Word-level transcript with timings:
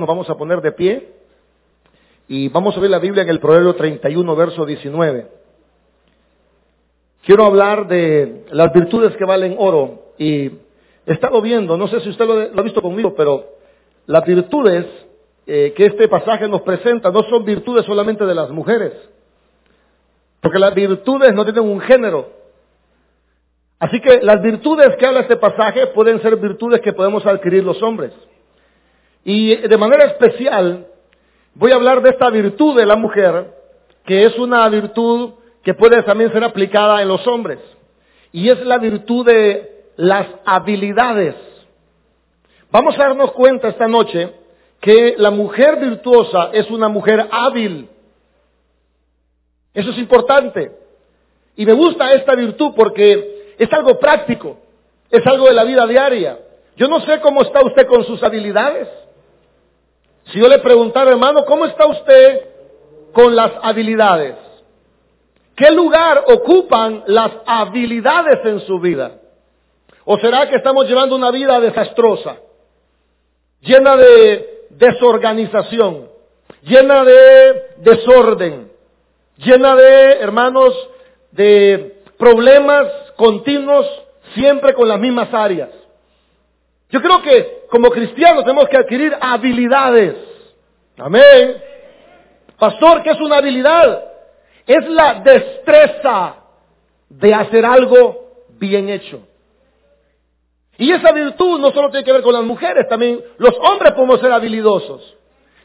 Nos 0.00 0.08
vamos 0.08 0.30
a 0.30 0.34
poner 0.34 0.62
de 0.62 0.72
pie 0.72 1.08
y 2.26 2.48
vamos 2.48 2.74
a 2.74 2.80
ver 2.80 2.88
la 2.88 2.98
Biblia 2.98 3.22
en 3.22 3.28
el 3.28 3.38
Proverbio 3.38 3.74
31, 3.74 4.34
verso 4.34 4.64
19. 4.64 5.26
Quiero 7.22 7.44
hablar 7.44 7.86
de 7.86 8.46
las 8.50 8.72
virtudes 8.72 9.14
que 9.18 9.26
valen 9.26 9.56
oro 9.58 10.12
y 10.16 10.46
he 10.46 11.12
estado 11.12 11.42
viendo, 11.42 11.76
no 11.76 11.86
sé 11.88 12.00
si 12.00 12.08
usted 12.08 12.24
lo, 12.24 12.58
ha 12.58 12.62
visto 12.62 12.80
conmigo, 12.80 13.14
pero 13.14 13.44
las 14.06 14.24
virtudes 14.24 14.86
eh, 15.46 15.74
que 15.76 15.84
este 15.84 16.08
pasaje 16.08 16.48
nos 16.48 16.62
presenta 16.62 17.10
no 17.10 17.22
son 17.24 17.44
virtudes 17.44 17.84
solamente 17.84 18.24
de 18.24 18.34
las 18.34 18.48
mujeres, 18.48 18.94
porque 20.40 20.58
las 20.58 20.74
virtudes 20.74 21.34
no 21.34 21.44
tienen 21.44 21.64
un 21.64 21.80
género. 21.82 22.30
Así 23.78 24.00
que 24.00 24.22
las 24.22 24.40
virtudes 24.40 24.96
que 24.96 25.04
habla 25.04 25.20
este 25.20 25.36
pasaje 25.36 25.88
pueden 25.88 26.22
ser 26.22 26.36
virtudes 26.36 26.80
que 26.80 26.94
podemos 26.94 27.26
adquirir 27.26 27.64
los 27.64 27.82
hombres. 27.82 28.12
Y 29.24 29.56
de 29.56 29.76
manera 29.76 30.04
especial 30.04 30.86
voy 31.54 31.72
a 31.72 31.76
hablar 31.76 32.02
de 32.02 32.10
esta 32.10 32.30
virtud 32.30 32.76
de 32.76 32.86
la 32.86 32.96
mujer, 32.96 33.54
que 34.04 34.24
es 34.24 34.38
una 34.38 34.68
virtud 34.68 35.34
que 35.62 35.74
puede 35.74 36.02
también 36.02 36.32
ser 36.32 36.42
aplicada 36.44 37.02
en 37.02 37.08
los 37.08 37.26
hombres. 37.26 37.58
Y 38.32 38.48
es 38.48 38.64
la 38.64 38.78
virtud 38.78 39.26
de 39.26 39.84
las 39.96 40.26
habilidades. 40.44 41.34
Vamos 42.70 42.94
a 42.94 43.08
darnos 43.08 43.32
cuenta 43.32 43.68
esta 43.68 43.88
noche 43.88 44.32
que 44.80 45.16
la 45.18 45.30
mujer 45.30 45.76
virtuosa 45.76 46.50
es 46.52 46.70
una 46.70 46.88
mujer 46.88 47.28
hábil. 47.30 47.88
Eso 49.74 49.90
es 49.90 49.98
importante. 49.98 50.72
Y 51.56 51.66
me 51.66 51.72
gusta 51.74 52.12
esta 52.14 52.34
virtud 52.34 52.72
porque 52.74 53.54
es 53.58 53.70
algo 53.72 53.98
práctico, 53.98 54.56
es 55.10 55.26
algo 55.26 55.46
de 55.46 55.54
la 55.54 55.64
vida 55.64 55.86
diaria. 55.86 56.38
Yo 56.76 56.88
no 56.88 57.00
sé 57.00 57.20
cómo 57.20 57.42
está 57.42 57.60
usted 57.64 57.86
con 57.86 58.04
sus 58.04 58.22
habilidades. 58.22 58.88
Si 60.32 60.38
yo 60.38 60.48
le 60.48 60.60
preguntara, 60.60 61.10
hermano, 61.10 61.44
¿cómo 61.44 61.66
está 61.66 61.86
usted 61.86 62.44
con 63.12 63.34
las 63.34 63.52
habilidades? 63.62 64.36
¿Qué 65.56 65.70
lugar 65.72 66.24
ocupan 66.28 67.02
las 67.06 67.32
habilidades 67.44 68.38
en 68.44 68.60
su 68.60 68.78
vida? 68.78 69.20
¿O 70.04 70.18
será 70.18 70.48
que 70.48 70.56
estamos 70.56 70.86
llevando 70.86 71.16
una 71.16 71.30
vida 71.30 71.58
desastrosa, 71.60 72.36
llena 73.60 73.96
de 73.96 74.66
desorganización, 74.70 76.08
llena 76.62 77.04
de 77.04 77.62
desorden, 77.78 78.70
llena 79.36 79.74
de, 79.74 80.12
hermanos, 80.20 80.72
de 81.32 82.02
problemas 82.16 82.86
continuos 83.16 83.86
siempre 84.34 84.74
con 84.74 84.88
las 84.88 84.98
mismas 84.98 85.34
áreas? 85.34 85.70
Yo 86.90 87.00
creo 87.00 87.22
que 87.22 87.66
como 87.70 87.90
cristianos 87.90 88.44
tenemos 88.44 88.68
que 88.68 88.76
adquirir 88.76 89.16
habilidades. 89.20 90.16
Amén. 90.98 91.62
Pastor, 92.58 93.02
¿qué 93.02 93.10
es 93.10 93.20
una 93.20 93.36
habilidad? 93.38 94.04
Es 94.66 94.88
la 94.88 95.14
destreza 95.20 96.36
de 97.08 97.34
hacer 97.34 97.64
algo 97.64 98.44
bien 98.50 98.88
hecho. 98.88 99.26
Y 100.78 100.92
esa 100.92 101.12
virtud 101.12 101.60
no 101.60 101.70
solo 101.72 101.90
tiene 101.90 102.04
que 102.04 102.12
ver 102.12 102.22
con 102.22 102.32
las 102.32 102.42
mujeres, 102.42 102.88
también 102.88 103.20
los 103.38 103.54
hombres 103.60 103.92
podemos 103.92 104.20
ser 104.20 104.32
habilidosos. 104.32 105.16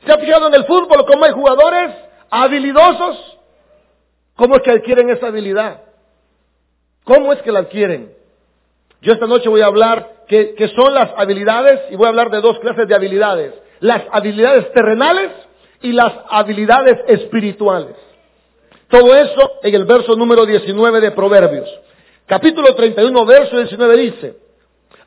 ¿Se 0.05 0.11
ha 0.11 0.17
fijado 0.17 0.47
en 0.47 0.53
el 0.53 0.65
fútbol 0.65 1.05
cómo 1.05 1.25
hay 1.25 1.31
jugadores 1.31 1.91
habilidosos? 2.29 3.37
¿Cómo 4.35 4.55
es 4.57 4.61
que 4.61 4.71
adquieren 4.71 5.09
esa 5.09 5.27
habilidad? 5.27 5.81
¿Cómo 7.03 7.31
es 7.31 7.41
que 7.41 7.51
la 7.51 7.59
adquieren? 7.59 8.13
Yo 9.01 9.13
esta 9.13 9.25
noche 9.25 9.49
voy 9.49 9.61
a 9.61 9.67
hablar 9.67 10.14
que, 10.27 10.71
son 10.75 10.93
las 10.93 11.11
habilidades, 11.17 11.81
y 11.91 11.95
voy 11.95 12.05
a 12.05 12.09
hablar 12.09 12.29
de 12.31 12.41
dos 12.41 12.59
clases 12.59 12.87
de 12.87 12.95
habilidades, 12.95 13.53
las 13.79 14.03
habilidades 14.11 14.71
terrenales 14.73 15.31
y 15.81 15.91
las 15.91 16.13
habilidades 16.29 16.97
espirituales. 17.07 17.95
Todo 18.89 19.15
eso 19.15 19.51
en 19.63 19.75
el 19.75 19.85
verso 19.85 20.15
número 20.15 20.45
19 20.45 21.01
de 21.01 21.11
Proverbios. 21.11 21.69
Capítulo 22.25 22.73
31, 22.75 23.25
verso 23.25 23.57
19 23.57 23.97
dice, 23.97 24.37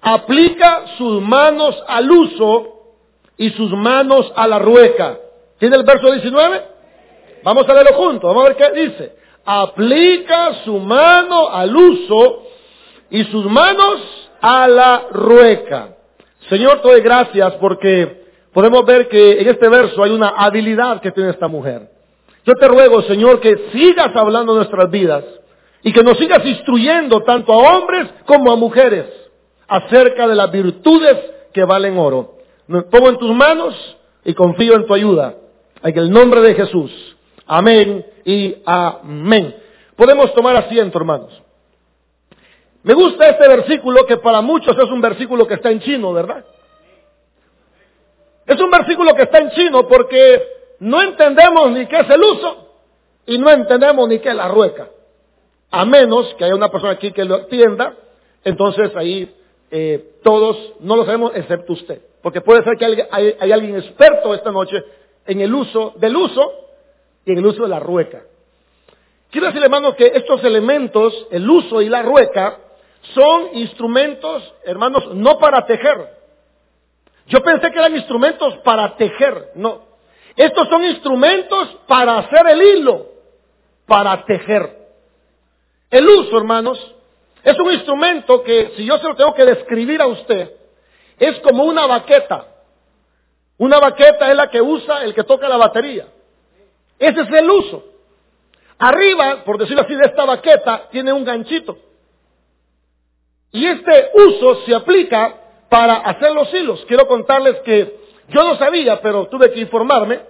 aplica 0.00 0.84
sus 0.96 1.20
manos 1.22 1.76
al 1.86 2.10
uso 2.10 2.78
y 3.36 3.50
sus 3.50 3.70
manos 3.72 4.32
a 4.36 4.46
la 4.46 4.58
rueca. 4.58 5.18
¿Tiene 5.58 5.76
el 5.76 5.82
verso 5.84 6.10
19? 6.12 6.62
Vamos 7.42 7.68
a 7.68 7.72
verlo 7.72 7.94
juntos, 7.94 8.22
vamos 8.22 8.44
a 8.44 8.48
ver 8.48 8.56
qué 8.56 8.80
dice. 8.80 9.16
Aplica 9.44 10.62
su 10.64 10.78
mano 10.78 11.48
al 11.48 11.74
uso 11.74 12.42
y 13.10 13.24
sus 13.24 13.46
manos 13.46 14.27
a 14.40 14.68
la 14.68 15.06
rueca. 15.10 15.96
Señor, 16.48 16.80
te 16.80 16.88
doy 16.88 17.00
gracias 17.00 17.54
porque 17.54 18.24
podemos 18.52 18.84
ver 18.86 19.08
que 19.08 19.40
en 19.40 19.48
este 19.48 19.68
verso 19.68 20.02
hay 20.02 20.10
una 20.10 20.28
habilidad 20.28 21.00
que 21.00 21.12
tiene 21.12 21.30
esta 21.30 21.48
mujer. 21.48 21.90
Yo 22.44 22.54
te 22.54 22.68
ruego, 22.68 23.02
Señor, 23.02 23.40
que 23.40 23.70
sigas 23.72 24.14
hablando 24.16 24.54
nuestras 24.54 24.90
vidas 24.90 25.24
y 25.82 25.92
que 25.92 26.02
nos 26.02 26.16
sigas 26.18 26.44
instruyendo 26.44 27.22
tanto 27.22 27.52
a 27.52 27.76
hombres 27.76 28.08
como 28.26 28.50
a 28.50 28.56
mujeres 28.56 29.06
acerca 29.66 30.26
de 30.26 30.34
las 30.34 30.50
virtudes 30.50 31.16
que 31.52 31.64
valen 31.64 31.98
oro. 31.98 32.38
Me 32.66 32.82
pongo 32.82 33.10
en 33.10 33.18
tus 33.18 33.34
manos 33.34 33.74
y 34.24 34.34
confío 34.34 34.76
en 34.76 34.86
tu 34.86 34.94
ayuda. 34.94 35.34
En 35.82 35.98
el 35.98 36.10
nombre 36.10 36.40
de 36.40 36.54
Jesús. 36.54 37.16
Amén 37.46 38.04
y 38.24 38.56
amén. 38.64 39.54
Podemos 39.96 40.32
tomar 40.34 40.56
asiento, 40.56 40.98
hermanos. 40.98 41.42
Me 42.88 42.94
gusta 42.94 43.28
este 43.28 43.46
versículo 43.46 44.06
que 44.06 44.16
para 44.16 44.40
muchos 44.40 44.74
es 44.74 44.88
un 44.88 45.02
versículo 45.02 45.46
que 45.46 45.52
está 45.52 45.70
en 45.70 45.80
chino, 45.80 46.10
¿verdad? 46.10 46.42
Es 48.46 48.58
un 48.58 48.70
versículo 48.70 49.14
que 49.14 49.24
está 49.24 49.40
en 49.40 49.50
chino 49.50 49.86
porque 49.86 50.42
no 50.78 51.02
entendemos 51.02 51.70
ni 51.72 51.84
qué 51.84 51.98
es 51.98 52.08
el 52.08 52.22
uso 52.22 52.68
y 53.26 53.36
no 53.36 53.50
entendemos 53.50 54.08
ni 54.08 54.20
qué 54.20 54.30
es 54.30 54.34
la 54.34 54.48
rueca. 54.48 54.88
A 55.70 55.84
menos 55.84 56.34
que 56.36 56.46
haya 56.46 56.54
una 56.54 56.70
persona 56.70 56.92
aquí 56.92 57.12
que 57.12 57.26
lo 57.26 57.40
entienda, 57.40 57.94
entonces 58.42 58.90
ahí 58.96 59.36
eh, 59.70 60.14
todos 60.22 60.56
no 60.80 60.96
lo 60.96 61.04
sabemos 61.04 61.32
excepto 61.34 61.74
usted. 61.74 62.00
Porque 62.22 62.40
puede 62.40 62.64
ser 62.64 62.78
que 62.78 62.86
hay, 63.10 63.36
hay 63.38 63.52
alguien 63.52 63.76
experto 63.76 64.32
esta 64.32 64.50
noche 64.50 64.82
en 65.26 65.42
el 65.42 65.54
uso 65.54 65.92
del 65.96 66.16
uso 66.16 66.54
y 67.26 67.32
en 67.32 67.36
el 67.36 67.44
uso 67.44 67.64
de 67.64 67.68
la 67.68 67.80
rueca. 67.80 68.22
Quiero 69.30 69.48
decirle, 69.48 69.66
hermano, 69.66 69.94
que 69.94 70.06
estos 70.06 70.42
elementos, 70.42 71.26
el 71.30 71.50
uso 71.50 71.82
y 71.82 71.90
la 71.90 72.00
rueca, 72.00 72.60
son 73.14 73.50
instrumentos, 73.54 74.54
hermanos, 74.64 75.14
no 75.14 75.38
para 75.38 75.64
tejer. 75.66 76.16
Yo 77.26 77.42
pensé 77.42 77.70
que 77.70 77.78
eran 77.78 77.94
instrumentos 77.94 78.56
para 78.58 78.96
tejer, 78.96 79.52
no. 79.54 79.82
Estos 80.36 80.68
son 80.68 80.84
instrumentos 80.84 81.68
para 81.86 82.18
hacer 82.18 82.46
el 82.48 82.62
hilo, 82.62 83.06
para 83.86 84.24
tejer. 84.24 84.78
El 85.90 86.08
uso, 86.08 86.36
hermanos, 86.38 86.94
es 87.42 87.58
un 87.58 87.72
instrumento 87.72 88.42
que, 88.42 88.72
si 88.76 88.84
yo 88.84 88.98
se 88.98 89.08
lo 89.08 89.16
tengo 89.16 89.34
que 89.34 89.44
describir 89.44 90.00
a 90.00 90.06
usted, 90.06 90.52
es 91.18 91.38
como 91.40 91.64
una 91.64 91.86
baqueta. 91.86 92.46
Una 93.58 93.80
baqueta 93.80 94.30
es 94.30 94.36
la 94.36 94.48
que 94.48 94.62
usa 94.62 95.02
el 95.02 95.14
que 95.14 95.24
toca 95.24 95.48
la 95.48 95.56
batería. 95.56 96.06
Ese 96.98 97.20
es 97.20 97.28
el 97.32 97.50
uso. 97.50 97.84
Arriba, 98.78 99.42
por 99.44 99.58
decirlo 99.58 99.82
así, 99.82 99.94
de 99.94 100.06
esta 100.06 100.24
baqueta 100.24 100.88
tiene 100.90 101.12
un 101.12 101.24
ganchito. 101.24 101.76
Y 103.52 103.66
este 103.66 104.10
uso 104.14 104.62
se 104.66 104.74
aplica 104.74 105.34
para 105.68 105.96
hacer 105.96 106.32
los 106.32 106.52
hilos. 106.52 106.84
Quiero 106.86 107.06
contarles 107.06 107.60
que 107.60 107.98
yo 108.28 108.44
no 108.44 108.56
sabía, 108.56 109.00
pero 109.00 109.26
tuve 109.28 109.52
que 109.52 109.60
informarme, 109.60 110.20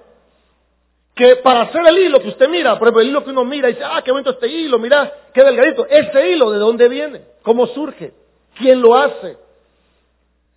que 1.14 1.36
para 1.36 1.62
hacer 1.62 1.86
el 1.86 1.98
hilo 1.98 2.20
que 2.20 2.28
usted 2.28 2.48
mira, 2.48 2.78
por 2.78 2.86
ejemplo, 2.86 3.02
el 3.02 3.08
hilo 3.08 3.24
que 3.24 3.30
uno 3.30 3.44
mira 3.44 3.68
y 3.68 3.72
dice, 3.72 3.84
ah, 3.84 4.02
qué 4.04 4.12
bonito 4.12 4.30
este 4.30 4.46
hilo, 4.46 4.78
mira, 4.78 5.12
qué 5.34 5.42
delgadito. 5.42 5.86
Este 5.88 6.30
hilo, 6.30 6.50
¿de 6.52 6.58
dónde 6.58 6.88
viene? 6.88 7.22
¿Cómo 7.42 7.66
surge? 7.68 8.12
¿Quién 8.56 8.80
lo 8.80 8.94
hace? 8.94 9.36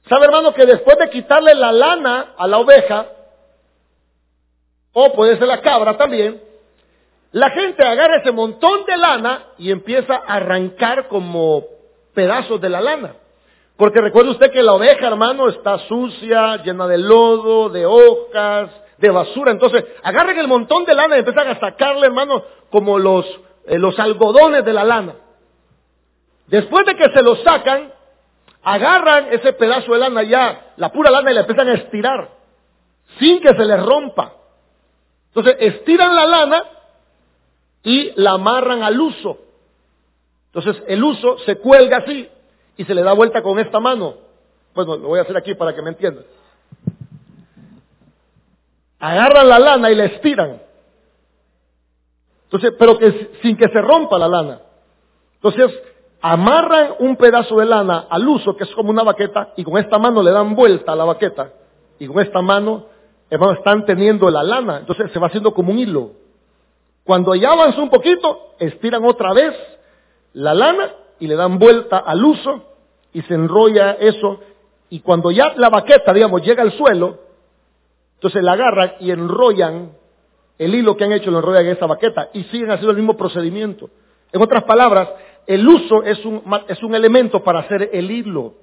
¿Sabe, 0.07 0.25
hermano, 0.25 0.53
que 0.53 0.65
después 0.65 0.97
de 0.99 1.09
quitarle 1.09 1.55
la 1.55 1.71
lana 1.71 2.33
a 2.37 2.47
la 2.47 2.59
oveja, 2.59 3.07
o 4.93 5.13
puede 5.13 5.37
ser 5.37 5.47
la 5.47 5.61
cabra 5.61 5.97
también, 5.97 6.41
la 7.31 7.49
gente 7.51 7.83
agarra 7.83 8.17
ese 8.17 8.31
montón 8.31 8.85
de 8.85 8.97
lana 8.97 9.45
y 9.57 9.71
empieza 9.71 10.15
a 10.15 10.35
arrancar 10.35 11.07
como 11.07 11.63
pedazos 12.13 12.59
de 12.61 12.69
la 12.69 12.81
lana. 12.81 13.15
Porque 13.77 14.01
recuerde 14.01 14.31
usted 14.31 14.51
que 14.51 14.61
la 14.61 14.73
oveja, 14.73 15.07
hermano, 15.07 15.49
está 15.49 15.79
sucia, 15.87 16.57
llena 16.57 16.87
de 16.87 16.97
lodo, 16.97 17.69
de 17.69 17.85
hojas, 17.85 18.69
de 18.97 19.09
basura. 19.09 19.51
Entonces, 19.51 19.83
agarren 20.03 20.37
el 20.37 20.47
montón 20.47 20.85
de 20.85 20.93
lana 20.93 21.15
y 21.15 21.19
empiezan 21.19 21.47
a 21.47 21.59
sacarle, 21.59 22.05
hermano, 22.05 22.43
como 22.69 22.99
los, 22.99 23.25
eh, 23.65 23.79
los 23.79 23.97
algodones 23.99 24.63
de 24.63 24.73
la 24.73 24.83
lana. 24.83 25.15
Después 26.47 26.85
de 26.85 26.95
que 26.95 27.09
se 27.11 27.23
lo 27.23 27.37
sacan, 27.37 27.91
agarran 28.61 29.29
ese 29.31 29.53
pedazo 29.53 29.93
de 29.93 29.99
lana 29.99 30.23
ya, 30.23 30.73
la 30.77 30.91
pura 30.91 31.09
lana, 31.09 31.31
y 31.31 31.33
la 31.33 31.41
empiezan 31.41 31.67
a 31.69 31.73
estirar, 31.73 32.29
sin 33.19 33.41
que 33.41 33.55
se 33.55 33.65
les 33.65 33.83
rompa. 33.83 34.33
Entonces, 35.33 35.55
estiran 35.59 36.15
la 36.15 36.27
lana 36.27 36.63
y 37.83 38.11
la 38.15 38.31
amarran 38.31 38.83
al 38.83 38.99
uso. 38.99 39.37
Entonces 40.53 40.83
el 40.87 41.03
uso 41.03 41.37
se 41.39 41.57
cuelga 41.57 41.97
así 41.97 42.29
y 42.75 42.83
se 42.83 42.93
le 42.93 43.03
da 43.03 43.13
vuelta 43.13 43.41
con 43.41 43.57
esta 43.59 43.79
mano. 43.79 44.15
Bueno, 44.73 44.97
lo 44.97 45.07
voy 45.09 45.19
a 45.19 45.23
hacer 45.23 45.37
aquí 45.37 45.55
para 45.55 45.73
que 45.73 45.81
me 45.81 45.89
entiendan. 45.89 46.25
agarran 48.99 49.49
la 49.49 49.59
lana 49.59 49.91
y 49.91 49.95
la 49.95 50.05
estiran. 50.05 50.61
Entonces, 52.43 52.73
pero 52.77 52.97
que 52.97 53.31
sin 53.41 53.55
que 53.57 53.67
se 53.69 53.81
rompa 53.81 54.19
la 54.19 54.27
lana. 54.27 54.61
Entonces, 55.35 55.71
amarran 56.21 56.95
un 56.99 57.15
pedazo 57.15 57.55
de 57.57 57.65
lana 57.65 58.05
al 58.09 58.27
uso, 58.27 58.55
que 58.55 58.65
es 58.65 58.75
como 58.75 58.89
una 58.89 59.03
baqueta, 59.03 59.53
y 59.55 59.63
con 59.63 59.77
esta 59.77 59.97
mano 59.97 60.21
le 60.21 60.31
dan 60.31 60.53
vuelta 60.53 60.91
a 60.91 60.95
la 60.95 61.05
baqueta, 61.05 61.51
y 61.97 62.07
con 62.07 62.19
esta 62.19 62.41
mano, 62.41 62.85
hermano, 63.29 63.53
están 63.53 63.85
teniendo 63.85 64.29
la 64.29 64.43
lana, 64.43 64.79
entonces 64.79 65.11
se 65.11 65.19
va 65.19 65.27
haciendo 65.27 65.53
como 65.53 65.71
un 65.71 65.79
hilo. 65.79 66.11
Cuando 67.03 67.33
ya 67.33 67.51
avanza 67.51 67.81
un 67.81 67.89
poquito, 67.89 68.53
estiran 68.59 69.03
otra 69.03 69.33
vez 69.33 69.55
la 70.33 70.53
lana 70.53 70.93
y 71.19 71.27
le 71.27 71.35
dan 71.35 71.59
vuelta 71.59 71.97
al 71.97 72.23
uso 72.23 72.63
y 73.13 73.21
se 73.23 73.33
enrolla 73.33 73.91
eso. 73.93 74.39
Y 74.89 74.99
cuando 74.99 75.31
ya 75.31 75.53
la 75.55 75.69
baqueta, 75.69 76.13
digamos, 76.13 76.41
llega 76.41 76.63
al 76.63 76.71
suelo, 76.73 77.19
entonces 78.15 78.43
la 78.43 78.53
agarran 78.53 78.93
y 78.99 79.11
enrollan 79.11 79.91
el 80.57 80.75
hilo 80.75 80.95
que 80.95 81.05
han 81.05 81.11
hecho, 81.11 81.31
lo 81.31 81.39
enrollan 81.39 81.65
en 81.65 81.71
esa 81.75 81.87
baqueta 81.87 82.29
y 82.33 82.43
siguen 82.45 82.71
haciendo 82.71 82.91
el 82.91 82.97
mismo 82.97 83.17
procedimiento. 83.17 83.89
En 84.31 84.41
otras 84.41 84.63
palabras, 84.63 85.09
el 85.47 85.67
uso 85.67 86.03
es 86.03 86.23
un, 86.25 86.41
es 86.67 86.81
un 86.83 86.95
elemento 86.95 87.43
para 87.43 87.61
hacer 87.61 87.89
el 87.93 88.11
hilo. 88.11 88.53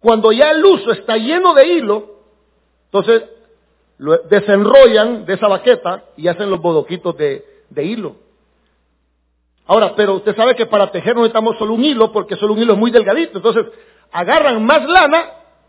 Cuando 0.00 0.32
ya 0.32 0.50
el 0.50 0.64
uso 0.64 0.92
está 0.92 1.16
lleno 1.16 1.54
de 1.54 1.66
hilo, 1.66 2.12
entonces 2.86 3.24
lo 3.98 4.18
desenrollan 4.18 5.26
de 5.26 5.34
esa 5.34 5.46
baqueta 5.46 6.04
y 6.16 6.26
hacen 6.26 6.50
los 6.50 6.60
bodoquitos 6.60 7.16
de, 7.16 7.44
de 7.70 7.84
hilo. 7.84 8.16
Ahora, 9.66 9.94
pero 9.94 10.14
usted 10.14 10.34
sabe 10.34 10.56
que 10.56 10.66
para 10.66 10.90
tejer 10.90 11.14
no 11.14 11.22
necesitamos 11.22 11.56
solo 11.58 11.74
un 11.74 11.84
hilo, 11.84 12.12
porque 12.12 12.36
solo 12.36 12.54
un 12.54 12.60
hilo 12.60 12.72
es 12.72 12.78
muy 12.78 12.90
delgadito. 12.90 13.38
Entonces, 13.38 13.66
agarran 14.10 14.64
más 14.64 14.84
lana 14.88 15.24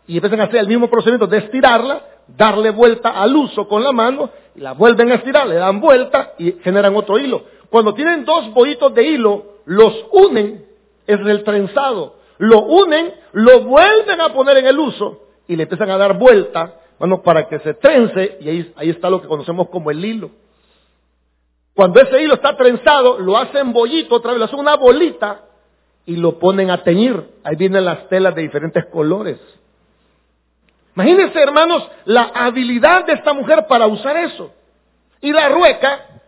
y 0.06 0.16
empiezan 0.16 0.40
a 0.40 0.44
hacer 0.44 0.60
el 0.60 0.68
mismo 0.68 0.88
procedimiento 0.88 1.26
de 1.26 1.38
estirarla, 1.38 2.02
darle 2.28 2.70
vuelta 2.70 3.10
al 3.10 3.34
uso 3.36 3.68
con 3.68 3.82
la 3.82 3.92
mano, 3.92 4.30
y 4.54 4.60
la 4.60 4.72
vuelven 4.72 5.12
a 5.12 5.16
estirar, 5.16 5.46
le 5.46 5.56
dan 5.56 5.80
vuelta 5.80 6.34
y 6.38 6.52
generan 6.62 6.94
otro 6.96 7.18
hilo. 7.18 7.44
Cuando 7.70 7.94
tienen 7.94 8.24
dos 8.24 8.52
bollitos 8.52 8.94
de 8.94 9.04
hilo, 9.04 9.44
los 9.64 10.06
unen, 10.12 10.64
es 11.06 11.20
el 11.20 11.44
trenzado. 11.44 12.16
Lo 12.38 12.62
unen, 12.62 13.14
lo 13.32 13.60
vuelven 13.60 14.20
a 14.20 14.32
poner 14.32 14.58
en 14.58 14.66
el 14.66 14.78
uso 14.78 15.20
y 15.46 15.56
le 15.56 15.64
empiezan 15.64 15.90
a 15.90 15.96
dar 15.96 16.18
vuelta, 16.18 16.80
bueno, 16.98 17.22
para 17.22 17.48
que 17.48 17.58
se 17.60 17.74
trence 17.74 18.38
y 18.40 18.48
ahí 18.48 18.90
está 18.90 19.08
lo 19.10 19.22
que 19.22 19.28
conocemos 19.28 19.68
como 19.68 19.90
el 19.90 20.04
hilo. 20.04 20.30
Cuando 21.74 22.00
ese 22.00 22.22
hilo 22.22 22.34
está 22.34 22.56
trenzado, 22.56 23.18
lo 23.18 23.36
hacen 23.36 23.72
bollito, 23.72 24.14
otra 24.16 24.30
vez 24.30 24.38
lo 24.38 24.44
hacen 24.44 24.60
una 24.60 24.76
bolita 24.76 25.42
y 26.06 26.16
lo 26.16 26.38
ponen 26.38 26.70
a 26.70 26.82
teñir. 26.82 27.20
Ahí 27.42 27.56
vienen 27.56 27.84
las 27.84 28.08
telas 28.08 28.34
de 28.34 28.42
diferentes 28.42 28.84
colores. 28.86 29.38
Imagínense, 30.94 31.40
hermanos, 31.40 31.88
la 32.04 32.30
habilidad 32.34 33.04
de 33.06 33.14
esta 33.14 33.32
mujer 33.32 33.66
para 33.68 33.86
usar 33.88 34.16
eso. 34.18 34.52
Y 35.20 35.32
la 35.32 35.48
rueca 35.48 36.20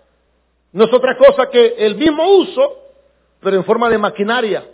no 0.72 0.84
es 0.84 0.92
otra 0.92 1.16
cosa 1.16 1.48
que 1.50 1.74
el 1.78 1.94
mismo 1.94 2.28
uso, 2.38 2.78
pero 3.40 3.56
en 3.56 3.64
forma 3.64 3.88
de 3.88 3.98
maquinaria. 3.98 4.64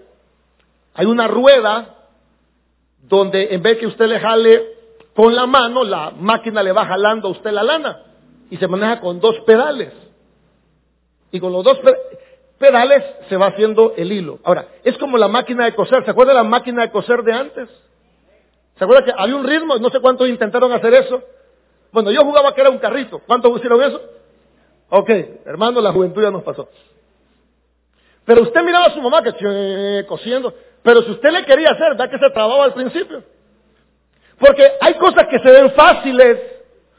Hay 0.95 1.05
una 1.05 1.29
rueda 1.29 1.97
donde 3.03 3.49
en 3.55 3.63
vez 3.63 3.79
que 3.79 3.87
usted 3.87 4.07
le 4.07 4.21
jale 4.21 4.73
con 5.15 5.35
la 5.35 5.47
mano, 5.47 5.85
la 5.85 6.11
máquina 6.11 6.63
le 6.63 6.73
va 6.73 6.87
jalando 6.87 7.29
a 7.29 7.33
usted 7.33 7.51
la 7.51 7.63
lana 7.63 8.03
y 8.51 8.57
se 8.57 8.67
maneja 8.67 9.01
con 9.01 9.21
dos 9.21 9.39
pedales. 9.41 9.93
Y 11.33 11.41
con 11.41 11.53
los 11.53 11.65
dos 11.65 11.81
pedales 12.59 13.03
se 13.29 13.37
va 13.37 13.47
haciendo 13.47 13.95
el 13.97 14.13
hilo. 14.13 14.39
Ahora, 14.45 14.67
es 14.85 14.97
como 14.99 15.19
la 15.19 15.29
máquina 15.29 15.65
de 15.65 15.75
coser. 15.75 16.05
¿Se 16.05 16.11
acuerda 16.13 16.33
la 16.33 16.45
máquina 16.45 16.83
de 16.83 16.91
coser 16.91 17.23
de 17.23 17.33
antes? 17.33 17.69
¿Se 18.77 18.85
acuerda 18.85 19.05
que 19.05 19.13
había 19.17 19.35
un 19.35 19.45
ritmo? 19.45 19.77
No 19.77 19.91
sé 19.91 20.01
cuántos 20.01 20.29
intentaron 20.29 20.73
hacer 20.73 20.95
eso. 20.95 21.23
Bueno, 21.91 22.11
yo 22.11 22.23
jugaba 22.25 22.55
que 22.55 22.61
era 22.61 22.71
un 22.71 22.79
carrito. 22.79 23.21
¿Cuántos 23.27 23.57
hicieron 23.57 23.83
eso? 23.83 24.01
Ok, 24.91 25.11
hermano, 25.47 25.81
la 25.81 25.93
juventud 25.93 26.23
ya 26.23 26.31
nos 26.31 26.43
pasó. 26.43 26.69
Pero 28.25 28.43
usted 28.43 28.63
miraba 28.63 28.87
a 28.87 28.95
su 28.95 29.01
mamá 29.01 29.23
que 29.23 30.05
cosiendo. 30.07 30.55
Pero 30.83 31.03
si 31.03 31.11
usted 31.13 31.31
le 31.31 31.45
quería 31.45 31.71
hacer, 31.71 31.91
¿verdad 31.91 32.11
que 32.11 32.19
se 32.19 32.31
trababa 32.31 32.65
al 32.65 32.75
principio? 32.75 33.23
Porque 34.39 34.73
hay 34.81 34.95
cosas 34.95 35.27
que 35.29 35.39
se 35.39 35.51
ven 35.51 35.71
fáciles 35.73 36.39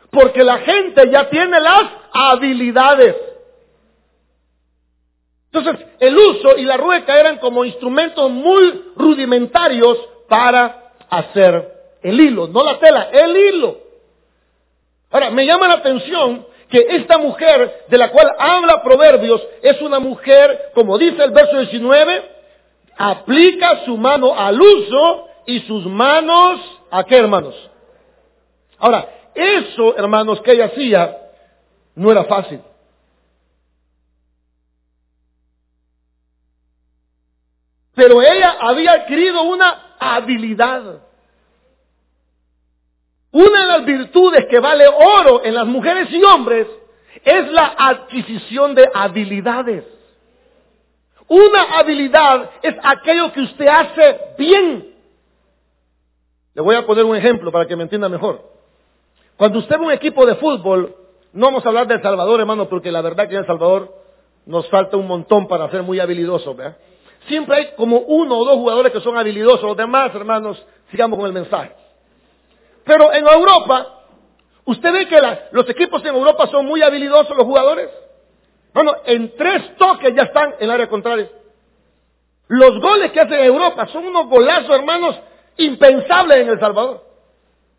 porque 0.09 0.43
la 0.43 0.59
gente 0.59 1.09
ya 1.09 1.29
tiene 1.29 1.59
las 1.59 1.83
habilidades. 2.13 3.15
Entonces, 5.53 5.85
el 5.99 6.17
uso 6.17 6.57
y 6.57 6.63
la 6.63 6.77
rueca 6.77 7.19
eran 7.19 7.37
como 7.37 7.63
instrumentos 7.63 8.29
muy 8.31 8.85
rudimentarios 8.95 9.99
para 10.27 10.93
hacer 11.09 11.71
el 12.01 12.19
hilo, 12.19 12.47
no 12.47 12.63
la 12.63 12.79
tela, 12.79 13.09
el 13.11 13.37
hilo. 13.37 13.77
Ahora, 15.11 15.29
me 15.29 15.45
llama 15.45 15.67
la 15.67 15.75
atención 15.75 16.47
que 16.69 16.79
esta 16.89 17.19
mujer 17.19 17.85
de 17.87 17.97
la 17.99 18.09
cual 18.09 18.31
habla 18.39 18.81
Proverbios 18.81 19.43
es 19.61 19.79
una 19.81 19.99
mujer, 19.99 20.71
como 20.73 20.97
dice 20.97 21.23
el 21.23 21.29
verso 21.29 21.59
19, 21.59 22.31
aplica 22.97 23.85
su 23.85 23.95
mano 23.95 24.33
al 24.35 24.59
uso 24.59 25.27
y 25.45 25.59
sus 25.61 25.85
manos, 25.85 26.61
¿a 26.89 27.03
qué 27.03 27.17
hermanos? 27.17 27.53
Ahora, 28.79 29.07
eso, 29.35 29.95
hermanos, 29.97 30.41
que 30.41 30.53
ella 30.53 30.65
hacía, 30.65 31.15
no 31.93 32.11
era 32.11 32.23
fácil. 32.23 32.59
Pero 37.95 38.21
ella 38.21 38.57
había 38.59 38.91
adquirido 38.93 39.43
una 39.43 39.95
habilidad. 39.99 41.01
Una 43.31 43.61
de 43.61 43.67
las 43.67 43.85
virtudes 43.85 44.45
que 44.49 44.59
vale 44.59 44.87
oro 44.87 45.43
en 45.43 45.55
las 45.55 45.65
mujeres 45.65 46.07
y 46.11 46.23
hombres 46.23 46.67
es 47.23 47.51
la 47.51 47.75
adquisición 47.77 48.75
de 48.75 48.89
habilidades. 48.93 49.85
Una 51.27 51.79
habilidad 51.79 52.51
es 52.61 52.75
aquello 52.83 53.31
que 53.31 53.41
usted 53.41 53.67
hace 53.67 54.19
bien. 54.37 54.93
Le 56.53 56.61
voy 56.61 56.75
a 56.75 56.85
poner 56.85 57.05
un 57.05 57.15
ejemplo 57.15 57.51
para 57.51 57.65
que 57.65 57.75
me 57.75 57.83
entienda 57.83 58.09
mejor. 58.09 58.41
Cuando 59.37 59.59
usted 59.59 59.79
ve 59.79 59.85
un 59.85 59.91
equipo 59.91 60.25
de 60.25 60.35
fútbol, 60.35 60.95
no 61.31 61.47
vamos 61.47 61.65
a 61.65 61.69
hablar 61.69 61.87
de 61.87 61.95
El 61.95 62.01
Salvador, 62.03 62.39
hermano, 62.39 62.69
porque 62.69 62.91
la 62.91 63.01
verdad 63.01 63.27
que 63.27 63.33
en 63.33 63.41
El 63.41 63.47
Salvador 63.47 63.95
nos 64.45 64.69
falta 64.69 64.97
un 64.97 65.07
montón 65.07 65.47
para 65.47 65.69
ser 65.71 65.81
muy 65.81 65.99
habilidosos. 65.99 66.55
Siempre 67.27 67.55
hay 67.55 67.71
como 67.75 67.97
uno 67.99 68.37
o 68.37 68.45
dos 68.45 68.55
jugadores 68.55 68.91
que 68.91 68.99
son 68.99 69.17
habilidosos. 69.17 69.63
Los 69.63 69.77
demás, 69.77 70.13
hermanos, 70.13 70.63
sigamos 70.91 71.17
con 71.17 71.27
el 71.27 71.33
mensaje. 71.33 71.71
Pero 72.83 73.13
en 73.13 73.25
Europa, 73.25 74.01
usted 74.65 74.91
ve 74.91 75.07
que 75.07 75.19
los 75.51 75.69
equipos 75.69 76.01
en 76.03 76.15
Europa 76.15 76.47
son 76.47 76.65
muy 76.65 76.81
habilidosos 76.81 77.35
los 77.35 77.45
jugadores. 77.45 77.89
Bueno, 78.73 78.95
en 79.05 79.35
tres 79.35 79.75
toques 79.77 80.13
ya 80.15 80.23
están 80.23 80.55
en 80.59 80.63
el 80.63 80.71
área 80.71 80.89
contraria. 80.89 81.29
Los 82.47 82.79
goles 82.81 83.11
que 83.11 83.21
hacen 83.21 83.39
en 83.39 83.45
Europa 83.45 83.87
son 83.87 84.05
unos 84.05 84.27
golazos, 84.27 84.71
hermanos, 84.71 85.15
impensables 85.57 86.39
en 86.39 86.49
El 86.49 86.59
Salvador. 86.59 87.03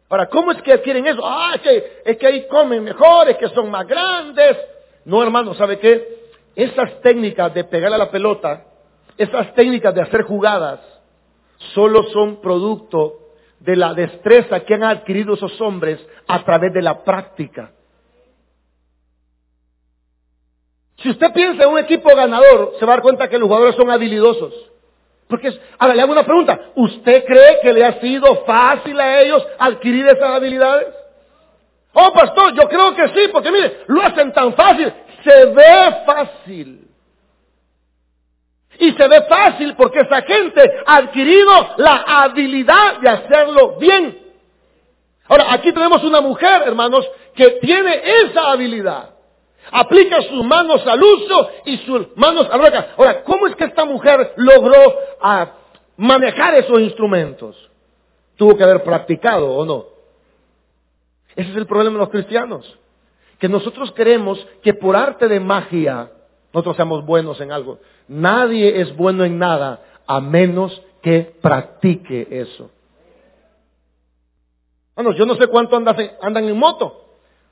Ahora, 0.08 0.28
¿cómo 0.28 0.52
es 0.52 0.62
que 0.62 0.72
adquieren 0.72 1.06
eso? 1.06 1.20
Ah, 1.24 1.52
es 1.56 1.60
que, 1.60 2.02
es 2.04 2.16
que 2.16 2.26
ahí 2.26 2.46
comen 2.48 2.84
mejores, 2.84 3.36
que 3.36 3.48
son 3.48 3.70
más 3.70 3.86
grandes. 3.86 4.56
No, 5.04 5.22
hermano, 5.22 5.54
¿sabe 5.54 5.78
qué? 5.78 6.24
Esas 6.54 7.00
técnicas 7.02 7.52
de 7.52 7.64
pegarle 7.64 7.96
a 7.96 7.98
la 7.98 8.10
pelota 8.10 8.64
esas 9.16 9.54
técnicas 9.54 9.94
de 9.94 10.02
hacer 10.02 10.22
jugadas 10.22 10.80
solo 11.74 12.02
son 12.04 12.40
producto 12.40 13.20
de 13.60 13.76
la 13.76 13.94
destreza 13.94 14.60
que 14.60 14.74
han 14.74 14.84
adquirido 14.84 15.34
esos 15.34 15.58
hombres 15.60 16.04
a 16.26 16.44
través 16.44 16.72
de 16.72 16.82
la 16.82 17.02
práctica. 17.02 17.72
Si 20.98 21.10
usted 21.10 21.32
piensa 21.32 21.64
en 21.64 21.70
un 21.70 21.78
equipo 21.78 22.14
ganador, 22.14 22.74
se 22.78 22.84
va 22.84 22.92
a 22.92 22.96
dar 22.96 23.02
cuenta 23.02 23.28
que 23.28 23.38
los 23.38 23.46
jugadores 23.46 23.76
son 23.76 23.90
habilidosos. 23.90 24.54
Porque, 25.28 25.50
ahora 25.78 25.94
le 25.94 26.02
hago 26.02 26.12
una 26.12 26.24
pregunta, 26.24 26.60
¿usted 26.74 27.24
cree 27.24 27.60
que 27.62 27.72
le 27.72 27.84
ha 27.84 28.00
sido 28.00 28.44
fácil 28.44 29.00
a 29.00 29.20
ellos 29.20 29.46
adquirir 29.58 30.06
esas 30.06 30.30
habilidades? 30.30 30.94
Oh, 31.94 32.12
pastor, 32.12 32.54
yo 32.54 32.68
creo 32.68 32.94
que 32.94 33.08
sí, 33.08 33.28
porque 33.32 33.50
mire, 33.50 33.84
lo 33.86 34.02
hacen 34.02 34.32
tan 34.32 34.52
fácil, 34.54 34.92
se 35.22 35.46
ve 35.46 35.96
fácil. 36.04 36.83
Y 38.78 38.92
se 38.92 39.08
ve 39.08 39.22
fácil 39.22 39.74
porque 39.76 40.00
esa 40.00 40.22
gente 40.22 40.60
ha 40.86 40.96
adquirido 40.96 41.52
la 41.78 42.04
habilidad 42.06 42.98
de 43.00 43.08
hacerlo 43.08 43.76
bien. 43.78 44.18
Ahora, 45.28 45.52
aquí 45.52 45.72
tenemos 45.72 46.02
una 46.04 46.20
mujer, 46.20 46.62
hermanos, 46.66 47.08
que 47.34 47.58
tiene 47.62 48.02
esa 48.22 48.50
habilidad. 48.52 49.10
Aplica 49.72 50.20
sus 50.22 50.44
manos 50.44 50.86
al 50.86 51.02
uso 51.02 51.50
y 51.64 51.78
sus 51.78 52.16
manos 52.16 52.46
a 52.50 52.58
rueca. 52.58 52.88
Ahora, 52.96 53.22
¿cómo 53.24 53.46
es 53.46 53.56
que 53.56 53.64
esta 53.64 53.84
mujer 53.84 54.34
logró 54.36 54.78
ah, 55.20 55.52
manejar 55.96 56.54
esos 56.54 56.80
instrumentos? 56.80 57.56
Tuvo 58.36 58.56
que 58.56 58.64
haber 58.64 58.82
practicado 58.82 59.48
o 59.50 59.64
no. 59.64 59.86
Ese 61.34 61.50
es 61.50 61.56
el 61.56 61.66
problema 61.66 61.94
de 61.94 62.00
los 62.00 62.10
cristianos. 62.10 62.78
Que 63.38 63.48
nosotros 63.48 63.90
queremos 63.92 64.44
que 64.62 64.74
por 64.74 64.96
arte 64.96 65.28
de 65.28 65.40
magia 65.40 66.10
nosotros 66.54 66.76
seamos 66.76 67.04
buenos 67.04 67.40
en 67.40 67.50
algo. 67.50 67.80
Nadie 68.06 68.80
es 68.80 68.96
bueno 68.96 69.24
en 69.24 69.38
nada 69.38 69.80
a 70.06 70.20
menos 70.20 70.80
que 71.02 71.34
practique 71.42 72.28
eso. 72.30 72.70
Bueno, 74.94 75.12
yo 75.14 75.26
no 75.26 75.34
sé 75.34 75.48
cuánto 75.48 75.76
andan, 75.76 76.48
en 76.48 76.56
moto. 76.56 77.00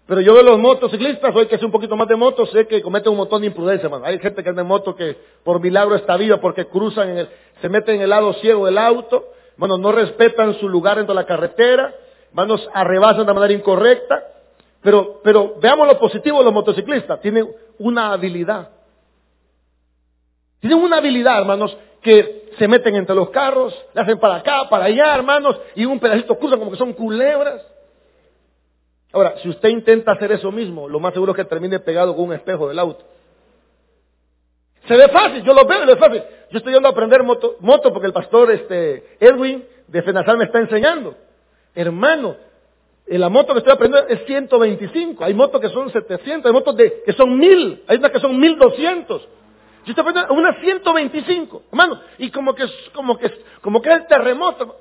Pero 0.06 0.20
yo 0.20 0.34
veo 0.34 0.44
los 0.44 0.58
motociclistas, 0.58 1.34
hoy 1.34 1.46
que 1.46 1.56
hace 1.56 1.64
un 1.64 1.72
poquito 1.72 1.96
más 1.96 2.06
de 2.06 2.14
moto, 2.14 2.46
sé 2.46 2.68
que 2.68 2.80
cometen 2.80 3.10
un 3.10 3.18
montón 3.18 3.40
de 3.40 3.48
imprudencia, 3.48 3.86
hermano. 3.86 4.04
Hay 4.04 4.20
gente 4.20 4.40
que 4.40 4.48
anda 4.48 4.62
en 4.62 4.68
moto 4.68 4.94
que 4.94 5.16
por 5.42 5.60
milagro 5.60 5.96
está 5.96 6.16
viva 6.16 6.40
porque 6.40 6.66
cruzan, 6.66 7.10
en 7.10 7.18
el, 7.18 7.28
se 7.60 7.68
meten 7.68 7.96
en 7.96 8.02
el 8.02 8.10
lado 8.10 8.32
ciego 8.34 8.66
del 8.66 8.78
auto, 8.78 9.32
bueno, 9.56 9.78
no 9.78 9.90
respetan 9.90 10.54
su 10.60 10.68
lugar 10.68 10.98
dentro 10.98 11.12
de 11.12 11.20
la 11.20 11.26
carretera, 11.26 11.92
hermanos, 12.28 12.68
arrebasan 12.72 13.26
de 13.26 13.34
manera 13.34 13.52
incorrecta. 13.52 14.28
Pero, 14.80 15.20
pero 15.24 15.56
veamos 15.60 15.88
lo 15.88 15.98
positivo 15.98 16.38
de 16.38 16.44
los 16.44 16.52
motociclistas, 16.52 17.20
tienen 17.20 17.48
una 17.78 18.12
habilidad. 18.12 18.81
Tienen 20.62 20.78
una 20.78 20.98
habilidad, 20.98 21.40
hermanos, 21.40 21.76
que 22.00 22.52
se 22.56 22.68
meten 22.68 22.94
entre 22.94 23.16
los 23.16 23.30
carros, 23.30 23.74
le 23.94 24.00
hacen 24.00 24.20
para 24.20 24.36
acá, 24.36 24.68
para 24.70 24.84
allá, 24.84 25.12
hermanos, 25.12 25.60
y 25.74 25.84
un 25.84 25.98
pedacito 25.98 26.38
cruzan 26.38 26.60
como 26.60 26.70
que 26.70 26.76
son 26.76 26.92
culebras. 26.92 27.66
Ahora, 29.12 29.34
si 29.42 29.48
usted 29.48 29.70
intenta 29.70 30.12
hacer 30.12 30.30
eso 30.30 30.52
mismo, 30.52 30.88
lo 30.88 31.00
más 31.00 31.14
seguro 31.14 31.32
es 31.32 31.36
que 31.36 31.44
termine 31.46 31.80
pegado 31.80 32.14
con 32.14 32.26
un 32.26 32.34
espejo 32.34 32.68
del 32.68 32.78
auto. 32.78 33.04
Se 34.86 34.96
ve 34.96 35.08
fácil, 35.08 35.42
yo 35.42 35.52
lo 35.52 35.66
veo, 35.66 35.84
lo 35.84 35.94
es 35.94 35.98
fácil. 35.98 36.22
Yo 36.52 36.58
estoy 36.58 36.72
yendo 36.72 36.88
a 36.88 36.92
aprender 36.92 37.24
moto, 37.24 37.56
moto 37.58 37.92
porque 37.92 38.06
el 38.06 38.12
pastor 38.12 38.52
este, 38.52 39.16
Edwin 39.18 39.64
de 39.88 40.02
Fenazal 40.02 40.38
me 40.38 40.44
está 40.44 40.60
enseñando. 40.60 41.16
Hermano, 41.74 42.36
en 43.04 43.20
la 43.20 43.28
moto 43.28 43.52
que 43.52 43.58
estoy 43.58 43.72
aprendiendo 43.72 44.08
es 44.08 44.24
125, 44.26 45.24
hay 45.24 45.34
motos 45.34 45.60
que 45.60 45.70
son 45.70 45.90
700, 45.90 46.46
hay 46.46 46.52
motos 46.52 46.76
de, 46.76 47.02
que 47.04 47.12
son 47.14 47.36
1000, 47.36 47.82
hay 47.88 47.96
unas 47.96 48.12
que 48.12 48.20
son 48.20 48.38
1200. 48.38 49.28
Yo 49.84 49.90
estoy 49.90 50.02
aprendiendo 50.02 50.34
una 50.34 50.60
125, 50.60 51.62
hermano, 51.70 52.00
y 52.18 52.30
como 52.30 52.54
que, 52.54 52.64
como 52.92 53.18
que, 53.18 53.30
como 53.60 53.82
que 53.82 53.88
es 53.88 53.96
el 53.96 54.06
terremoto. 54.06 54.76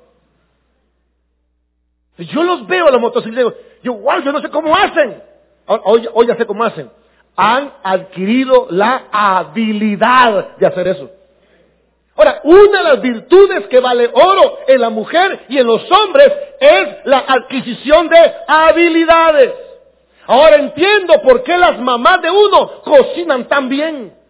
Yo 2.18 2.42
los 2.42 2.66
veo 2.66 2.86
a 2.86 2.90
los 2.90 3.00
motocicletas, 3.00 3.54
yo, 3.82 3.94
wow, 3.94 4.20
yo 4.20 4.32
no 4.32 4.40
sé 4.40 4.48
cómo 4.48 4.76
hacen. 4.76 5.22
Hoy, 5.66 6.08
hoy 6.12 6.26
ya 6.26 6.36
sé 6.36 6.46
cómo 6.46 6.62
hacen. 6.64 6.90
Han 7.36 7.72
adquirido 7.82 8.66
la 8.70 9.08
habilidad 9.10 10.56
de 10.56 10.66
hacer 10.66 10.88
eso. 10.88 11.10
Ahora, 12.14 12.40
una 12.44 12.78
de 12.78 12.84
las 12.84 13.00
virtudes 13.00 13.66
que 13.68 13.80
vale 13.80 14.08
oro 14.12 14.58
en 14.68 14.80
la 14.80 14.90
mujer 14.90 15.46
y 15.48 15.58
en 15.58 15.66
los 15.66 15.90
hombres 15.90 16.32
es 16.60 16.88
la 17.04 17.24
adquisición 17.26 18.08
de 18.08 18.32
habilidades. 18.46 19.52
Ahora 20.26 20.56
entiendo 20.56 21.20
por 21.22 21.42
qué 21.42 21.56
las 21.56 21.80
mamás 21.80 22.20
de 22.22 22.30
uno 22.30 22.82
cocinan 22.82 23.48
tan 23.48 23.68
bien. 23.68 24.21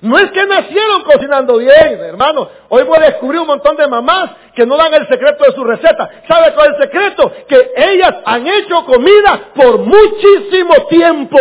No 0.00 0.18
es 0.18 0.30
que 0.30 0.46
nacieron 0.46 1.02
cocinando 1.02 1.58
bien, 1.58 2.00
hermano. 2.00 2.48
Hoy 2.70 2.84
voy 2.84 2.98
a 2.98 3.10
descubrir 3.10 3.40
un 3.40 3.46
montón 3.46 3.76
de 3.76 3.86
mamás 3.86 4.30
que 4.54 4.64
no 4.64 4.76
dan 4.76 4.94
el 4.94 5.06
secreto 5.08 5.44
de 5.44 5.52
su 5.52 5.62
receta. 5.62 6.22
¿Sabe 6.26 6.54
cuál 6.54 6.70
es 6.70 6.76
el 6.76 6.82
secreto? 6.84 7.32
Que 7.46 7.72
ellas 7.76 8.16
han 8.24 8.46
hecho 8.46 8.84
comida 8.86 9.50
por 9.54 9.78
muchísimo 9.78 10.86
tiempo. 10.88 11.38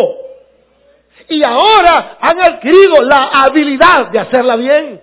Y 1.30 1.42
ahora 1.44 2.18
han 2.20 2.42
adquirido 2.42 3.02
la 3.02 3.28
habilidad 3.28 4.08
de 4.08 4.20
hacerla 4.20 4.58
bien. 4.58 5.02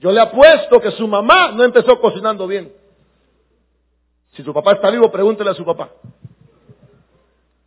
Yo 0.00 0.12
le 0.12 0.20
apuesto 0.20 0.80
que 0.80 0.90
su 0.92 1.08
mamá 1.08 1.52
no 1.52 1.64
empezó 1.64 1.98
cocinando 1.98 2.46
bien. 2.46 2.72
Si 4.32 4.42
su 4.42 4.52
papá 4.52 4.72
está 4.72 4.90
vivo, 4.90 5.10
pregúntele 5.10 5.50
a 5.50 5.54
su 5.54 5.64
papá. 5.64 5.90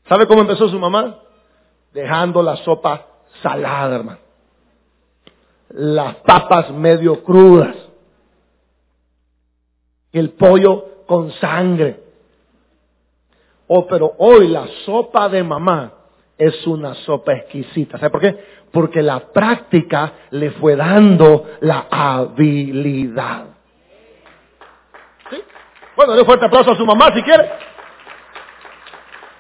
¿Sabe 0.08 0.28
cómo 0.28 0.42
empezó 0.42 0.68
su 0.68 0.78
mamá? 0.78 1.20
Dejando 1.94 2.44
la 2.44 2.58
sopa 2.58 3.08
salada, 3.42 3.96
hermano 3.96 4.23
las 5.74 6.16
papas 6.18 6.72
medio 6.72 7.24
crudas, 7.24 7.76
el 10.12 10.30
pollo 10.32 11.06
con 11.08 11.32
sangre. 11.32 12.00
Oh, 13.68 13.88
pero 13.88 14.14
hoy 14.20 14.48
la 14.50 14.68
sopa 14.86 15.30
de 15.30 15.44
mamá 15.44 15.94
es 16.38 16.66
una 16.68 16.94
sopa 16.94 17.34
exquisita. 17.34 17.98
¿Sabe 17.98 18.12
por 18.12 18.22
qué? 18.22 18.38
Porque 18.72 19.02
la 19.02 19.32
práctica 19.32 20.14
le 20.32 20.52
fue 20.52 20.76
dando 20.76 21.46
la 21.62 21.88
habilidad. 21.90 23.46
¿Sí? 25.30 25.38
Bueno, 25.96 26.16
le 26.16 26.26
fuerte 26.26 26.46
aplauso 26.46 26.72
a 26.72 26.76
su 26.76 26.86
mamá 26.86 27.12
si 27.16 27.24
quiere. 27.24 27.50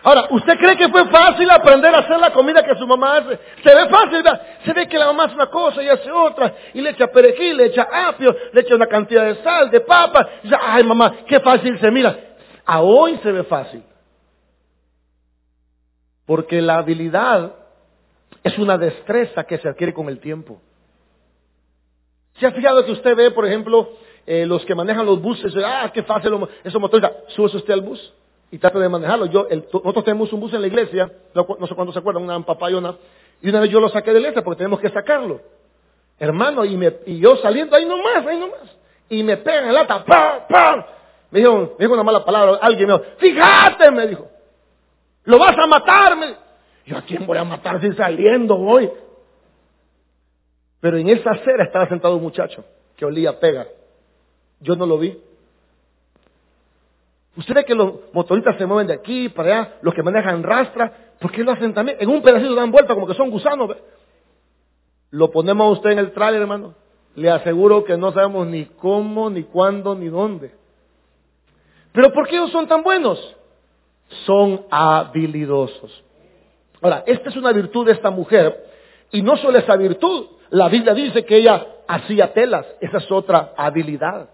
Ahora, 0.04 0.28
¿usted 0.32 0.58
cree 0.58 0.76
que 0.76 0.90
fue 0.90 1.08
fácil 1.08 1.50
aprender 1.50 1.96
a 1.96 2.00
hacer 2.00 2.20
la 2.20 2.34
comida 2.34 2.62
que 2.62 2.76
su 2.76 2.86
mamá 2.86 3.18
hace? 3.18 3.40
Se 3.64 3.74
ve 3.74 3.88
fácil, 3.88 4.22
¿verdad? 4.22 4.42
Se 4.66 4.74
ve 4.74 4.88
que 4.88 4.98
la 4.98 5.06
mamá 5.06 5.24
hace 5.24 5.36
una 5.36 5.48
cosa 5.48 5.82
y 5.82 5.88
hace 5.88 6.12
otra, 6.12 6.54
y 6.74 6.82
le 6.82 6.90
echa 6.90 7.08
perejil, 7.08 7.56
le 7.56 7.66
echa 7.68 7.88
apio, 7.90 8.36
le 8.52 8.62
echa 8.62 8.76
una 8.76 8.88
cantidad 8.88 9.24
de 9.24 9.42
sal, 9.42 9.72
de 9.72 9.80
papa, 9.80 10.28
y 10.42 10.48
dice, 10.48 10.58
ay 10.62 10.84
mamá, 10.84 11.20
qué 11.26 11.40
fácil 11.40 11.80
se 11.80 11.90
mira. 11.90 12.18
A 12.66 12.82
hoy 12.82 13.18
se 13.24 13.32
ve 13.32 13.44
fácil. 13.46 13.82
Porque 16.26 16.62
la 16.62 16.80
habilidad 16.80 17.54
es 18.44 18.58
una 18.58 18.78
destreza 18.78 19.46
que 19.46 19.58
se 19.58 19.70
adquiere 19.70 19.94
con 19.94 20.10
el 20.10 20.20
tiempo. 20.20 20.62
¿Se 22.40 22.46
ha 22.46 22.52
fijado 22.52 22.84
que 22.86 22.92
usted 22.92 23.16
ve, 23.16 23.32
por 23.32 23.46
ejemplo, 23.46 23.94
eh, 24.26 24.46
los 24.46 24.66
que 24.66 24.76
manejan 24.76 25.06
los 25.06 25.22
buses, 25.22 25.54
ah, 25.66 25.90
qué 25.94 26.04
fácil, 26.04 26.34
eso 26.62 26.80
motor, 26.80 27.24
sube 27.30 27.46
usted 27.46 27.74
al 27.74 27.82
bus? 27.82 28.14
Y 28.54 28.60
trate 28.60 28.78
de 28.78 28.88
manejarlo. 28.88 29.26
Yo, 29.26 29.48
nosotros 29.50 30.06
tenemos 30.06 30.32
un 30.32 30.40
bus 30.40 30.54
en 30.54 30.62
la 30.62 30.68
iglesia, 30.68 31.12
no, 31.34 31.68
sé 31.68 31.74
cuándo 31.74 31.92
se 31.92 31.98
acuerdan, 31.98 32.24
una 32.24 32.40
papayona, 32.42 32.96
y 33.42 33.50
una 33.50 33.60
vez 33.60 33.72
yo 33.72 33.80
lo 33.80 33.90
saqué 33.90 34.12
de 34.12 34.20
la 34.20 34.28
iglesia 34.28 34.44
porque 34.44 34.60
tenemos 34.60 34.80
que 34.80 34.90
sacarlo. 34.90 35.42
Hermano, 36.20 36.64
y, 36.64 36.78
me, 36.78 36.98
y 37.08 37.18
yo 37.18 37.36
saliendo 37.38 37.76
ahí 37.76 37.84
nomás, 37.84 38.28
ahí 38.28 38.40
nomás, 38.40 38.78
y 39.10 39.24
me 39.24 39.38
pegan 39.38 39.66
en 39.66 39.74
lata, 39.74 40.06
¡pam, 40.06 40.42
pam! 40.48 40.86
Me 41.32 41.40
dijo, 41.40 41.58
me 41.58 41.76
dijo 41.80 41.94
una 41.94 42.04
mala 42.04 42.24
palabra, 42.24 42.60
alguien 42.62 42.90
me 42.90 42.94
dijo, 42.94 43.06
fíjate, 43.18 43.90
me 43.90 44.06
dijo, 44.06 44.28
lo 45.24 45.40
vas 45.40 45.58
a 45.58 45.66
matar, 45.66 46.16
me 46.16 46.36
Yo, 46.86 46.96
¿a 46.96 47.02
quién 47.02 47.26
voy 47.26 47.40
a 47.40 47.44
matar 47.44 47.82
si 47.82 47.92
saliendo 47.94 48.56
voy? 48.56 48.88
Pero 50.80 50.98
en 50.98 51.10
esa 51.10 51.32
acera 51.32 51.64
estaba 51.64 51.88
sentado 51.88 52.18
un 52.18 52.22
muchacho 52.22 52.64
que 52.98 53.04
olía 53.04 53.40
pega. 53.40 53.66
Yo 54.60 54.76
no 54.76 54.86
lo 54.86 55.00
vi. 55.00 55.20
Usted 57.36 57.56
ve 57.56 57.66
que 57.66 57.74
los 57.74 57.94
motoristas 58.14 58.58
se 58.58 58.66
mueven 58.66 58.88
de 58.88 58.94
aquí 58.94 59.30
para 59.30 59.62
allá, 59.62 59.74
los 59.82 59.94
que 59.94 60.04
manejan 60.04 60.44
rastra, 60.44 61.16
¿por 61.20 61.32
qué 61.32 61.44
lo 61.44 61.52
hacen 61.52 61.74
también? 61.74 61.98
En 62.00 62.10
un 62.10 62.22
pedacito 62.22 62.54
dan 62.54 62.72
vuelta 62.72 62.94
como 62.94 63.08
que 63.08 63.16
son 63.16 63.32
gusanos. 63.32 63.76
Lo 65.10 65.32
ponemos 65.32 65.66
a 65.66 65.72
usted 65.72 65.92
en 65.92 66.00
el 66.00 66.12
trailer, 66.12 66.42
hermano. 66.42 66.76
Le 67.16 67.30
aseguro 67.30 67.84
que 67.84 67.98
no 67.98 68.12
sabemos 68.12 68.48
ni 68.48 68.66
cómo, 68.66 69.30
ni 69.30 69.44
cuándo, 69.44 69.96
ni 69.96 70.10
dónde. 70.10 70.52
Pero 71.92 72.12
¿por 72.12 72.28
qué 72.28 72.36
ellos 72.36 72.52
son 72.52 72.68
tan 72.68 72.84
buenos? 72.84 73.36
Son 74.26 74.66
habilidosos. 74.70 76.04
Ahora, 76.82 77.04
esta 77.06 77.30
es 77.30 77.36
una 77.36 77.52
virtud 77.52 77.86
de 77.86 77.94
esta 77.94 78.10
mujer. 78.10 78.72
Y 79.12 79.22
no 79.22 79.38
solo 79.38 79.58
esa 79.58 79.76
virtud. 79.76 80.28
La 80.50 80.70
Biblia 80.70 80.94
dice 80.94 81.26
que 81.26 81.38
ella 81.38 81.66
hacía 81.88 82.34
telas. 82.34 82.66
Esa 82.80 82.98
es 82.98 83.12
otra 83.12 83.54
habilidad 83.58 84.30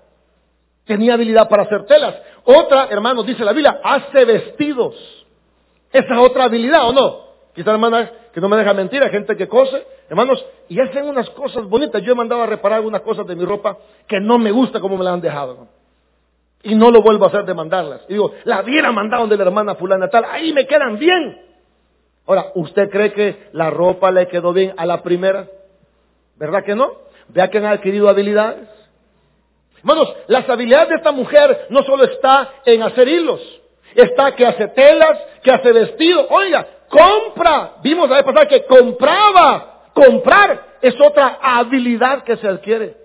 tenía 0.90 1.14
habilidad 1.14 1.48
para 1.48 1.64
hacer 1.64 1.86
telas. 1.86 2.16
Otra, 2.44 2.88
hermanos, 2.90 3.24
dice 3.24 3.46
la 3.46 3.54
Biblia, 3.54 3.80
hace 3.84 4.26
vestidos. 4.26 4.96
Esa 5.94 6.14
es 6.16 6.20
otra 6.20 6.46
habilidad, 6.46 6.90
¿o 6.90 6.92
no? 6.92 7.20
Quizá 7.54 7.70
hermana 7.70 8.12
que 8.34 8.42
no 8.42 8.50
me 8.50 8.58
deja 8.58 8.74
mentir, 8.74 9.04
hay 9.04 9.12
gente 9.12 9.38
que 9.38 9.48
cose, 9.48 9.86
hermanos, 10.10 10.44
y 10.68 10.80
hacen 10.80 11.08
unas 11.08 11.30
cosas 11.30 11.66
bonitas. 11.66 12.02
Yo 12.02 12.14
he 12.14 12.16
mandado 12.16 12.42
a 12.42 12.48
reparar 12.48 12.78
algunas 12.78 13.02
cosas 13.02 13.28
de 13.28 13.36
mi 13.36 13.46
ropa 13.46 13.78
que 14.08 14.20
no 14.20 14.40
me 14.40 14.50
gusta 14.50 14.80
como 14.80 14.98
me 14.98 15.04
la 15.04 15.14
han 15.14 15.22
dejado. 15.22 15.68
Y 16.64 16.74
no 16.74 16.90
lo 16.90 17.04
vuelvo 17.04 17.26
a 17.26 17.28
hacer 17.28 17.46
de 17.46 17.54
mandarlas. 17.54 18.02
Y 18.08 18.14
digo, 18.14 18.32
la 18.46 18.64
hubiera 18.64 18.92
mandado 18.92 19.28
de 19.28 19.38
la 19.38 19.44
hermana 19.44 19.76
fulana 19.76 20.08
tal, 20.10 20.26
ahí 20.26 20.52
me 20.54 20.66
quedan 20.66 20.98
bien. 20.98 21.40
Ahora, 22.26 22.48
¿usted 22.56 22.90
cree 22.90 23.14
que 23.14 23.50
la 23.52 23.70
ropa 23.70 24.10
le 24.10 24.28
quedó 24.28 24.54
bien 24.54 24.74
a 24.76 24.88
la 24.88 25.04
primera? 25.04 25.48
¿Verdad 26.38 26.64
que 26.64 26.74
no? 26.74 26.94
Vea 27.28 27.52
que 27.52 27.60
han 27.60 27.66
adquirido 27.66 28.10
habilidades. 28.10 28.79
Hermanos, 29.80 30.14
las 30.28 30.50
habilidades 30.50 30.90
de 30.90 30.96
esta 30.96 31.12
mujer 31.12 31.68
no 31.70 31.84
solo 31.84 32.04
está 32.06 32.54
en 32.66 32.84
hacer 32.84 33.08
hilos, 33.08 33.42
está 33.96 34.36
que 34.36 34.46
hace 34.46 34.68
telas, 34.70 35.20
que 35.44 35.52
hace 35.52 35.72
vestidos. 35.72 36.28
Oiga, 36.30 36.68
compra. 36.90 37.76
Vimos 37.82 38.10
la 38.10 38.18
vez 38.18 38.26
pasada 38.26 38.48
que 38.48 38.66
compraba. 38.66 39.92
Comprar 39.94 40.78
es 40.82 40.96
otra 41.02 41.40
habilidad 41.42 42.24
que 42.24 42.38
se 42.38 42.48
adquiere. 42.48 42.96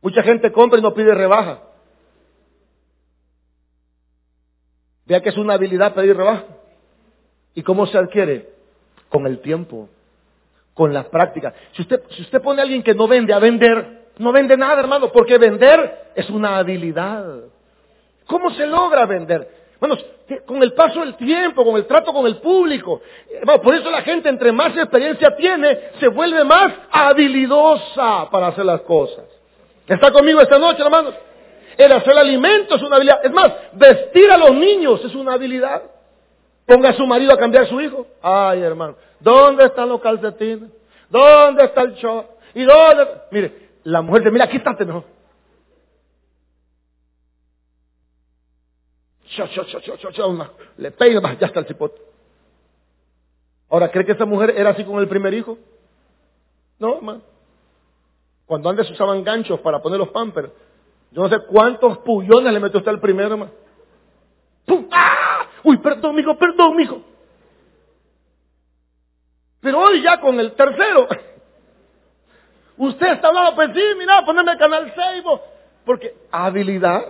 Mucha 0.00 0.22
gente 0.22 0.52
compra 0.52 0.78
y 0.78 0.82
no 0.82 0.94
pide 0.94 1.14
rebaja. 1.14 1.60
Vea 5.06 5.22
que 5.22 5.30
es 5.30 5.36
una 5.38 5.54
habilidad 5.54 5.94
pedir 5.94 6.16
rebaja. 6.16 6.44
¿Y 7.54 7.62
cómo 7.62 7.86
se 7.86 7.98
adquiere? 7.98 8.50
Con 9.08 9.26
el 9.26 9.40
tiempo, 9.40 9.88
con 10.74 10.92
la 10.92 11.04
práctica. 11.04 11.54
Si 11.72 11.82
usted, 11.82 12.02
si 12.10 12.22
usted 12.22 12.42
pone 12.42 12.60
a 12.60 12.64
alguien 12.64 12.82
que 12.82 12.94
no 12.94 13.08
vende 13.08 13.32
a 13.32 13.38
vender, 13.38 13.97
no 14.18 14.32
vende 14.32 14.56
nada, 14.56 14.80
hermano, 14.80 15.10
porque 15.12 15.38
vender 15.38 16.10
es 16.14 16.28
una 16.30 16.58
habilidad. 16.58 17.24
¿Cómo 18.26 18.50
se 18.50 18.66
logra 18.66 19.06
vender? 19.06 19.48
Bueno, 19.80 19.96
con 20.44 20.62
el 20.62 20.72
paso 20.72 21.00
del 21.00 21.16
tiempo, 21.16 21.64
con 21.64 21.76
el 21.76 21.86
trato 21.86 22.12
con 22.12 22.26
el 22.26 22.36
público. 22.38 23.00
por 23.62 23.74
eso 23.74 23.90
la 23.90 24.02
gente, 24.02 24.28
entre 24.28 24.52
más 24.52 24.76
experiencia 24.76 25.34
tiene, 25.36 25.90
se 26.00 26.08
vuelve 26.08 26.44
más 26.44 26.72
habilidosa 26.90 28.28
para 28.30 28.48
hacer 28.48 28.64
las 28.64 28.82
cosas. 28.82 29.24
¿Está 29.86 30.10
conmigo 30.10 30.40
esta 30.40 30.58
noche, 30.58 30.82
hermanos? 30.82 31.14
El 31.76 31.92
hacer 31.92 32.18
alimento 32.18 32.74
es 32.74 32.82
una 32.82 32.96
habilidad. 32.96 33.24
Es 33.24 33.32
más, 33.32 33.52
vestir 33.72 34.30
a 34.30 34.36
los 34.36 34.52
niños 34.52 35.02
es 35.04 35.14
una 35.14 35.34
habilidad. 35.34 35.82
Ponga 36.66 36.90
a 36.90 36.94
su 36.94 37.06
marido 37.06 37.32
a 37.32 37.38
cambiar 37.38 37.64
a 37.64 37.68
su 37.68 37.80
hijo. 37.80 38.06
Ay, 38.20 38.60
hermano, 38.60 38.96
¿dónde 39.20 39.64
están 39.64 39.88
los 39.88 40.00
calcetines? 40.00 40.70
¿Dónde 41.08 41.64
está 41.64 41.82
el 41.82 41.94
short? 41.94 42.28
¿Y 42.54 42.64
dónde? 42.64 43.06
Mire, 43.30 43.67
la 43.88 44.02
mujer 44.02 44.22
dice, 44.22 44.32
mira, 44.32 44.48
quítate 44.48 44.84
mejor. 44.84 45.04
Le 50.76 50.90
pega, 50.90 51.38
ya 51.38 51.46
está 51.46 51.60
el 51.60 51.66
cipote. 51.66 52.00
Ahora, 53.70 53.90
¿cree 53.90 54.04
que 54.04 54.12
esa 54.12 54.26
mujer 54.26 54.54
era 54.56 54.70
así 54.70 54.84
con 54.84 54.98
el 54.98 55.08
primer 55.08 55.32
hijo? 55.32 55.58
No, 56.78 56.96
hermano. 56.96 57.22
Cuando 58.44 58.68
antes 58.68 58.90
usaban 58.90 59.24
ganchos 59.24 59.60
para 59.60 59.80
poner 59.80 59.98
los 59.98 60.10
pampers, 60.10 60.50
yo 61.10 61.22
no 61.22 61.28
sé 61.30 61.46
cuántos 61.46 61.98
pullones 61.98 62.52
le 62.52 62.60
metió 62.60 62.78
usted 62.78 62.90
al 62.90 63.00
primero, 63.00 63.32
hermano. 63.32 63.52
¡Pum! 64.66 64.86
¡Ah! 64.90 65.46
Uy, 65.64 65.78
perdón, 65.78 66.14
mijo, 66.14 66.36
perdón, 66.36 66.76
mijo. 66.76 67.00
Pero 69.60 69.80
hoy 69.80 70.02
ya 70.02 70.20
con 70.20 70.38
el 70.38 70.52
tercero, 70.52 71.08
usted 72.78 73.12
está 73.12 73.28
hablando, 73.28 73.54
pues 73.54 73.70
sí, 73.74 73.82
mira, 73.98 74.24
ponerme 74.24 74.52
el 74.52 74.58
canal 74.58 74.92
6, 74.94 75.24
porque 75.84 76.14
habilidad. 76.30 77.06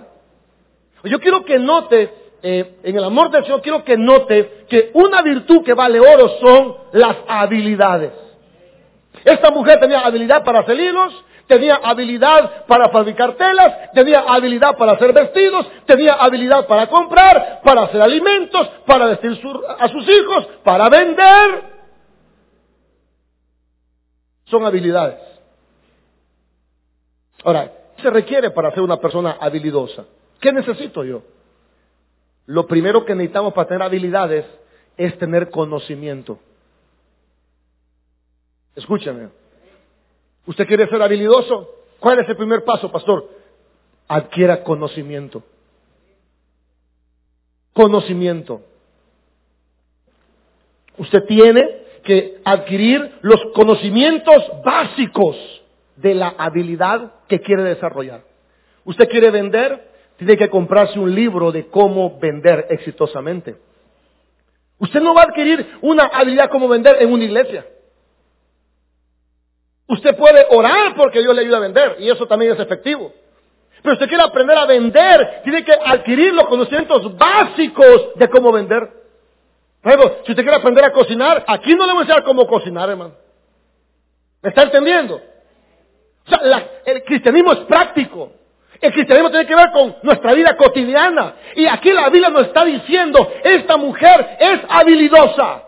Yo 1.04 1.20
quiero 1.20 1.44
que 1.44 1.58
note, 1.58 2.12
eh, 2.42 2.78
en 2.82 2.96
el 2.96 3.04
amor 3.04 3.30
del 3.30 3.44
Señor, 3.44 3.62
quiero 3.62 3.84
que 3.84 3.96
note 3.96 4.64
que 4.68 4.90
una 4.94 5.22
virtud 5.22 5.64
que 5.64 5.74
vale 5.74 6.00
oro 6.00 6.28
son 6.40 6.76
las 6.92 7.16
habilidades. 7.28 8.12
Esta 9.24 9.50
mujer 9.50 9.80
tenía 9.80 10.00
habilidad 10.00 10.44
para 10.44 10.60
hacer 10.60 10.78
hilos, 10.78 11.24
tenía 11.46 11.80
habilidad 11.82 12.66
para 12.66 12.90
fabricar 12.90 13.34
telas, 13.34 13.92
tenía 13.92 14.20
habilidad 14.20 14.76
para 14.76 14.92
hacer 14.92 15.12
vestidos, 15.12 15.66
tenía 15.86 16.14
habilidad 16.14 16.66
para 16.66 16.86
comprar, 16.86 17.60
para 17.64 17.82
hacer 17.82 18.00
alimentos, 18.00 18.68
para 18.86 19.06
vestir 19.06 19.40
a 19.78 19.88
sus 19.88 20.08
hijos, 20.08 20.46
para 20.62 20.88
vender. 20.88 21.78
Son 24.44 24.64
habilidades. 24.64 25.37
Ahora, 27.44 27.72
¿qué 27.96 28.02
se 28.02 28.10
requiere 28.10 28.50
para 28.50 28.70
ser 28.72 28.82
una 28.82 28.98
persona 28.98 29.36
habilidosa? 29.40 30.04
¿Qué 30.40 30.52
necesito 30.52 31.04
yo? 31.04 31.22
Lo 32.46 32.66
primero 32.66 33.04
que 33.04 33.14
necesitamos 33.14 33.52
para 33.52 33.68
tener 33.68 33.82
habilidades 33.82 34.46
es 34.96 35.16
tener 35.18 35.50
conocimiento. 35.50 36.38
Escúchame. 38.74 39.28
¿Usted 40.46 40.66
quiere 40.66 40.88
ser 40.88 41.02
habilidoso? 41.02 41.68
¿Cuál 42.00 42.20
es 42.20 42.28
el 42.28 42.36
primer 42.36 42.64
paso, 42.64 42.90
pastor? 42.90 43.28
Adquiera 44.08 44.62
conocimiento. 44.62 45.42
Conocimiento. 47.72 48.62
Usted 50.96 51.24
tiene 51.26 51.82
que 52.02 52.40
adquirir 52.44 53.18
los 53.20 53.40
conocimientos 53.54 54.42
básicos 54.64 55.36
de 56.00 56.14
la 56.14 56.34
habilidad 56.38 57.12
que 57.28 57.40
quiere 57.40 57.62
desarrollar. 57.62 58.22
Usted 58.84 59.08
quiere 59.08 59.30
vender, 59.30 59.88
tiene 60.16 60.36
que 60.36 60.48
comprarse 60.48 60.98
un 60.98 61.14
libro 61.14 61.52
de 61.52 61.66
cómo 61.68 62.18
vender 62.18 62.66
exitosamente. 62.70 63.56
Usted 64.78 65.00
no 65.00 65.14
va 65.14 65.22
a 65.22 65.24
adquirir 65.24 65.78
una 65.82 66.04
habilidad 66.04 66.50
como 66.50 66.68
vender 66.68 66.96
en 67.00 67.12
una 67.12 67.24
iglesia. 67.24 67.66
Usted 69.88 70.16
puede 70.16 70.46
orar 70.50 70.94
porque 70.96 71.20
Dios 71.20 71.34
le 71.34 71.42
ayuda 71.42 71.56
a 71.56 71.60
vender 71.60 71.96
y 71.98 72.10
eso 72.10 72.26
también 72.26 72.52
es 72.52 72.60
efectivo. 72.60 73.12
Pero 73.82 73.94
usted 73.94 74.08
quiere 74.08 74.22
aprender 74.22 74.56
a 74.56 74.66
vender, 74.66 75.40
tiene 75.44 75.64
que 75.64 75.72
adquirir 75.72 76.34
los 76.34 76.46
conocimientos 76.46 77.16
básicos 77.16 78.14
de 78.16 78.28
cómo 78.28 78.52
vender. 78.52 78.88
Ejemplo, 79.82 80.16
si 80.24 80.32
usted 80.32 80.42
quiere 80.42 80.58
aprender 80.58 80.84
a 80.84 80.92
cocinar, 80.92 81.44
aquí 81.46 81.74
no 81.74 81.86
le 81.86 81.92
voy 81.92 82.00
a 82.00 82.02
enseñar 82.02 82.24
cómo 82.24 82.46
cocinar, 82.46 82.90
hermano. 82.90 83.14
¿Me 84.42 84.50
está 84.50 84.64
entendiendo? 84.64 85.20
O 86.28 86.44
sea, 86.46 86.68
el 86.84 87.04
cristianismo 87.04 87.52
es 87.52 87.58
práctico. 87.60 88.32
El 88.80 88.92
cristianismo 88.92 89.30
tiene 89.30 89.46
que 89.46 89.56
ver 89.56 89.70
con 89.72 89.96
nuestra 90.02 90.34
vida 90.34 90.56
cotidiana. 90.56 91.34
Y 91.56 91.66
aquí 91.66 91.90
la 91.90 92.08
Biblia 92.10 92.30
nos 92.30 92.46
está 92.46 92.64
diciendo, 92.64 93.32
esta 93.42 93.76
mujer 93.76 94.36
es 94.38 94.60
habilidosa. 94.68 95.64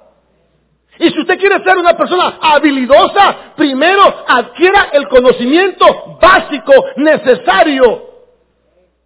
Y 0.98 1.10
si 1.10 1.20
usted 1.20 1.38
quiere 1.38 1.62
ser 1.64 1.78
una 1.78 1.96
persona 1.96 2.38
habilidosa, 2.40 3.54
primero 3.56 4.02
adquiera 4.28 4.90
el 4.92 5.08
conocimiento 5.08 6.18
básico 6.20 6.72
necesario 6.96 8.10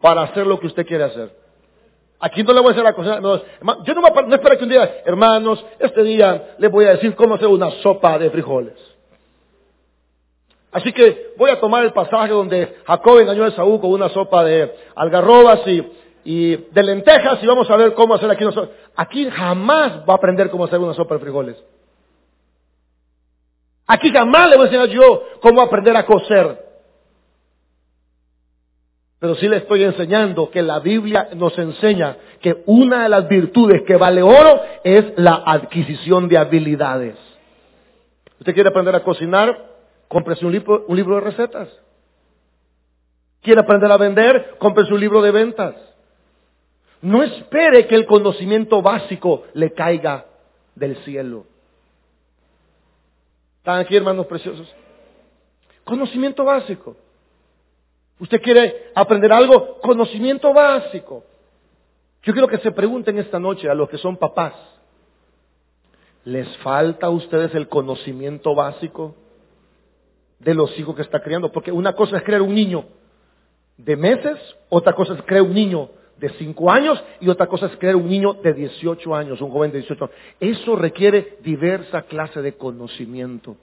para 0.00 0.22
hacer 0.22 0.46
lo 0.46 0.58
que 0.58 0.66
usted 0.66 0.84
quiere 0.84 1.04
hacer. 1.04 1.30
Aquí 2.18 2.42
no 2.42 2.52
le 2.52 2.60
voy 2.60 2.70
a 2.70 2.72
hacer 2.72 2.84
la 2.84 2.94
cosa. 2.94 3.20
yo 3.20 3.94
no, 3.94 4.02
no 4.26 4.34
espero 4.34 4.58
que 4.58 4.64
un 4.64 4.70
día, 4.70 5.02
hermanos, 5.04 5.64
este 5.78 6.02
día 6.02 6.56
les 6.58 6.70
voy 6.70 6.84
a 6.86 6.90
decir 6.92 7.14
cómo 7.14 7.36
hacer 7.36 7.46
una 7.46 7.70
sopa 7.82 8.18
de 8.18 8.30
frijoles. 8.30 8.93
Así 10.74 10.92
que 10.92 11.34
voy 11.38 11.50
a 11.50 11.60
tomar 11.60 11.84
el 11.84 11.92
pasaje 11.92 12.32
donde 12.32 12.78
Jacob 12.84 13.20
engañó 13.20 13.44
a 13.44 13.48
Esaú 13.48 13.80
con 13.80 13.92
una 13.92 14.08
sopa 14.08 14.42
de 14.42 14.74
algarrobas 14.96 15.60
y, 16.24 16.56
de 16.56 16.82
lentejas 16.82 17.40
y 17.40 17.46
vamos 17.46 17.70
a 17.70 17.76
ver 17.76 17.94
cómo 17.94 18.12
hacer 18.14 18.28
aquí 18.28 18.42
una 18.42 18.52
sopa. 18.52 18.72
Aquí 18.96 19.30
jamás 19.30 20.00
va 20.00 20.14
a 20.14 20.16
aprender 20.16 20.50
cómo 20.50 20.64
hacer 20.64 20.80
una 20.80 20.92
sopa 20.92 21.14
de 21.14 21.20
frijoles. 21.20 21.64
Aquí 23.87 24.10
jamás 24.10 24.50
le 24.50 24.56
voy 24.56 24.64
a 24.64 24.66
enseñar 24.66 24.88
yo 24.88 25.22
cómo 25.40 25.62
aprender 25.62 25.96
a 25.96 26.04
coser. 26.04 26.58
Pero 29.20 29.37
sí 29.37 29.46
le 29.46 29.58
estoy 29.58 29.84
enseñando 29.84 30.50
que 30.50 30.60
la 30.60 30.80
Biblia 30.80 31.28
nos 31.37 31.56
enseña 31.56 32.16
que 32.40 32.64
una 32.66 33.04
de 33.04 33.10
las 33.10 33.28
virtudes 33.28 33.82
que 33.87 33.94
vale 33.94 34.22
oro 34.22 34.60
es 34.82 35.04
la 35.18 35.40
adquisición 35.46 36.28
de 36.28 36.37
habilidades. 36.37 37.16
¿Usted 38.40 38.54
quiere 38.54 38.70
aprender 38.70 38.96
a 38.96 39.04
cocinar? 39.04 39.73
Cómprese 40.08 40.44
un 40.44 40.52
libro, 40.52 40.84
un 40.86 40.96
libro 40.96 41.16
de 41.16 41.20
recetas. 41.22 41.68
¿Quiere 43.42 43.60
aprender 43.60 43.90
a 43.92 43.96
vender? 43.96 44.56
Cómprese 44.58 44.92
un 44.92 45.00
libro 45.00 45.20
de 45.20 45.30
ventas. 45.30 45.74
No 47.02 47.22
espere 47.22 47.86
que 47.86 47.94
el 47.94 48.06
conocimiento 48.06 48.80
básico 48.80 49.44
le 49.52 49.72
caiga 49.74 50.24
del 50.74 50.96
cielo. 51.04 51.44
¿Están 53.58 53.80
aquí, 53.80 53.96
hermanos 53.96 54.26
preciosos? 54.26 54.74
Conocimiento 55.84 56.44
básico. 56.44 56.96
¿Usted 58.18 58.40
quiere 58.40 58.90
aprender 58.94 59.32
algo? 59.32 59.80
Conocimiento 59.80 60.54
básico. 60.54 61.24
Yo 62.22 62.32
quiero 62.32 62.48
que 62.48 62.58
se 62.58 62.72
pregunten 62.72 63.18
esta 63.18 63.38
noche 63.38 63.68
a 63.68 63.74
los 63.74 63.90
que 63.90 63.98
son 63.98 64.16
papás. 64.16 64.54
¿Les 66.24 66.48
falta 66.58 67.08
a 67.08 67.10
ustedes 67.10 67.54
el 67.54 67.68
conocimiento 67.68 68.54
básico 68.54 69.14
de 70.44 70.54
los 70.54 70.78
hijos 70.78 70.94
que 70.94 71.02
está 71.02 71.20
criando? 71.20 71.50
Porque 71.50 71.72
una 71.72 71.94
cosa 71.94 72.18
es 72.18 72.22
crear 72.22 72.42
un 72.42 72.54
niño 72.54 72.85
de 73.76 73.96
meses, 73.96 74.38
otra 74.68 74.92
cosa 74.92 75.14
es 75.14 75.22
crear 75.22 75.42
un 75.42 75.54
niño 75.54 75.90
de 76.18 76.28
5 76.30 76.70
años 76.70 77.02
y 77.20 77.28
otra 77.28 77.46
cosa 77.46 77.66
es 77.66 77.76
crear 77.76 77.96
un 77.96 78.09
niño 78.09 78.35
de 78.35 78.52
18 78.52 79.14
años, 79.14 79.40
un 79.40 79.50
joven 79.50 79.72
de 79.72 79.78
18 79.78 80.04
años. 80.04 80.16
Eso 80.40 80.76
requiere 80.76 81.38
diversa 81.42 82.02
clase 82.02 82.40
de 82.40 82.54
conocimiento. 82.54 83.57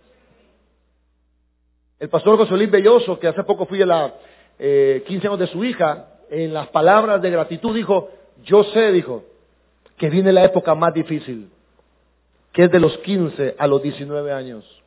El 2.00 2.10
pastor 2.10 2.38
José 2.38 2.56
Luis 2.56 2.72
Belloso, 2.72 3.20
que 3.20 3.28
hace 3.28 3.44
poco 3.44 3.66
fui 3.66 3.82
a 3.82 3.86
la 3.86 4.14
eh, 4.60 5.04
15 5.08 5.28
años 5.28 5.40
de 5.40 5.48
su 5.48 5.64
hija, 5.64 6.08
en 6.30 6.54
las 6.54 6.68
palabras 6.70 7.22
de 7.22 7.30
gratitud 7.30 7.76
dijo, 7.76 8.10
yo 8.44 8.64
sé, 8.64 8.92
dijo, 8.92 9.24
que 9.98 10.10
viene 10.10 10.32
la 10.32 10.44
época 10.44 10.74
más 10.74 10.94
difícil, 10.94 11.50
que 12.54 12.64
es 12.64 12.72
de 12.72 12.80
los 12.80 12.98
15 13.00 13.56
a 13.58 13.68
los 13.68 13.84
19 13.84 14.32
años. 14.32 14.81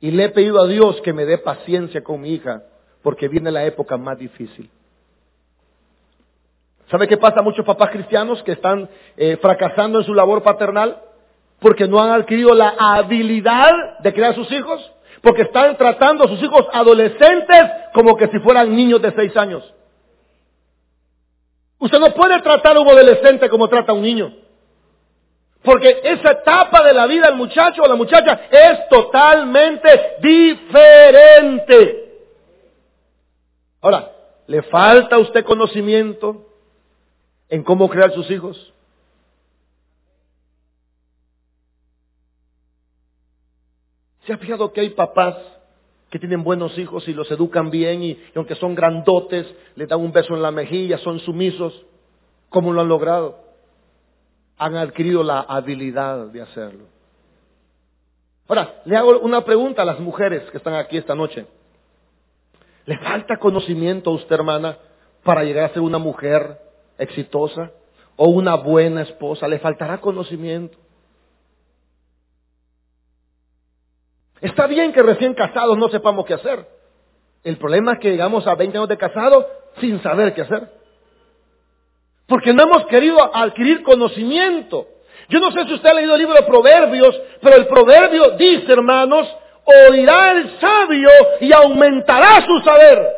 Y 0.00 0.10
le 0.10 0.24
he 0.24 0.28
pedido 0.30 0.62
a 0.62 0.66
Dios 0.66 1.00
que 1.02 1.12
me 1.12 1.24
dé 1.24 1.38
paciencia 1.38 2.02
con 2.02 2.20
mi 2.20 2.34
hija, 2.34 2.62
porque 3.02 3.28
viene 3.28 3.50
la 3.50 3.64
época 3.64 3.96
más 3.96 4.18
difícil. 4.18 4.70
¿Sabe 6.90 7.06
qué 7.06 7.16
pasa 7.16 7.40
a 7.40 7.42
muchos 7.42 7.66
papás 7.66 7.90
cristianos 7.90 8.42
que 8.42 8.52
están 8.52 8.88
eh, 9.16 9.36
fracasando 9.42 9.98
en 9.98 10.06
su 10.06 10.14
labor 10.14 10.42
paternal? 10.42 11.02
Porque 11.60 11.86
no 11.86 12.00
han 12.00 12.10
adquirido 12.10 12.54
la 12.54 12.74
habilidad 12.78 13.98
de 14.00 14.12
criar 14.12 14.32
a 14.32 14.34
sus 14.34 14.50
hijos. 14.52 14.90
Porque 15.20 15.42
están 15.42 15.76
tratando 15.76 16.24
a 16.24 16.28
sus 16.28 16.42
hijos 16.42 16.66
adolescentes 16.72 17.62
como 17.92 18.16
que 18.16 18.28
si 18.28 18.38
fueran 18.38 18.74
niños 18.74 19.02
de 19.02 19.12
seis 19.12 19.36
años. 19.36 19.74
Usted 21.78 21.98
no 21.98 22.14
puede 22.14 22.40
tratar 22.40 22.76
a 22.76 22.80
un 22.80 22.88
adolescente 22.88 23.48
como 23.48 23.68
trata 23.68 23.92
a 23.92 23.94
un 23.94 24.02
niño. 24.02 24.32
Porque 25.68 26.00
esa 26.02 26.30
etapa 26.30 26.82
de 26.82 26.94
la 26.94 27.06
vida 27.06 27.26
del 27.26 27.36
muchacho 27.36 27.82
o 27.82 27.86
la 27.86 27.94
muchacha 27.94 28.40
es 28.50 28.88
totalmente 28.88 30.16
diferente. 30.22 32.04
Ahora, 33.82 34.10
¿le 34.46 34.62
falta 34.62 35.16
a 35.16 35.18
usted 35.18 35.44
conocimiento? 35.44 36.46
en 37.48 37.62
cómo 37.62 37.88
crear 37.88 38.12
sus 38.12 38.30
hijos? 38.30 38.72
¿Se 44.26 44.32
ha 44.32 44.38
fijado 44.38 44.72
que 44.72 44.82
hay 44.82 44.90
papás 44.90 45.36
que 46.10 46.18
tienen 46.18 46.44
buenos 46.44 46.76
hijos 46.78 47.06
y 47.08 47.14
los 47.14 47.30
educan 47.30 47.70
bien 47.70 48.02
y, 48.02 48.22
aunque 48.34 48.54
son 48.54 48.74
grandotes, 48.74 49.46
les 49.74 49.88
dan 49.88 50.00
un 50.00 50.12
beso 50.12 50.34
en 50.34 50.42
la 50.42 50.50
mejilla, 50.50 50.98
son 50.98 51.18
sumisos? 51.20 51.86
¿Cómo 52.50 52.72
lo 52.72 52.82
han 52.82 52.88
logrado? 52.88 53.47
Han 54.58 54.76
adquirido 54.76 55.22
la 55.22 55.40
habilidad 55.40 56.26
de 56.26 56.42
hacerlo. 56.42 56.84
Ahora, 58.48 58.82
le 58.84 58.96
hago 58.96 59.18
una 59.20 59.44
pregunta 59.44 59.82
a 59.82 59.84
las 59.84 60.00
mujeres 60.00 60.50
que 60.50 60.56
están 60.56 60.74
aquí 60.74 60.96
esta 60.96 61.14
noche. 61.14 61.46
¿Le 62.86 62.98
falta 62.98 63.36
conocimiento 63.36 64.10
a 64.10 64.14
usted, 64.14 64.34
hermana, 64.34 64.78
para 65.22 65.44
llegar 65.44 65.70
a 65.70 65.74
ser 65.74 65.82
una 65.82 65.98
mujer 65.98 66.58
exitosa 66.96 67.70
o 68.16 68.28
una 68.28 68.54
buena 68.54 69.02
esposa? 69.02 69.46
¿Le 69.46 69.58
faltará 69.58 70.00
conocimiento? 70.00 70.76
Está 74.40 74.66
bien 74.66 74.92
que 74.92 75.02
recién 75.02 75.34
casados 75.34 75.76
no 75.76 75.88
sepamos 75.88 76.24
qué 76.24 76.34
hacer. 76.34 76.66
El 77.44 77.58
problema 77.58 77.94
es 77.94 77.98
que 77.98 78.10
llegamos 78.10 78.46
a 78.46 78.54
20 78.54 78.78
años 78.78 78.88
de 78.88 78.96
casado 78.96 79.46
sin 79.80 80.02
saber 80.02 80.34
qué 80.34 80.42
hacer. 80.42 80.77
Porque 82.28 82.52
no 82.52 82.62
hemos 82.62 82.86
querido 82.86 83.34
adquirir 83.34 83.82
conocimiento. 83.82 84.86
Yo 85.28 85.40
no 85.40 85.50
sé 85.50 85.64
si 85.66 85.74
usted 85.74 85.88
ha 85.88 85.94
leído 85.94 86.14
el 86.14 86.20
libro 86.20 86.34
de 86.34 86.42
Proverbios, 86.42 87.20
pero 87.40 87.56
el 87.56 87.66
proverbio 87.66 88.30
dice, 88.32 88.72
hermanos, 88.72 89.26
oirá 89.88 90.32
el 90.32 90.58
sabio 90.60 91.10
y 91.40 91.52
aumentará 91.52 92.44
su 92.46 92.60
saber. 92.60 93.16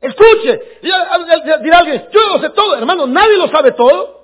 Escuche, 0.00 0.60
dirá 0.82 1.78
alguien, 1.78 2.08
yo 2.12 2.20
lo 2.32 2.40
sé 2.40 2.50
todo, 2.50 2.76
hermano, 2.76 3.06
nadie 3.06 3.36
lo 3.36 3.48
sabe 3.48 3.72
todo. 3.72 4.18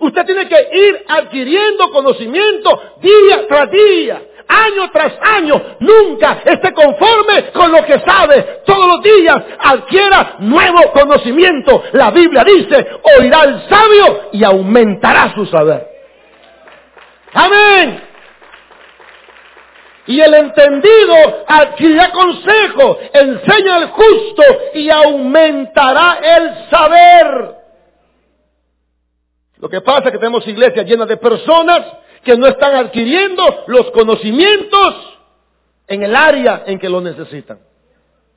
Usted 0.00 0.24
tiene 0.26 0.48
que 0.48 0.68
ir 0.72 1.04
adquiriendo 1.08 1.90
conocimiento 1.90 2.82
día 3.00 3.46
tras 3.48 3.70
día 3.70 4.27
año 4.48 4.90
tras 4.90 5.12
año, 5.20 5.76
nunca 5.80 6.38
esté 6.44 6.72
conforme 6.72 7.50
con 7.52 7.70
lo 7.70 7.84
que 7.84 8.00
sabe. 8.00 8.62
Todos 8.64 8.86
los 8.86 9.02
días 9.02 9.42
adquiera 9.58 10.36
nuevo 10.40 10.90
conocimiento. 10.92 11.82
La 11.92 12.10
Biblia 12.10 12.44
dice, 12.44 12.86
oirá 13.18 13.44
el 13.44 13.68
sabio 13.68 14.28
y 14.32 14.42
aumentará 14.44 15.34
su 15.34 15.46
saber. 15.46 15.86
Amén. 17.34 18.02
Y 20.06 20.20
el 20.20 20.32
entendido 20.32 21.44
adquirirá 21.46 22.10
consejo, 22.10 22.98
enseña 23.12 23.76
al 23.76 23.90
justo 23.90 24.42
y 24.72 24.88
aumentará 24.88 26.18
el 26.22 26.70
saber. 26.70 27.58
Lo 29.58 29.68
que 29.68 29.82
pasa 29.82 30.04
es 30.06 30.12
que 30.12 30.18
tenemos 30.18 30.46
iglesias 30.46 30.86
llenas 30.86 31.08
de 31.08 31.18
personas 31.18 31.82
que 32.24 32.36
no 32.36 32.46
están 32.46 32.74
adquiriendo 32.74 33.42
los 33.66 33.90
conocimientos 33.90 34.94
en 35.86 36.02
el 36.02 36.14
área 36.14 36.64
en 36.66 36.78
que 36.78 36.88
lo 36.88 37.00
necesitan. 37.00 37.60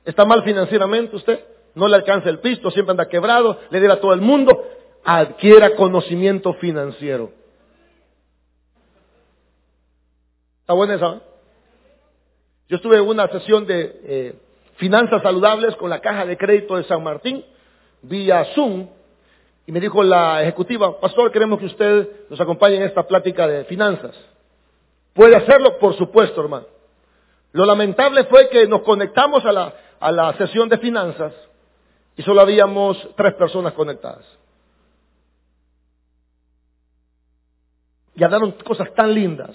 ¿Está 0.04 0.24
mal 0.24 0.42
financieramente 0.42 1.16
usted? 1.16 1.44
No 1.74 1.88
le 1.88 1.96
alcanza 1.96 2.28
el 2.28 2.40
pisto, 2.40 2.70
siempre 2.70 2.92
anda 2.92 3.08
quebrado, 3.08 3.58
le 3.70 3.78
diera 3.78 3.94
a 3.94 4.00
todo 4.00 4.12
el 4.12 4.20
mundo. 4.20 4.68
Adquiera 5.04 5.74
conocimiento 5.74 6.54
financiero. 6.54 7.32
¿Está 10.60 10.74
buena 10.74 10.94
esa? 10.94 11.20
Yo 12.68 12.76
estuve 12.76 12.96
en 12.96 13.06
una 13.06 13.28
sesión 13.28 13.66
de 13.66 14.00
eh, 14.04 14.34
finanzas 14.76 15.22
saludables 15.22 15.76
con 15.76 15.90
la 15.90 16.00
caja 16.00 16.24
de 16.24 16.36
crédito 16.36 16.76
de 16.76 16.84
San 16.84 17.02
Martín 17.02 17.44
vía 18.02 18.44
Zoom 18.54 18.88
y 19.66 19.72
me 19.72 19.80
dijo 19.80 20.02
la 20.02 20.42
ejecutiva, 20.42 20.98
pastor, 20.98 21.30
queremos 21.30 21.58
que 21.58 21.66
usted 21.66 22.08
nos 22.28 22.40
acompañe 22.40 22.76
en 22.76 22.82
esta 22.82 23.06
plática 23.06 23.46
de 23.46 23.64
finanzas. 23.64 24.14
¿Puede 25.14 25.36
hacerlo? 25.36 25.78
Por 25.78 25.96
supuesto, 25.96 26.40
hermano. 26.40 26.66
Lo 27.52 27.64
lamentable 27.64 28.24
fue 28.24 28.48
que 28.48 28.66
nos 28.66 28.82
conectamos 28.82 29.44
a 29.44 29.52
la, 29.52 29.74
a 30.00 30.10
la 30.10 30.32
sesión 30.34 30.68
de 30.68 30.78
finanzas 30.78 31.32
y 32.16 32.22
solo 32.22 32.40
habíamos 32.40 32.96
tres 33.16 33.34
personas 33.34 33.72
conectadas. 33.74 34.24
Y 38.14 38.24
hablaron 38.24 38.52
cosas 38.64 38.92
tan 38.94 39.14
lindas 39.14 39.50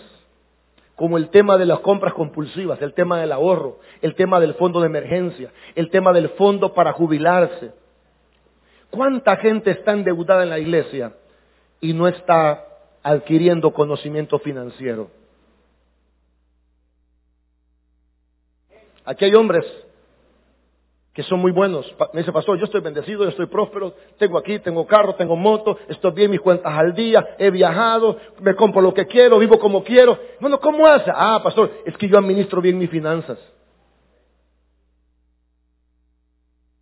como 0.96 1.18
el 1.18 1.30
tema 1.30 1.58
de 1.58 1.66
las 1.66 1.80
compras 1.82 2.14
compulsivas, 2.14 2.82
el 2.82 2.94
tema 2.94 3.20
del 3.20 3.32
ahorro, 3.32 3.80
el 4.02 4.16
tema 4.16 4.40
del 4.40 4.56
fondo 4.56 4.80
de 4.80 4.88
emergencia, 4.88 5.52
el 5.76 5.90
tema 5.92 6.14
del 6.14 6.30
fondo 6.30 6.74
para 6.74 6.94
jubilarse 6.94 7.72
¿Cuánta 8.90 9.36
gente 9.38 9.72
está 9.72 9.92
endeudada 9.92 10.44
en 10.44 10.50
la 10.50 10.60
iglesia 10.60 11.14
y 11.82 11.94
no 11.94 12.08
está 12.08 12.66
adquiriendo 13.04 13.72
conocimiento 13.72 14.40
financiero? 14.40 15.10
Aquí 19.06 19.26
hay 19.26 19.36
hombres 19.36 19.66
que 21.18 21.24
son 21.24 21.40
muy 21.40 21.52
buenos. 21.52 21.92
Me 22.14 22.20
dice, 22.20 22.32
pastor, 22.32 22.60
yo 22.60 22.66
estoy 22.66 22.82
bendecido, 22.82 23.24
yo 23.24 23.30
estoy 23.30 23.48
próspero, 23.48 23.96
tengo 24.20 24.38
aquí, 24.38 24.60
tengo 24.60 24.86
carro, 24.86 25.16
tengo 25.16 25.36
moto, 25.36 25.76
estoy 25.88 26.12
bien 26.12 26.30
mis 26.30 26.40
cuentas 26.40 26.72
al 26.78 26.94
día, 26.94 27.36
he 27.40 27.50
viajado, 27.50 28.20
me 28.40 28.54
compro 28.56 28.82
lo 28.82 28.94
que 28.94 29.08
quiero, 29.08 29.40
vivo 29.40 29.58
como 29.58 29.84
quiero. 29.84 30.20
Bueno, 30.40 30.60
¿cómo 30.60 30.86
hace? 30.86 31.10
Ah, 31.12 31.40
pastor, 31.44 31.72
es 31.86 31.98
que 31.98 32.08
yo 32.08 32.20
administro 32.20 32.62
bien 32.62 32.78
mis 32.78 32.92
finanzas. 32.92 33.40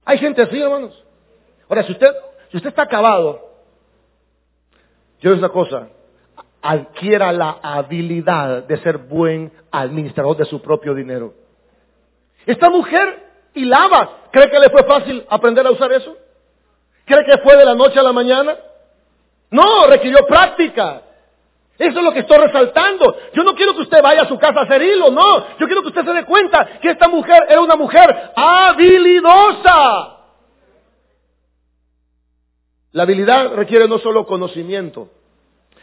Hay 0.04 0.18
gente 0.18 0.42
así, 0.42 0.60
hermanos. 0.60 1.02
Ahora, 1.70 1.84
si 1.84 1.92
usted, 1.92 2.14
si 2.52 2.58
usted 2.58 2.70
está 2.70 2.84
acabado, 2.84 3.42
yo 5.20 5.32
digo 5.32 5.40
una 5.40 5.50
cosa, 5.50 5.90
adquiera 6.62 7.32
la 7.32 7.60
habilidad 7.62 8.64
de 8.64 8.78
ser 8.80 8.98
buen 8.98 9.52
administrador 9.72 10.38
de 10.38 10.46
su 10.46 10.62
propio 10.62 10.94
dinero. 10.94 11.34
Esta 12.46 12.70
mujer 12.70 13.24
hilaba, 13.54 14.30
¿cree 14.32 14.50
que 14.50 14.60
le 14.60 14.70
fue 14.70 14.84
fácil 14.84 15.26
aprender 15.30 15.66
a 15.66 15.72
usar 15.72 15.92
eso? 15.94 16.16
¿Cree 17.06 17.26
que 17.26 17.38
fue 17.40 17.56
de 17.56 17.66
la 17.66 17.76
noche 17.76 18.00
a 18.00 18.04
la 18.04 18.14
mañana? 18.14 18.56
No, 19.52 19.88
requirió 19.88 20.26
práctica. 20.26 21.02
Eso 21.78 22.00
es 22.00 22.06
lo 22.06 22.14
que 22.14 22.20
estoy 22.20 22.38
resaltando. 22.38 23.16
Yo 23.34 23.44
no 23.44 23.54
quiero 23.54 23.74
que 23.74 23.82
usted 23.82 24.02
vaya 24.02 24.22
a 24.24 24.28
su 24.28 24.40
casa 24.40 24.62
a 24.62 24.64
hacer 24.64 24.82
hilo, 24.82 25.12
no. 25.12 25.58
Yo 25.58 25.68
quiero 25.68 25.82
que 25.82 25.90
usted 25.90 26.06
se 26.06 26.14
dé 26.14 26.26
cuenta 26.26 26.80
que 26.82 26.90
esta 26.92 27.08
mujer 27.08 27.44
era 27.50 27.62
una 27.62 27.76
mujer 27.76 28.32
habilidosa. 28.36 30.16
La 32.96 33.04
habilidad 33.04 33.54
requiere 33.56 33.90
no 33.90 34.00
solo 34.00 34.26
conocimiento, 34.26 35.10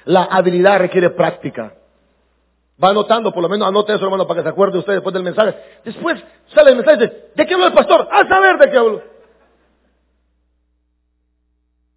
la 0.07 0.25
habilidad 0.25 0.79
requiere 0.79 1.11
práctica. 1.11 1.75
Va 2.83 2.89
anotando, 2.89 3.35
por 3.35 3.43
lo 3.43 3.51
menos 3.51 3.69
anote 3.69 3.93
eso, 3.93 4.07
hermano, 4.07 4.27
para 4.27 4.41
que 4.41 4.45
se 4.45 4.49
acuerde 4.49 4.79
usted 4.79 4.95
después 4.95 5.13
del 5.13 5.23
mensaje. 5.23 5.55
Después 5.85 6.25
sale 6.55 6.71
el 6.71 6.77
mensaje 6.77 6.97
de, 6.97 7.31
¿de 7.35 7.47
qué 7.47 7.53
habló 7.53 7.67
el 7.67 7.75
pastor? 7.75 8.09
A 8.11 8.27
saber 8.27 8.57
de 8.57 8.71
qué 8.71 8.79
habló. 8.79 9.03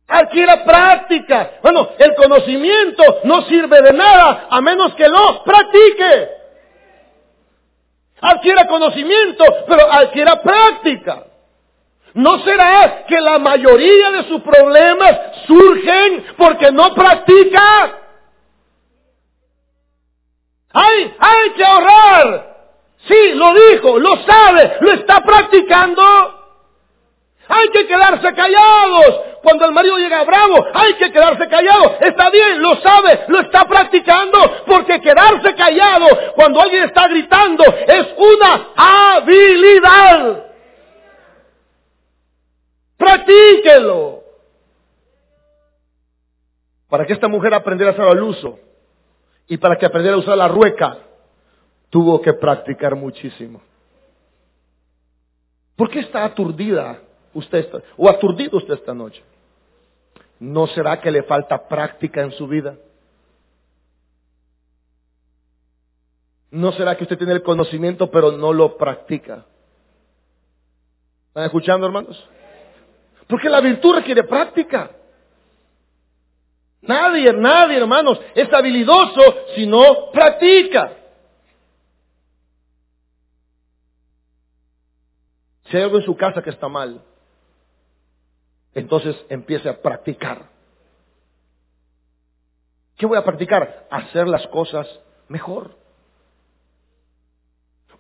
Adquiera 0.06 0.66
práctica. 0.66 1.60
Bueno, 1.64 1.92
el 1.98 2.14
conocimiento 2.16 3.04
no 3.24 3.44
sirve 3.44 3.82
de 3.84 3.94
nada 3.94 4.48
a 4.50 4.60
menos 4.60 4.96
que 4.96 5.08
lo 5.08 5.46
practique. 5.46 6.30
Adquiera 8.20 8.68
conocimiento, 8.68 9.46
pero 9.66 9.90
adquiera 9.90 10.42
práctica. 10.42 11.24
¿No 12.16 12.40
será 12.46 13.04
que 13.06 13.20
la 13.20 13.40
mayoría 13.40 14.12
de 14.12 14.24
sus 14.30 14.42
problemas 14.42 15.20
surgen 15.46 16.26
porque 16.38 16.72
no 16.72 16.94
practica? 16.94 18.00
Hay, 20.72 21.14
hay 21.20 21.50
que 21.58 21.66
ahorrar. 21.66 22.56
Sí, 23.06 23.34
lo 23.34 23.54
dijo, 23.54 24.00
lo 24.00 24.16
sabe, 24.26 24.78
lo 24.80 24.94
está 24.94 25.20
practicando. 25.26 26.02
Hay 27.50 27.68
que 27.68 27.86
quedarse 27.86 28.34
callados. 28.34 29.22
Cuando 29.44 29.66
el 29.66 29.74
marido 29.74 29.98
llega 29.98 30.24
bravo, 30.24 30.66
hay 30.74 30.94
que 30.94 31.12
quedarse 31.12 31.50
callado. 31.50 31.98
Está 32.00 32.30
bien, 32.30 32.62
lo 32.62 32.78
sabe, 32.78 33.26
lo 33.28 33.42
está 33.42 33.66
practicando. 33.66 34.64
Porque 34.66 35.02
quedarse 35.02 35.54
callado 35.54 36.08
cuando 36.36 36.62
alguien 36.62 36.86
está 36.86 37.10
gritando 37.10 37.66
es 37.66 38.08
una 38.18 38.68
habilidad. 39.18 40.46
Practíquelo. 42.98 44.24
Para 46.88 47.06
que 47.06 47.14
esta 47.14 47.28
mujer 47.28 47.54
aprendiera 47.54 47.92
a 47.92 47.94
hacer 47.94 48.18
el 48.18 48.24
uso 48.24 48.60
y 49.48 49.58
para 49.58 49.78
que 49.78 49.86
aprendiera 49.86 50.16
a 50.16 50.20
usar 50.20 50.38
la 50.38 50.48
rueca, 50.48 50.98
tuvo 51.90 52.22
que 52.22 52.34
practicar 52.34 52.96
muchísimo. 52.96 53.62
¿Por 55.76 55.90
qué 55.90 56.00
está 56.00 56.24
aturdida 56.24 57.00
usted 57.34 57.70
o 57.98 58.10
aturdido 58.10 58.58
usted 58.58 58.76
esta 58.76 58.94
noche? 58.94 59.24
¿No 60.40 60.68
será 60.68 61.02
que 61.02 61.12
le 61.12 61.24
falta 61.24 61.68
práctica 61.68 62.22
en 62.22 62.32
su 62.32 62.48
vida? 62.48 62.76
¿No 66.52 66.72
será 66.72 66.96
que 66.96 67.04
usted 67.04 67.18
tiene 67.18 67.34
el 67.34 67.44
conocimiento 67.44 68.10
pero 68.10 68.32
no 68.32 68.54
lo 68.54 68.78
practica? 68.78 69.46
¿Están 71.28 71.44
escuchando, 71.44 71.86
hermanos? 71.86 72.30
Porque 73.28 73.50
la 73.50 73.62
virtud 73.62 73.96
requiere 73.96 74.24
práctica. 74.24 74.92
Nadie, 76.82 77.34
nadie, 77.34 77.78
hermanos, 77.78 78.20
es 78.36 78.52
habilidoso 78.54 79.22
si 79.56 79.66
no 79.66 80.12
practica. 80.12 80.94
Si 85.66 85.78
hay 85.78 85.84
algo 85.84 85.98
en 85.98 86.06
su 86.06 86.16
casa 86.16 86.44
que 86.44 86.52
está 86.52 86.68
mal, 86.68 87.02
entonces 88.76 89.16
empiece 89.30 89.68
a 89.68 89.82
practicar. 89.82 90.44
¿Qué 92.98 93.06
voy 93.08 93.18
a 93.18 93.24
practicar? 93.24 93.88
Hacer 93.90 94.28
las 94.28 94.46
cosas 94.48 94.88
mejor. 95.28 95.72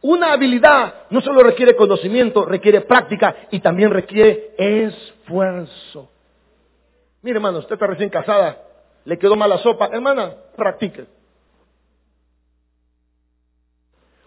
Una 0.01 0.33
habilidad 0.33 1.07
no 1.09 1.21
solo 1.21 1.41
requiere 1.41 1.75
conocimiento, 1.75 2.45
requiere 2.45 2.81
práctica 2.81 3.47
y 3.49 3.59
también 3.59 3.89
requiere 3.89 4.53
esfuerzo. 4.57 5.14
Mire, 7.21 7.37
hermano, 7.37 7.59
usted 7.59 7.73
está 7.73 7.87
recién 7.87 8.09
casada, 8.09 8.57
le 9.03 9.17
quedó 9.17 9.35
mala 9.35 9.57
sopa. 9.57 9.89
Hermana, 9.91 10.33
practique. 10.55 11.05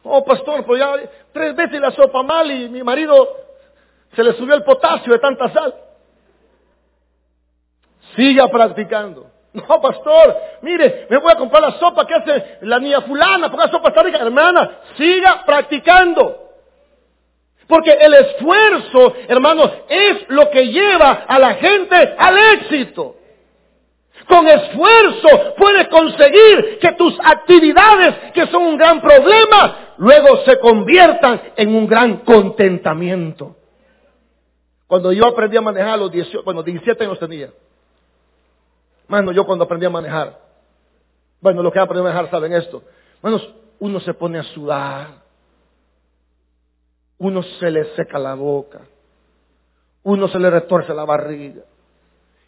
Oh, 0.02 0.24
pastor, 0.24 0.64
pues 0.64 0.80
ya 0.80 0.94
tres 1.32 1.54
veces 1.54 1.80
la 1.80 1.90
sopa 1.90 2.22
mal 2.22 2.50
y 2.50 2.68
mi 2.68 2.82
marido 2.82 3.28
se 4.14 4.24
le 4.24 4.32
subió 4.34 4.54
el 4.54 4.64
potasio 4.64 5.12
de 5.12 5.18
tanta 5.18 5.52
sal. 5.52 5.74
Siga 8.16 8.48
practicando. 8.48 9.30
No, 9.52 9.80
pastor, 9.80 10.37
mire, 10.62 11.06
me 11.08 11.18
voy 11.18 11.32
a 11.32 11.37
comprar 11.37 11.62
la 11.62 11.78
sopa 11.78 12.06
que 12.06 12.14
hace 12.14 12.58
la 12.62 12.78
niña 12.78 13.00
fulana, 13.02 13.50
porque 13.50 13.66
la 13.66 13.72
sopa 13.72 13.88
está 13.88 14.02
rica. 14.02 14.18
Hermana, 14.18 14.80
siga 14.96 15.44
practicando. 15.44 16.47
Porque 17.68 17.92
el 17.92 18.14
esfuerzo, 18.14 19.14
hermanos, 19.28 19.70
es 19.88 20.28
lo 20.28 20.50
que 20.50 20.68
lleva 20.68 21.24
a 21.28 21.38
la 21.38 21.54
gente 21.54 22.14
al 22.18 22.37
éxito. 22.54 23.16
Con 24.26 24.48
esfuerzo 24.48 25.54
puedes 25.57 25.88
conseguir 25.88 26.78
que 26.81 26.92
tus 26.92 27.14
actividades, 27.22 28.33
que 28.33 28.46
son 28.46 28.62
un 28.62 28.78
gran 28.78 29.00
problema, 29.00 29.94
luego 29.98 30.44
se 30.44 30.59
conviertan 30.59 31.40
en 31.57 31.74
un 31.74 31.87
gran 31.87 32.18
contentamiento. 32.18 33.57
Cuando 34.87 35.12
yo 35.12 35.26
aprendí 35.26 35.59
a 35.59 35.62
manejar 35.62 35.90
a 35.90 35.96
los 35.98 36.11
18, 36.11 36.42
bueno, 36.44 36.62
17 36.62 37.04
años 37.04 37.18
tenía. 37.18 37.50
Mano, 39.09 39.33
yo 39.33 39.44
cuando 39.44 39.64
aprendí 39.64 39.85
a 39.85 39.90
manejar, 39.90 40.38
bueno, 41.40 41.62
los 41.62 41.72
que 41.72 41.78
han 41.78 41.85
aprendido 41.85 42.07
a 42.07 42.12
manejar 42.12 42.31
saben 42.31 42.52
esto. 42.54 42.83
Bueno, 43.20 43.38
uno 43.78 44.00
se 44.00 44.14
pone 44.14 44.38
a 44.38 44.42
sudar, 44.42 45.28
uno 47.18 47.42
se 47.42 47.70
le 47.70 47.94
seca 47.96 48.18
la 48.18 48.35
boca, 48.35 48.81
uno 50.02 50.28
se 50.28 50.38
le 50.38 50.50
retorce 50.50 50.94
la 50.94 51.04
barriga. 51.04 51.62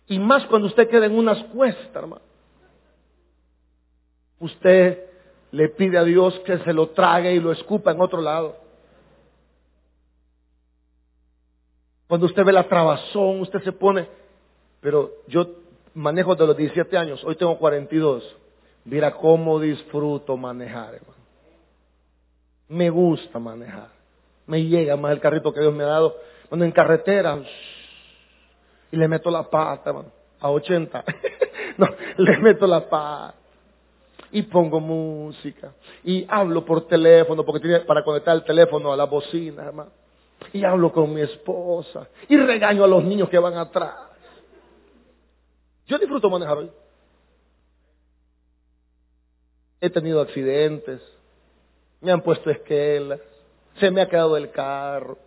Y 0.07 0.19
más 0.19 0.45
cuando 0.47 0.69
usted 0.69 0.89
queda 0.89 1.07
en 1.07 1.17
unas 1.17 1.43
cuestas, 1.45 1.95
hermano. 1.95 2.23
Usted 4.39 5.05
le 5.53 5.69
pide 5.69 5.99
a 5.99 6.05
Dios 6.05 6.39
que 6.41 6.59
se 6.59 6.73
lo 6.73 6.91
trague 6.91 7.33
y 7.33 7.41
lo 7.41 7.53
escupa 7.53 7.93
en 7.93 8.01
otro 8.01 8.21
lado. 8.21 8.57
Cuando 12.09 12.27
usted 12.27 12.45
ve 12.45 12.53
la 12.53 12.67
trabazón, 12.67 13.41
usted 13.41 13.63
se 13.63 13.73
pone, 13.73 14.09
pero 14.81 15.13
yo 15.29 15.47
manejo 15.95 16.35
de 16.35 16.47
los 16.47 16.57
17 16.57 16.97
años, 16.97 17.23
hoy 17.25 17.37
tengo 17.37 17.59
42. 17.59 18.37
Mira 18.85 19.13
cómo 19.13 19.61
disfruto 19.61 20.37
manejar, 20.37 20.95
hermano. 20.95 21.21
Me 22.69 22.89
gusta 22.91 23.39
manejar. 23.39 24.00
Me 24.51 24.65
llega 24.65 24.97
más 24.97 25.13
el 25.13 25.21
carrito 25.21 25.55
que 25.55 25.61
Dios 25.61 25.73
me 25.73 25.85
ha 25.85 25.87
dado. 25.87 26.17
Cuando 26.49 26.65
en 26.65 26.73
carretera, 26.73 27.41
y 28.91 28.97
le 28.97 29.07
meto 29.07 29.31
la 29.31 29.49
pata, 29.49 29.91
hermano, 29.91 30.11
a 30.41 30.51
80. 30.51 31.05
no, 31.79 31.87
le 32.17 32.39
meto 32.39 32.67
la 32.67 32.81
pata. 32.91 33.37
Y 34.33 34.43
pongo 34.43 34.81
música. 34.81 35.73
Y 36.03 36.27
hablo 36.29 36.65
por 36.65 36.89
teléfono, 36.89 37.45
porque 37.45 37.61
tiene 37.61 37.81
para 37.81 38.03
conectar 38.03 38.35
el 38.35 38.43
teléfono 38.43 38.93
a 38.93 38.97
la 38.97 39.05
bocina, 39.05 39.67
hermano. 39.67 39.93
Y 40.53 40.65
hablo 40.65 40.91
con 40.91 41.15
mi 41.15 41.21
esposa. 41.21 42.09
Y 42.29 42.37
regaño 42.37 42.83
a 42.83 42.89
los 42.89 43.05
niños 43.05 43.29
que 43.29 43.39
van 43.39 43.57
atrás. 43.57 43.95
Yo 45.87 45.97
disfruto 45.97 46.29
manejar 46.29 46.59
hoy. 46.59 46.71
He 49.81 49.91
tenido 49.91 50.21
accidentes, 50.21 51.01
me 52.01 52.11
han 52.11 52.21
puesto 52.21 52.51
esquelas, 52.51 53.21
se 53.79 53.91
me 53.91 54.03
ha 54.03 54.09
quedado 54.09 54.37
el 54.37 54.51
carro. 54.51 55.19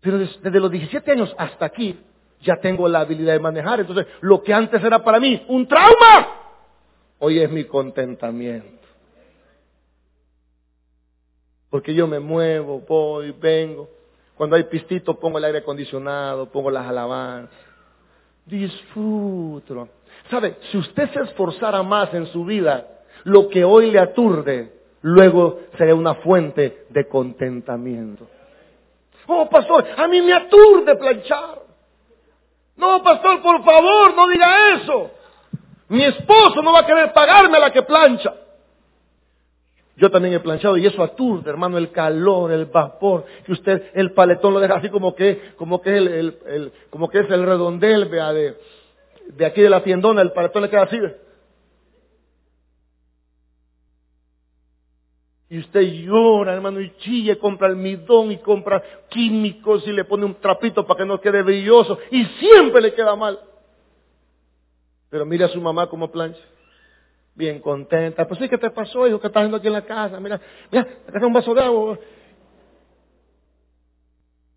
Pero 0.00 0.18
desde 0.18 0.60
los 0.60 0.70
17 0.70 1.12
años 1.12 1.34
hasta 1.38 1.66
aquí 1.66 1.98
ya 2.42 2.56
tengo 2.56 2.88
la 2.88 3.00
habilidad 3.00 3.32
de 3.34 3.38
manejar. 3.38 3.80
Entonces, 3.80 4.06
lo 4.20 4.42
que 4.42 4.52
antes 4.52 4.82
era 4.82 5.02
para 5.02 5.20
mí 5.20 5.44
un 5.48 5.66
trauma, 5.66 6.28
hoy 7.18 7.40
es 7.40 7.50
mi 7.50 7.64
contentamiento. 7.64 8.82
Porque 11.70 11.94
yo 11.94 12.06
me 12.06 12.18
muevo, 12.18 12.80
voy, 12.80 13.32
vengo. 13.32 13.88
Cuando 14.36 14.56
hay 14.56 14.64
pistito 14.64 15.18
pongo 15.18 15.38
el 15.38 15.44
aire 15.44 15.58
acondicionado, 15.58 16.50
pongo 16.50 16.70
las 16.70 16.86
alabanzas. 16.86 17.54
Disfruto. 18.44 19.88
¿Sabe? 20.30 20.56
Si 20.70 20.78
usted 20.78 21.10
se 21.12 21.20
esforzara 21.20 21.82
más 21.82 22.12
en 22.12 22.26
su 22.26 22.44
vida, 22.44 22.86
lo 23.24 23.48
que 23.48 23.64
hoy 23.64 23.90
le 23.90 24.00
aturde, 24.00 24.81
luego 25.02 25.60
sería 25.76 25.94
una 25.94 26.14
fuente 26.16 26.86
de 26.88 27.08
contentamiento. 27.08 28.26
Oh, 29.26 29.48
pastor, 29.48 29.86
a 29.96 30.08
mí 30.08 30.20
me 30.20 30.32
aturde 30.32 30.96
planchar. 30.96 31.60
No, 32.76 33.02
pastor, 33.02 33.42
por 33.42 33.62
favor, 33.62 34.14
no 34.14 34.28
diga 34.28 34.74
eso. 34.74 35.10
Mi 35.88 36.04
esposo 36.04 36.62
no 36.62 36.72
va 36.72 36.80
a 36.80 36.86
querer 36.86 37.12
pagarme 37.12 37.58
a 37.58 37.60
la 37.60 37.70
que 37.70 37.82
plancha. 37.82 38.34
Yo 39.96 40.10
también 40.10 40.34
he 40.34 40.40
planchado 40.40 40.76
y 40.78 40.86
eso 40.86 41.02
aturde, 41.02 41.50
hermano, 41.50 41.76
el 41.76 41.92
calor, 41.92 42.50
el 42.50 42.64
vapor, 42.64 43.26
que 43.44 43.52
usted 43.52 43.90
el 43.94 44.12
paletón 44.12 44.54
lo 44.54 44.60
deja 44.60 44.76
así 44.76 44.88
como 44.88 45.14
que, 45.14 45.52
como 45.56 45.82
que 45.82 45.96
el, 45.96 46.72
como 46.88 47.08
que 47.10 47.20
es 47.20 47.30
el 47.30 47.44
redondel, 47.44 48.06
vea, 48.06 48.32
de, 48.32 48.56
de 49.28 49.46
aquí 49.46 49.60
de 49.60 49.68
la 49.68 49.82
tiendona, 49.82 50.22
el 50.22 50.32
paletón 50.32 50.62
le 50.62 50.70
queda 50.70 50.84
así. 50.84 50.98
Y 55.52 55.58
usted 55.58 55.82
llora, 55.82 56.54
hermano, 56.54 56.80
y 56.80 56.96
chille, 56.96 57.36
compra 57.36 57.68
almidón 57.68 58.32
y 58.32 58.38
compra 58.38 58.82
químicos 59.10 59.86
y 59.86 59.92
le 59.92 60.06
pone 60.06 60.24
un 60.24 60.36
trapito 60.36 60.86
para 60.86 60.96
que 60.96 61.04
no 61.04 61.20
quede 61.20 61.42
brilloso 61.42 61.98
y 62.10 62.24
siempre 62.24 62.80
le 62.80 62.94
queda 62.94 63.14
mal. 63.16 63.38
Pero 65.10 65.26
mire 65.26 65.44
a 65.44 65.48
su 65.48 65.60
mamá 65.60 65.88
como 65.88 66.10
plancha 66.10 66.40
bien 67.34 67.60
contenta. 67.60 68.26
Pues 68.26 68.40
sí, 68.40 68.48
¿qué 68.48 68.56
te 68.56 68.70
pasó, 68.70 69.06
hijo? 69.06 69.20
¿Qué 69.20 69.26
estás 69.26 69.42
haciendo 69.42 69.58
aquí 69.58 69.66
en 69.66 69.74
la 69.74 69.84
casa? 69.84 70.18
Mira, 70.20 70.40
mira, 70.70 70.88
acá 71.06 71.26
un 71.26 71.34
vaso 71.34 71.52
de 71.52 71.60
agua. 71.60 71.98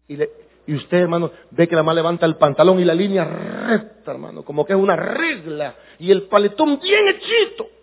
Y, 0.08 0.17
y 0.65 0.75
usted, 0.75 0.97
hermano, 0.99 1.29
ve 1.51 1.67
que 1.67 1.75
la 1.75 1.84
mamá 1.84 1.93
levanta 1.93 2.25
el 2.25 2.38
pantalón 2.38 2.79
y 2.79 2.86
la 2.86 2.93
línea 2.93 3.25
recta, 3.25 4.12
hermano, 4.12 4.45
como 4.45 4.65
que 4.65 4.71
es 4.71 4.79
una 4.79 4.95
regla. 4.95 5.75
Y 5.99 6.10
el 6.10 6.29
paletón 6.29 6.79
bien 6.79 7.05
hechito. 7.10 7.74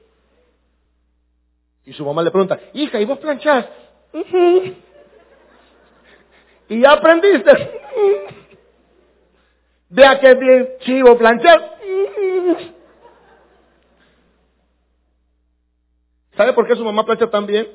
Y 1.84 1.92
su 1.92 2.04
mamá 2.04 2.22
le 2.22 2.30
pregunta, 2.30 2.58
hija, 2.74 3.00
¿y 3.00 3.04
vos 3.04 3.18
planchás? 3.18 3.66
¿Y 6.68 6.80
ya 6.80 6.92
aprendiste? 6.92 7.52
Vea 9.88 10.20
que 10.20 10.34
bien 10.34 10.68
chivo 10.80 11.18
planchar. 11.18 11.78
¿Sabe 16.36 16.52
por 16.54 16.66
qué 16.66 16.74
su 16.76 16.84
mamá 16.84 17.04
plancha 17.04 17.28
tan 17.28 17.46
bien? 17.46 17.68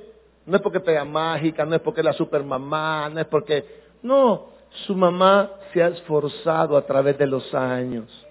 No 0.46 0.56
es 0.56 0.62
porque 0.62 0.80
sea 0.80 1.04
mágica, 1.04 1.66
no 1.66 1.76
es 1.76 1.82
porque 1.82 2.02
es 2.02 2.06
la 2.06 2.14
super 2.14 2.44
mamá, 2.44 3.10
no 3.10 3.20
es 3.20 3.28
porque... 3.28 3.88
No, 4.02 4.48
su 4.86 4.96
mamá 4.96 5.52
se 5.74 5.84
ha 5.84 5.88
esforzado 5.88 6.78
a 6.78 6.86
través 6.86 7.18
de 7.18 7.28
los 7.28 7.54
años. 7.54 8.26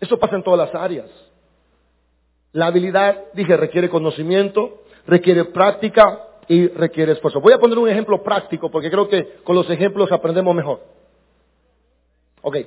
Eso 0.00 0.18
pasa 0.18 0.36
en 0.36 0.42
todas 0.42 0.70
las 0.70 0.80
áreas. 0.80 1.08
La 2.54 2.66
habilidad, 2.66 3.32
dije, 3.32 3.56
requiere 3.56 3.88
conocimiento, 3.88 4.84
requiere 5.08 5.46
práctica 5.46 6.20
y 6.46 6.68
requiere 6.68 7.12
esfuerzo. 7.12 7.40
Voy 7.40 7.52
a 7.52 7.58
poner 7.58 7.76
un 7.76 7.88
ejemplo 7.88 8.22
práctico 8.22 8.70
porque 8.70 8.92
creo 8.92 9.08
que 9.08 9.38
con 9.42 9.56
los 9.56 9.68
ejemplos 9.68 10.12
aprendemos 10.12 10.54
mejor. 10.54 10.80
Ok. 12.42 12.58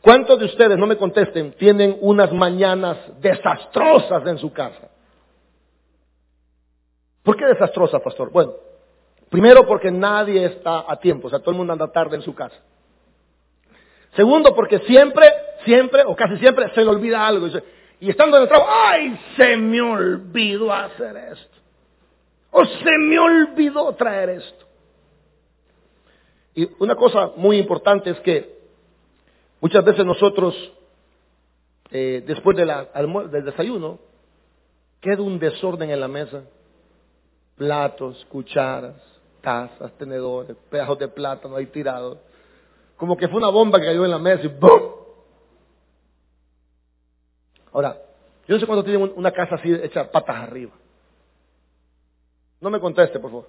¿Cuántos 0.00 0.38
de 0.38 0.44
ustedes, 0.44 0.78
no 0.78 0.86
me 0.86 0.96
contesten, 0.96 1.54
tienen 1.58 1.98
unas 2.00 2.32
mañanas 2.32 2.98
desastrosas 3.20 4.24
en 4.28 4.38
su 4.38 4.52
casa? 4.52 4.88
¿Por 7.24 7.36
qué 7.36 7.46
desastrosas, 7.46 8.00
pastor? 8.00 8.30
Bueno, 8.30 8.52
primero 9.28 9.66
porque 9.66 9.90
nadie 9.90 10.44
está 10.44 10.84
a 10.86 11.00
tiempo, 11.00 11.26
o 11.26 11.30
sea, 11.30 11.40
todo 11.40 11.50
el 11.50 11.56
mundo 11.56 11.72
anda 11.72 11.90
tarde 11.90 12.14
en 12.14 12.22
su 12.22 12.32
casa. 12.32 12.56
Segundo, 14.14 14.54
porque 14.54 14.78
siempre, 14.80 15.26
siempre, 15.64 16.04
o 16.06 16.14
casi 16.14 16.36
siempre, 16.36 16.72
se 16.74 16.84
le 16.84 16.90
olvida 16.90 17.26
algo. 17.26 17.48
Y 18.00 18.10
estando 18.10 18.36
en 18.36 18.44
el 18.44 18.48
trabajo, 18.48 18.70
¡ay! 18.72 19.20
Se 19.36 19.56
me 19.56 19.80
olvidó 19.80 20.72
hacer 20.72 21.16
esto. 21.16 21.56
O 22.50 22.64
se 22.64 22.98
me 22.98 23.18
olvidó 23.18 23.92
traer 23.94 24.30
esto. 24.30 24.66
Y 26.54 26.68
una 26.78 26.96
cosa 26.96 27.32
muy 27.36 27.58
importante 27.58 28.10
es 28.10 28.20
que 28.20 28.60
Muchas 29.60 29.84
veces 29.84 30.06
nosotros, 30.06 30.54
eh, 31.90 32.24
después 32.26 32.56
del 32.56 33.44
desayuno, 33.44 33.98
queda 35.00 35.22
un 35.22 35.38
desorden 35.38 35.90
en 35.90 36.00
la 36.00 36.08
mesa. 36.08 36.42
Platos, 37.56 38.26
cucharas, 38.30 38.94
tazas, 39.42 39.92
tenedores, 39.98 40.56
pedazos 40.70 40.98
de 40.98 41.08
plátano 41.08 41.56
ahí 41.56 41.66
tirados. 41.66 42.18
Como 42.96 43.18
que 43.18 43.28
fue 43.28 43.36
una 43.36 43.50
bomba 43.50 43.78
que 43.78 43.86
cayó 43.86 44.04
en 44.04 44.10
la 44.10 44.18
mesa 44.18 44.44
y 44.44 44.48
¡bum! 44.48 44.99
Ahora, 47.72 47.96
yo 48.46 48.54
no 48.54 48.60
sé 48.60 48.66
cuánto 48.66 48.84
tienen 48.84 49.12
una 49.14 49.32
casa 49.32 49.56
así 49.56 49.72
hecha 49.72 50.10
patas 50.10 50.36
arriba. 50.36 50.72
No 52.60 52.70
me 52.70 52.80
conteste, 52.80 53.18
por 53.18 53.30
favor. 53.30 53.48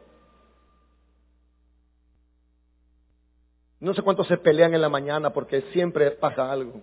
No 3.79 3.93
sé 3.93 4.01
cuántos 4.03 4.27
se 4.27 4.37
pelean 4.37 4.73
en 4.73 4.81
la 4.81 4.89
mañana 4.89 5.31
porque 5.31 5.61
siempre 5.73 6.11
pasa 6.11 6.51
algo. 6.51 6.81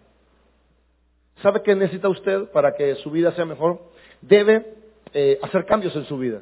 ¿Sabe 1.43 1.63
qué 1.63 1.75
necesita 1.75 2.09
usted 2.09 2.51
para 2.51 2.75
que 2.75 2.97
su 2.97 3.11
vida 3.11 3.33
sea 3.33 3.45
mejor? 3.45 3.81
Debe 4.21 4.75
eh, 5.13 5.39
hacer 5.43 5.65
cambios 5.65 5.95
en 5.95 6.05
su 6.07 6.19
vida. 6.19 6.41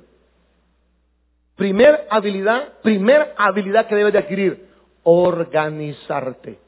Primer 1.56 2.06
habilidad, 2.10 2.78
primer 2.82 3.34
habilidad 3.36 3.86
que 3.86 3.96
debe 3.96 4.12
de 4.12 4.18
adquirir, 4.18 4.68
organizarte. 5.02 6.58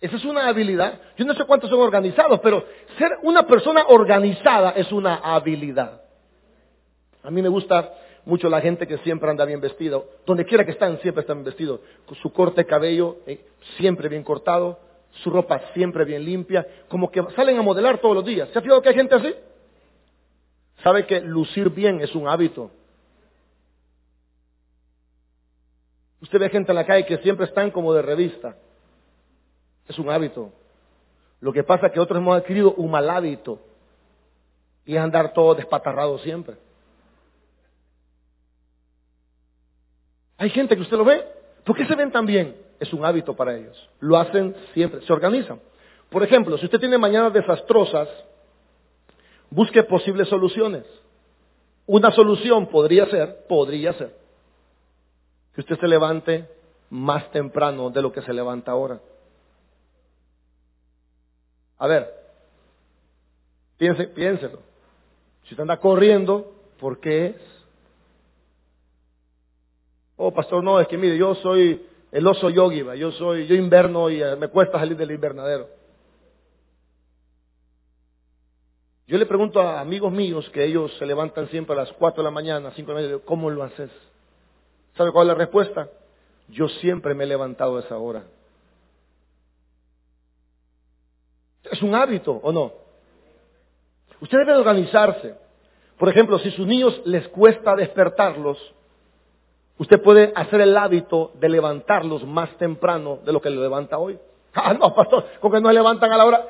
Esa 0.00 0.16
es 0.16 0.24
una 0.24 0.48
habilidad. 0.48 1.00
Yo 1.16 1.24
no 1.24 1.34
sé 1.34 1.44
cuántos 1.44 1.70
son 1.70 1.80
organizados, 1.80 2.40
pero 2.40 2.64
ser 2.98 3.18
una 3.22 3.46
persona 3.46 3.84
organizada 3.88 4.70
es 4.70 4.92
una 4.92 5.16
habilidad. 5.16 6.02
A 7.22 7.30
mí 7.30 7.42
me 7.42 7.48
gusta 7.48 7.92
mucho 8.24 8.48
la 8.48 8.60
gente 8.60 8.86
que 8.86 8.98
siempre 8.98 9.28
anda 9.28 9.44
bien 9.44 9.60
vestido. 9.60 10.08
Donde 10.24 10.44
quiera 10.44 10.64
que 10.64 10.70
están, 10.70 11.00
siempre 11.00 11.22
están 11.22 11.42
vestidos. 11.42 11.80
Su 12.22 12.32
corte 12.32 12.62
de 12.62 12.66
cabello 12.66 13.18
eh, 13.26 13.44
siempre 13.76 14.08
bien 14.08 14.22
cortado, 14.22 14.78
su 15.22 15.30
ropa 15.30 15.60
siempre 15.74 16.04
bien 16.04 16.24
limpia, 16.24 16.66
como 16.88 17.10
que 17.10 17.24
salen 17.34 17.58
a 17.58 17.62
modelar 17.62 17.98
todos 17.98 18.14
los 18.14 18.24
días. 18.24 18.48
¿Se 18.50 18.58
ha 18.58 18.62
fijado 18.62 18.80
que 18.82 18.90
hay 18.90 18.94
gente 18.94 19.14
así? 19.14 19.34
Sabe 20.84 21.06
que 21.06 21.20
lucir 21.20 21.70
bien 21.70 22.00
es 22.00 22.14
un 22.14 22.28
hábito. 22.28 22.70
Usted 26.20 26.38
ve 26.38 26.50
gente 26.50 26.70
en 26.70 26.76
la 26.76 26.86
calle 26.86 27.06
que 27.06 27.18
siempre 27.18 27.46
están 27.46 27.70
como 27.70 27.92
de 27.92 28.02
revista. 28.02 28.56
Es 29.88 29.98
un 29.98 30.10
hábito. 30.10 30.52
Lo 31.40 31.52
que 31.52 31.64
pasa 31.64 31.86
es 31.86 31.92
que 31.92 32.00
otros 32.00 32.18
hemos 32.18 32.36
adquirido 32.36 32.74
un 32.74 32.90
mal 32.90 33.08
hábito 33.08 33.58
y 34.84 34.96
es 34.96 35.00
andar 35.00 35.32
todo 35.32 35.54
despatarrado 35.54 36.18
siempre. 36.18 36.56
Hay 40.36 40.50
gente 40.50 40.76
que 40.76 40.82
usted 40.82 40.96
lo 40.96 41.04
ve. 41.04 41.24
¿Por 41.64 41.76
qué 41.76 41.86
se 41.86 41.94
ven 41.94 42.12
tan 42.12 42.26
bien? 42.26 42.56
Es 42.78 42.92
un 42.92 43.04
hábito 43.04 43.34
para 43.34 43.56
ellos. 43.56 43.88
Lo 44.00 44.16
hacen 44.16 44.54
siempre, 44.72 45.02
se 45.02 45.12
organizan. 45.12 45.60
Por 46.10 46.22
ejemplo, 46.22 46.56
si 46.58 46.64
usted 46.64 46.80
tiene 46.80 46.96
mañanas 46.96 47.32
desastrosas, 47.32 48.08
busque 49.50 49.82
posibles 49.82 50.28
soluciones. 50.28 50.84
Una 51.86 52.10
solución 52.12 52.66
podría 52.66 53.06
ser, 53.06 53.46
podría 53.48 53.92
ser, 53.94 54.14
que 55.54 55.62
usted 55.62 55.78
se 55.78 55.88
levante 55.88 56.48
más 56.90 57.30
temprano 57.32 57.90
de 57.90 58.02
lo 58.02 58.12
que 58.12 58.22
se 58.22 58.32
levanta 58.32 58.72
ahora. 58.72 59.00
A 61.78 61.86
ver, 61.86 62.12
piénselo. 63.76 64.58
Si 65.44 65.54
usted 65.54 65.62
anda 65.62 65.78
corriendo, 65.78 66.52
¿por 66.78 67.00
qué 67.00 67.26
es? 67.26 67.36
Oh, 70.16 70.32
pastor, 70.32 70.62
no, 70.62 70.80
es 70.80 70.88
que 70.88 70.98
mire, 70.98 71.16
yo 71.16 71.34
soy 71.36 71.86
el 72.10 72.26
oso 72.26 72.50
yogi, 72.50 72.84
yo 72.98 73.12
soy, 73.12 73.46
yo 73.46 73.54
inverno 73.54 74.10
y 74.10 74.20
eh, 74.20 74.36
me 74.36 74.48
cuesta 74.48 74.78
salir 74.78 74.96
del 74.96 75.12
invernadero. 75.12 75.68
Yo 79.06 79.16
le 79.16 79.24
pregunto 79.24 79.60
a 79.60 79.80
amigos 79.80 80.12
míos 80.12 80.50
que 80.50 80.64
ellos 80.64 80.94
se 80.98 81.06
levantan 81.06 81.48
siempre 81.48 81.74
a 81.74 81.78
las 81.78 81.92
4 81.92 82.22
de 82.22 82.24
la 82.24 82.30
mañana, 82.30 82.72
5 82.74 82.92
de 82.92 82.94
la 82.94 83.00
mañana, 83.00 83.22
¿cómo 83.24 83.48
lo 83.48 83.62
haces? 83.62 83.90
¿Sabe 84.96 85.12
cuál 85.12 85.28
es 85.28 85.32
la 85.32 85.38
respuesta? 85.38 85.88
Yo 86.48 86.68
siempre 86.68 87.14
me 87.14 87.24
he 87.24 87.26
levantado 87.26 87.76
a 87.76 87.80
esa 87.80 87.96
hora. 87.96 88.24
¿Es 91.78 91.82
un 91.82 91.94
hábito 91.94 92.32
o 92.42 92.52
no? 92.52 92.72
Usted 94.20 94.38
debe 94.38 94.56
organizarse. 94.56 95.34
Por 95.96 96.08
ejemplo, 96.08 96.38
si 96.40 96.50
sus 96.50 96.66
niños 96.66 97.00
les 97.04 97.26
cuesta 97.28 97.74
despertarlos, 97.74 98.58
Usted 99.78 100.02
puede 100.02 100.32
hacer 100.34 100.60
el 100.60 100.76
hábito 100.76 101.30
de 101.34 101.48
levantarlos 101.48 102.24
más 102.26 102.50
temprano 102.58 103.20
de 103.24 103.32
lo 103.32 103.40
que 103.40 103.50
lo 103.50 103.62
levanta 103.62 103.98
hoy. 103.98 104.18
Ah, 104.60 104.74
no, 104.74 104.92
pastor, 104.92 105.24
con 105.38 105.52
que 105.52 105.60
no 105.60 105.70
levantan 105.70 106.10
a 106.10 106.16
la 106.16 106.24
hora. 106.24 106.44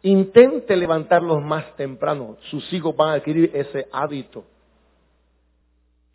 Intente 0.00 0.74
levantarlos 0.74 1.42
más 1.42 1.76
temprano. 1.76 2.38
Sus 2.48 2.72
hijos 2.72 2.96
van 2.96 3.10
a 3.10 3.12
adquirir 3.14 3.50
ese 3.52 3.86
hábito. 3.92 4.42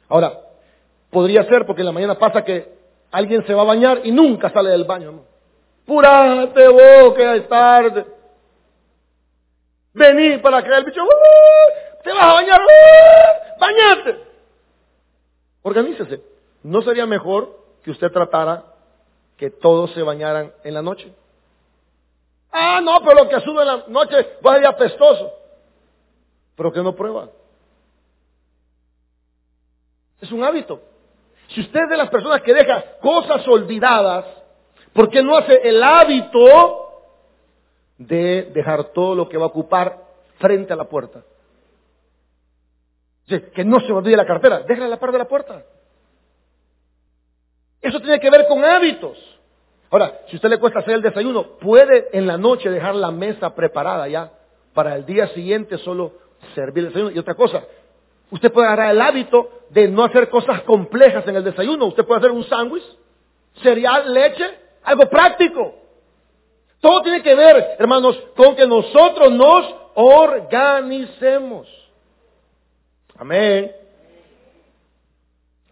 Ahora, 0.10 0.34
podría 1.12 1.44
ser 1.44 1.68
porque 1.68 1.82
en 1.82 1.88
la 1.88 1.92
mañana 1.92 2.18
pasa 2.18 2.44
que 2.44 2.74
alguien 3.12 3.46
se 3.46 3.54
va 3.54 3.62
a 3.62 3.66
bañar 3.66 4.02
y 4.04 4.12
nunca 4.12 4.50
sale 4.50 4.72
del 4.72 4.86
baño. 4.86 5.12
¿no? 5.12 5.22
Purate 5.86 6.68
vos, 6.70 7.14
que 7.14 7.42
tarde. 7.42 8.06
Vení 9.94 10.38
para 10.38 10.64
que 10.64 10.70
el 10.70 10.86
bicho, 10.86 11.02
te 12.04 12.12
vas 12.12 12.24
a 12.24 12.34
bañar, 12.34 12.62
bañate. 13.60 14.24
Organícese. 15.64 16.22
¿No 16.64 16.82
sería 16.82 17.06
mejor 17.06 17.58
que 17.84 17.92
usted 17.92 18.12
tratara 18.12 18.64
que 19.38 19.50
todos 19.50 19.92
se 19.92 20.02
bañaran 20.02 20.54
en 20.64 20.74
la 20.74 20.82
noche? 20.82 21.14
Ah, 22.52 22.80
no, 22.82 23.00
pero 23.02 23.24
lo 23.24 23.30
que 23.30 23.40
sube 23.42 23.62
en 23.62 23.68
la 23.68 23.84
noche 23.88 24.38
va 24.46 24.54
a 24.54 24.56
ser 24.56 24.66
apestoso. 24.68 25.32
Pero 26.56 26.72
que 26.72 26.82
no 26.82 26.96
prueba. 26.96 27.30
Es 30.22 30.32
un 30.32 30.44
hábito. 30.44 30.82
Si 31.50 31.62
usted 31.62 31.82
es 31.82 31.90
de 31.90 31.98
las 31.98 32.10
personas 32.10 32.42
que 32.44 32.54
deja 32.54 32.98
cosas 33.00 33.46
olvidadas, 33.48 34.26
¿por 34.94 35.10
qué 35.10 35.22
no 35.24 35.36
hace 35.36 35.68
el 35.68 35.82
hábito 35.84 36.81
de 38.08 38.52
dejar 38.54 38.86
todo 38.86 39.16
lo 39.16 39.30
que 39.30 39.38
va 39.38 39.46
a 39.46 39.48
ocupar 39.48 39.98
frente 40.40 40.74
a 40.74 40.76
la 40.76 40.86
puerta? 40.86 41.24
Que 43.28 43.64
no 43.64 43.80
se 43.80 43.92
olvide 43.92 44.18
la 44.18 44.26
cartera, 44.26 44.60
déjala 44.60 44.88
a 44.88 44.90
la 44.90 45.00
par 45.00 45.12
de 45.12 45.18
la 45.18 45.28
puerta. 45.28 45.64
Eso 47.82 48.00
tiene 48.00 48.20
que 48.20 48.30
ver 48.30 48.46
con 48.48 48.64
hábitos. 48.64 49.18
Ahora, 49.90 50.22
si 50.30 50.36
usted 50.36 50.50
le 50.50 50.60
cuesta 50.60 50.80
hacer 50.80 50.96
el 50.96 51.02
desayuno, 51.02 51.58
puede 51.60 52.10
en 52.14 52.28
la 52.28 52.38
noche 52.38 52.70
dejar 52.70 52.96
la 52.96 53.12
mesa 53.12 53.54
preparada 53.56 54.08
ya 54.08 54.32
para 54.74 54.96
el 54.96 55.06
día 55.06 55.28
siguiente 55.30 55.78
solo 55.80 56.14
servir 56.56 56.86
el 56.86 56.90
desayuno. 56.90 57.12
Y 57.12 57.20
otra 57.20 57.36
cosa, 57.36 57.64
usted 58.30 58.52
puede 58.52 58.68
agarrar 58.68 58.92
el 58.92 59.02
hábito 59.02 59.50
de 59.70 59.88
no 59.88 60.04
hacer 60.04 60.30
cosas 60.30 60.62
complejas 60.64 61.28
en 61.28 61.36
el 61.36 61.44
desayuno. 61.44 61.88
Usted 61.88 62.06
puede 62.06 62.20
hacer 62.20 62.32
un 62.32 62.44
sándwich, 62.46 62.84
cereal, 63.62 64.14
leche, 64.14 64.46
algo 64.84 65.10
práctico. 65.10 65.76
Todo 66.82 67.02
tiene 67.04 67.24
que 67.24 67.36
ver, 67.36 67.78
hermanos, 67.80 68.20
con 68.36 68.56
que 68.56 68.68
nosotros 68.68 69.32
nos 69.32 69.74
organicemos. 69.96 71.68
Amén 73.16 73.82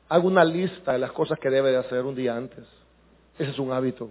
haga 0.10 0.26
una 0.26 0.44
lista 0.44 0.94
de 0.94 1.00
las 1.00 1.12
cosas 1.12 1.40
que 1.40 1.50
debe 1.50 1.70
de 1.72 1.78
hacer 1.78 2.04
un 2.04 2.16
día 2.16 2.36
antes. 2.36 2.66
Ese 3.38 3.52
es 3.52 3.60
un 3.60 3.72
hábito. 3.72 4.10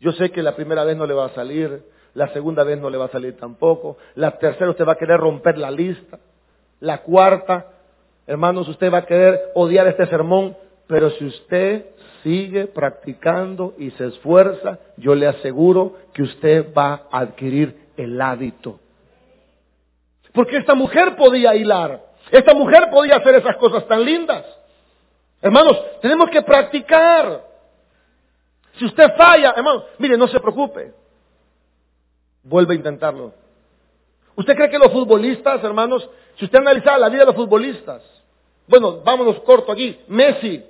Yo 0.00 0.12
sé 0.12 0.30
que 0.30 0.42
la 0.42 0.56
primera 0.56 0.84
vez 0.84 0.96
no 0.96 1.06
le 1.06 1.14
va 1.14 1.26
a 1.26 1.34
salir, 1.34 1.82
la 2.14 2.28
segunda 2.32 2.64
vez 2.64 2.78
no 2.78 2.90
le 2.90 2.98
va 2.98 3.04
a 3.04 3.10
salir 3.10 3.36
tampoco, 3.36 3.96
la 4.16 4.38
tercera 4.38 4.70
usted 4.70 4.86
va 4.86 4.92
a 4.92 4.98
querer 4.98 5.18
romper 5.20 5.56
la 5.58 5.70
lista, 5.70 6.18
la 6.80 7.02
cuarta, 7.02 7.66
hermanos, 8.26 8.68
usted 8.68 8.92
va 8.92 8.98
a 8.98 9.06
querer 9.06 9.52
odiar 9.54 9.86
este 9.86 10.06
sermón, 10.06 10.56
pero 10.86 11.10
si 11.10 11.24
usted 11.26 11.86
sigue 12.22 12.66
practicando 12.66 13.74
y 13.78 13.90
se 13.92 14.06
esfuerza, 14.06 14.78
yo 14.96 15.14
le 15.14 15.26
aseguro 15.26 15.96
que 16.12 16.22
usted 16.22 16.72
va 16.76 17.06
a 17.10 17.20
adquirir 17.20 17.88
el 17.96 18.20
hábito. 18.20 18.78
Porque 20.32 20.56
esta 20.56 20.74
mujer 20.74 21.16
podía 21.16 21.54
hilar. 21.54 22.00
Esta 22.30 22.54
mujer 22.54 22.88
podía 22.90 23.16
hacer 23.16 23.34
esas 23.36 23.56
cosas 23.56 23.86
tan 23.86 24.04
lindas. 24.04 24.44
Hermanos, 25.42 25.76
tenemos 26.00 26.30
que 26.30 26.42
practicar. 26.42 27.44
Si 28.78 28.84
usted 28.84 29.16
falla, 29.16 29.54
hermano, 29.56 29.84
mire, 29.98 30.16
no 30.16 30.28
se 30.28 30.38
preocupe. 30.38 30.92
Vuelve 32.42 32.74
a 32.74 32.76
intentarlo. 32.76 33.32
¿Usted 34.36 34.54
cree 34.54 34.70
que 34.70 34.78
los 34.78 34.92
futbolistas, 34.92 35.62
hermanos, 35.64 36.08
si 36.36 36.44
usted 36.44 36.58
analiza 36.58 36.96
la 36.96 37.08
vida 37.08 37.20
de 37.20 37.26
los 37.26 37.36
futbolistas, 37.36 38.02
bueno, 38.66 39.00
vámonos 39.04 39.40
corto 39.40 39.72
aquí, 39.72 39.98
Messi, 40.08 40.64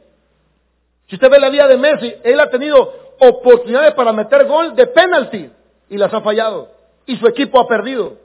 si 1.11 1.17
usted 1.17 1.29
ve 1.29 1.41
la 1.41 1.51
vida 1.51 1.67
de 1.67 1.77
Messi, 1.77 2.15
él 2.23 2.39
ha 2.39 2.49
tenido 2.49 3.17
oportunidades 3.19 3.95
para 3.95 4.13
meter 4.13 4.47
gol 4.47 4.77
de 4.77 4.87
penalti 4.87 5.51
y 5.89 5.97
las 5.97 6.15
ha 6.15 6.21
fallado. 6.21 6.71
Y 7.05 7.17
su 7.17 7.27
equipo 7.27 7.59
ha 7.59 7.67
perdido. 7.67 8.17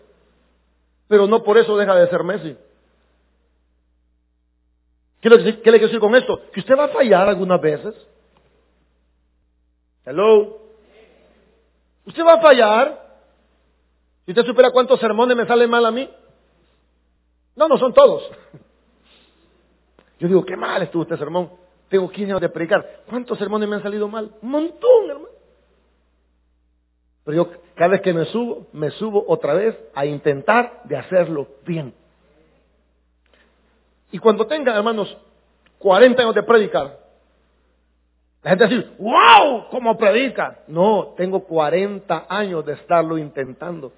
Pero 1.08 1.26
no 1.26 1.42
por 1.42 1.58
eso 1.58 1.76
deja 1.78 1.96
de 1.96 2.08
ser 2.08 2.24
Messi. 2.24 2.56
¿Qué 5.20 5.30
le, 5.32 5.38
¿Qué 5.38 5.72
le 5.72 5.80
quiero 5.80 5.88
decir 5.88 6.00
con 6.00 6.16
esto? 6.16 6.40
Que 6.52 6.60
usted 6.60 6.78
va 6.78 6.84
a 6.84 6.90
fallar 6.90 7.28
algunas 7.28 7.60
veces. 7.60 7.96
Hello. 10.06 10.60
Usted 12.06 12.24
va 12.24 12.34
a 12.34 12.42
fallar. 12.42 13.18
Si 14.26 14.32
usted 14.32 14.46
supiera 14.46 14.70
cuántos 14.70 15.00
sermones 15.00 15.36
me 15.36 15.48
salen 15.48 15.72
mal 15.72 15.88
a 15.88 15.92
mí. 15.92 16.08
No, 17.56 17.68
no 17.68 17.80
son 17.80 17.96
todos. 17.96 18.30
Yo 20.20 20.28
digo, 20.28 20.46
qué 20.46 20.56
mal 20.56 20.84
estuvo 20.84 21.02
este 21.02 21.18
sermón. 21.18 21.65
Tengo 21.90 22.10
15 22.10 22.32
años 22.32 22.42
de 22.42 22.50
predicar. 22.50 23.04
¿Cuántos 23.08 23.38
sermones 23.38 23.70
me 23.70 23.76
han 23.76 23.84
salido 23.84 24.08
mal? 24.08 24.32
Un 24.42 24.50
montón, 24.50 25.10
hermano. 25.10 25.30
Pero 27.24 27.38
yo 27.38 27.52
cada 27.76 27.90
vez 27.90 28.02
que 28.02 28.14
me 28.14 28.26
subo, 28.26 28.68
me 28.72 28.92
subo 28.92 29.24
otra 29.28 29.54
vez 29.54 29.76
a 29.94 30.06
intentar 30.06 30.82
de 30.86 30.98
hacerlo 30.98 31.48
bien. 31.66 31.94
Y 34.12 34.20
cuando 34.20 34.46
tenga, 34.48 34.76
hermanos, 34.76 35.18
40 35.80 36.22
años 36.22 36.36
de 36.36 36.44
predicar, 36.44 37.00
la 38.44 38.52
gente 38.52 38.68
dice, 38.68 38.90
wow, 39.00 39.70
¿cómo 39.72 39.98
predica? 39.98 40.60
No, 40.68 41.16
tengo 41.18 41.44
40 41.44 42.28
años 42.30 42.66
de 42.66 42.74
estarlo 42.74 43.18
intentando. 43.18 43.92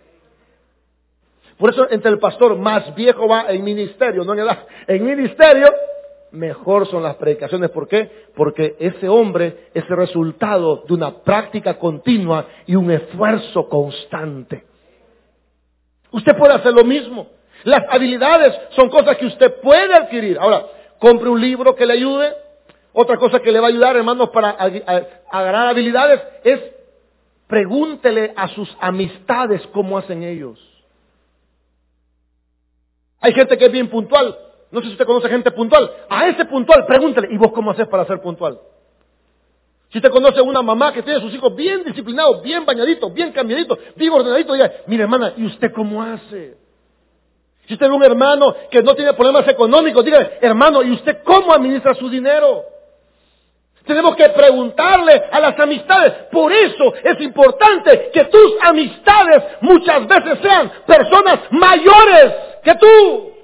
Por 1.58 1.72
eso 1.72 1.90
entre 1.92 2.12
el 2.12 2.20
pastor 2.20 2.56
más 2.58 2.96
viejo 2.96 3.28
va 3.28 3.48
en 3.50 3.64
ministerio, 3.64 4.24
no 4.24 4.34
en 4.34 4.40
edad. 4.40 4.66
En 4.88 5.04
ministerio 5.04 5.68
mejor 6.32 6.88
son 6.88 7.04
las 7.04 7.16
predicaciones. 7.16 7.70
¿Por 7.72 7.88
qué? 7.88 8.28
Porque 8.36 8.76
ese 8.80 9.08
hombre 9.10 9.70
es 9.74 9.84
el 9.90 9.98
resultado 9.98 10.84
de 10.88 10.94
una 10.94 11.24
práctica 11.24 11.78
continua 11.78 12.46
y 12.66 12.76
un 12.76 12.92
esfuerzo 12.92 13.68
constante. 13.70 14.64
Usted 16.12 16.38
puede 16.38 16.54
hacer 16.54 16.74
lo 16.74 16.84
mismo. 16.84 17.28
Las 17.64 17.84
habilidades 17.90 18.54
son 18.72 18.90
cosas 18.90 19.18
que 19.18 19.26
usted 19.26 19.62
puede 19.62 19.94
adquirir. 19.94 20.38
Ahora, 20.40 20.66
compre 21.00 21.30
un 21.30 21.42
libro 21.42 21.76
que 21.76 21.86
le 21.86 21.94
ayude. 21.94 22.34
Otra 22.94 23.18
cosa 23.18 23.40
que 23.40 23.52
le 23.52 23.60
va 23.60 23.68
a 23.68 23.70
ayudar, 23.70 23.96
hermanos, 23.96 24.30
para 24.30 24.52
agarrar 24.52 25.68
habilidades 25.68 26.22
es 26.44 26.60
pregúntele 27.48 28.34
a 28.36 28.48
sus 28.50 28.70
amistades 28.80 29.66
cómo 29.68 29.98
hacen 29.98 30.24
ellos. 30.24 30.60
Hay 33.20 33.34
gente 33.34 33.58
que 33.58 33.66
es 33.66 33.72
bien 33.72 33.90
puntual. 33.90 34.38
No 34.78 34.82
sé 34.82 34.90
si 34.90 34.94
usted 34.94 35.08
conoce 35.08 35.28
gente 35.28 35.50
puntual. 35.50 35.92
A 36.08 36.28
ese 36.28 36.46
puntual, 36.46 36.86
pregúntele, 36.86 37.30
¿y 37.32 37.38
vos 37.38 37.52
cómo 37.52 37.72
haces 37.72 37.88
para 37.88 38.06
ser 38.06 38.22
puntual? 38.22 38.60
Si 39.90 39.98
usted 39.98 40.12
conoce 40.12 40.40
una 40.40 40.62
mamá 40.62 40.94
que 40.94 41.02
tiene 41.02 41.18
a 41.18 41.22
sus 41.22 41.34
hijos 41.34 41.56
bien 41.56 41.84
disciplinados, 41.84 42.44
bien 42.44 42.64
bañaditos, 42.64 43.12
bien 43.12 43.32
cambiaditos, 43.32 43.80
bien 43.96 44.14
ordenaditos, 44.14 44.54
diga, 44.54 44.72
mire 44.86 45.02
hermana, 45.02 45.34
¿y 45.36 45.48
usted 45.48 45.72
cómo 45.74 46.04
hace? 46.04 46.58
Si 47.66 47.74
usted 47.74 47.90
ve 47.90 47.96
un 47.96 48.04
hermano 48.04 48.54
que 48.70 48.84
no 48.84 48.94
tiene 48.94 49.16
problemas 49.16 49.48
económicos, 49.48 50.06
diga, 50.06 50.34
hermano, 50.42 50.84
¿y 50.84 50.92
usted 50.92 51.24
cómo 51.24 51.52
administra 51.52 51.96
su 51.96 52.08
dinero? 52.08 52.62
Tenemos 53.84 54.16
que 54.16 54.30
preguntarle 54.30 55.24
a 55.32 55.40
las 55.40 55.60
amistades. 55.60 56.14
Por 56.32 56.54
eso 56.54 56.94
es 57.04 57.20
importante 57.22 58.12
que 58.14 58.26
tus 58.26 58.54
amistades 58.62 59.44
muchas 59.62 60.08
veces 60.08 60.38
sean 60.44 60.72
personas 60.86 61.40
mayores 61.50 62.34
que 62.64 62.76
tú. 62.76 63.37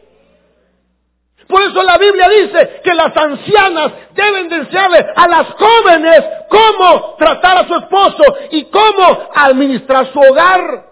Por 1.48 1.62
eso 1.62 1.84
la 1.84 1.98
Biblia 1.98 2.30
dice 2.30 2.82
que 2.84 2.94
las 2.94 3.16
ancianas 3.16 3.92
deben 4.14 4.50
de 4.50 4.56
enseñarle 4.58 5.06
a 5.16 5.28
las 5.28 5.48
jóvenes 5.54 6.24
cómo 6.50 7.16
tratar 7.18 7.58
a 7.58 7.68
su 7.68 7.76
esposo 7.76 8.24
y 8.52 8.66
cómo 8.66 9.30
administrar 9.34 10.12
su 10.12 10.20
hogar. 10.20 10.86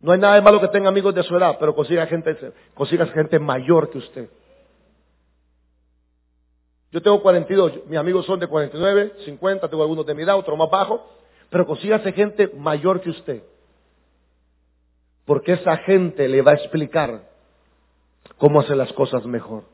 No 0.00 0.12
hay 0.12 0.18
nada 0.18 0.34
de 0.34 0.42
malo 0.42 0.60
que 0.60 0.68
tenga 0.68 0.88
amigos 0.88 1.14
de 1.14 1.22
su 1.22 1.36
edad, 1.36 1.56
pero 1.58 1.74
consiga 1.74 2.06
gente, 2.06 2.52
consiga 2.74 3.06
gente 3.06 3.38
mayor 3.38 3.90
que 3.90 3.98
usted. 3.98 4.28
Yo 6.92 7.02
tengo 7.02 7.20
42, 7.20 7.86
mis 7.86 7.98
amigos 7.98 8.24
son 8.24 8.38
de 8.38 8.46
49, 8.46 9.14
50, 9.24 9.68
tengo 9.68 9.82
algunos 9.82 10.06
de 10.06 10.14
mi 10.14 10.22
edad, 10.22 10.36
otros 10.36 10.56
más 10.56 10.70
bajos, 10.70 11.00
pero 11.50 11.66
consígase 11.66 12.12
gente 12.12 12.48
mayor 12.56 13.00
que 13.00 13.10
usted. 13.10 13.42
Porque 15.24 15.54
esa 15.54 15.76
gente 15.78 16.28
le 16.28 16.40
va 16.42 16.52
a 16.52 16.54
explicar 16.54 17.20
cómo 18.38 18.60
hacer 18.60 18.76
las 18.76 18.92
cosas 18.92 19.24
mejor. 19.24 19.64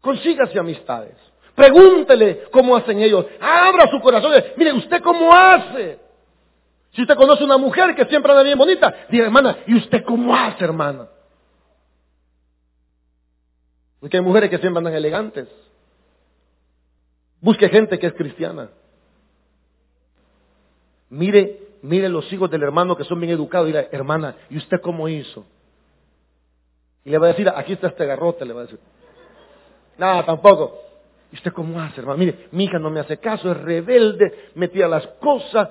Consígase 0.00 0.58
amistades. 0.58 1.16
Pregúntele 1.54 2.44
cómo 2.50 2.76
hacen 2.76 3.00
ellos. 3.00 3.26
Abra 3.40 3.90
su 3.90 4.00
corazón. 4.00 4.32
Mire, 4.56 4.72
¿usted 4.72 5.02
cómo 5.02 5.34
hace? 5.34 5.98
Si 6.92 7.02
usted 7.02 7.16
conoce 7.16 7.44
una 7.44 7.58
mujer 7.58 7.94
que 7.94 8.06
siempre 8.06 8.32
anda 8.32 8.42
bien 8.42 8.58
bonita, 8.58 9.06
diga, 9.10 9.24
hermana, 9.24 9.58
¿y 9.66 9.76
usted 9.76 10.04
cómo 10.04 10.34
hace, 10.34 10.64
hermana? 10.64 11.08
Porque 14.00 14.16
hay 14.16 14.22
mujeres 14.22 14.50
que 14.50 14.58
siempre 14.58 14.78
andan 14.78 14.94
elegantes. 14.94 15.48
Busque 17.40 17.68
gente 17.68 17.98
que 17.98 18.06
es 18.06 18.14
cristiana. 18.14 18.70
Mire, 21.10 21.60
mire 21.82 22.08
los 22.08 22.32
hijos 22.32 22.50
del 22.50 22.62
hermano 22.62 22.96
que 22.96 23.04
son 23.04 23.20
bien 23.20 23.32
educados 23.32 23.66
diga, 23.66 23.86
hermana, 23.92 24.36
¿y 24.48 24.56
usted 24.56 24.80
cómo 24.80 25.08
hizo? 25.08 25.44
Y 27.04 27.10
le 27.10 27.18
va 27.18 27.26
a 27.26 27.30
decir, 27.30 27.48
aquí 27.48 27.72
está 27.72 27.88
este 27.88 28.06
garrote, 28.06 28.44
le 28.44 28.52
va 28.52 28.60
a 28.60 28.64
decir. 28.64 28.78
Nada, 29.96 30.24
tampoco. 30.24 30.78
¿Y 31.32 31.36
usted 31.36 31.52
cómo 31.52 31.80
hace, 31.80 32.00
hermano? 32.00 32.18
Mire, 32.18 32.48
mi 32.52 32.64
hija 32.64 32.78
no 32.78 32.90
me 32.90 33.00
hace 33.00 33.18
caso, 33.18 33.50
es 33.50 33.56
rebelde, 33.56 34.50
metía 34.54 34.88
las 34.88 35.06
cosas 35.20 35.68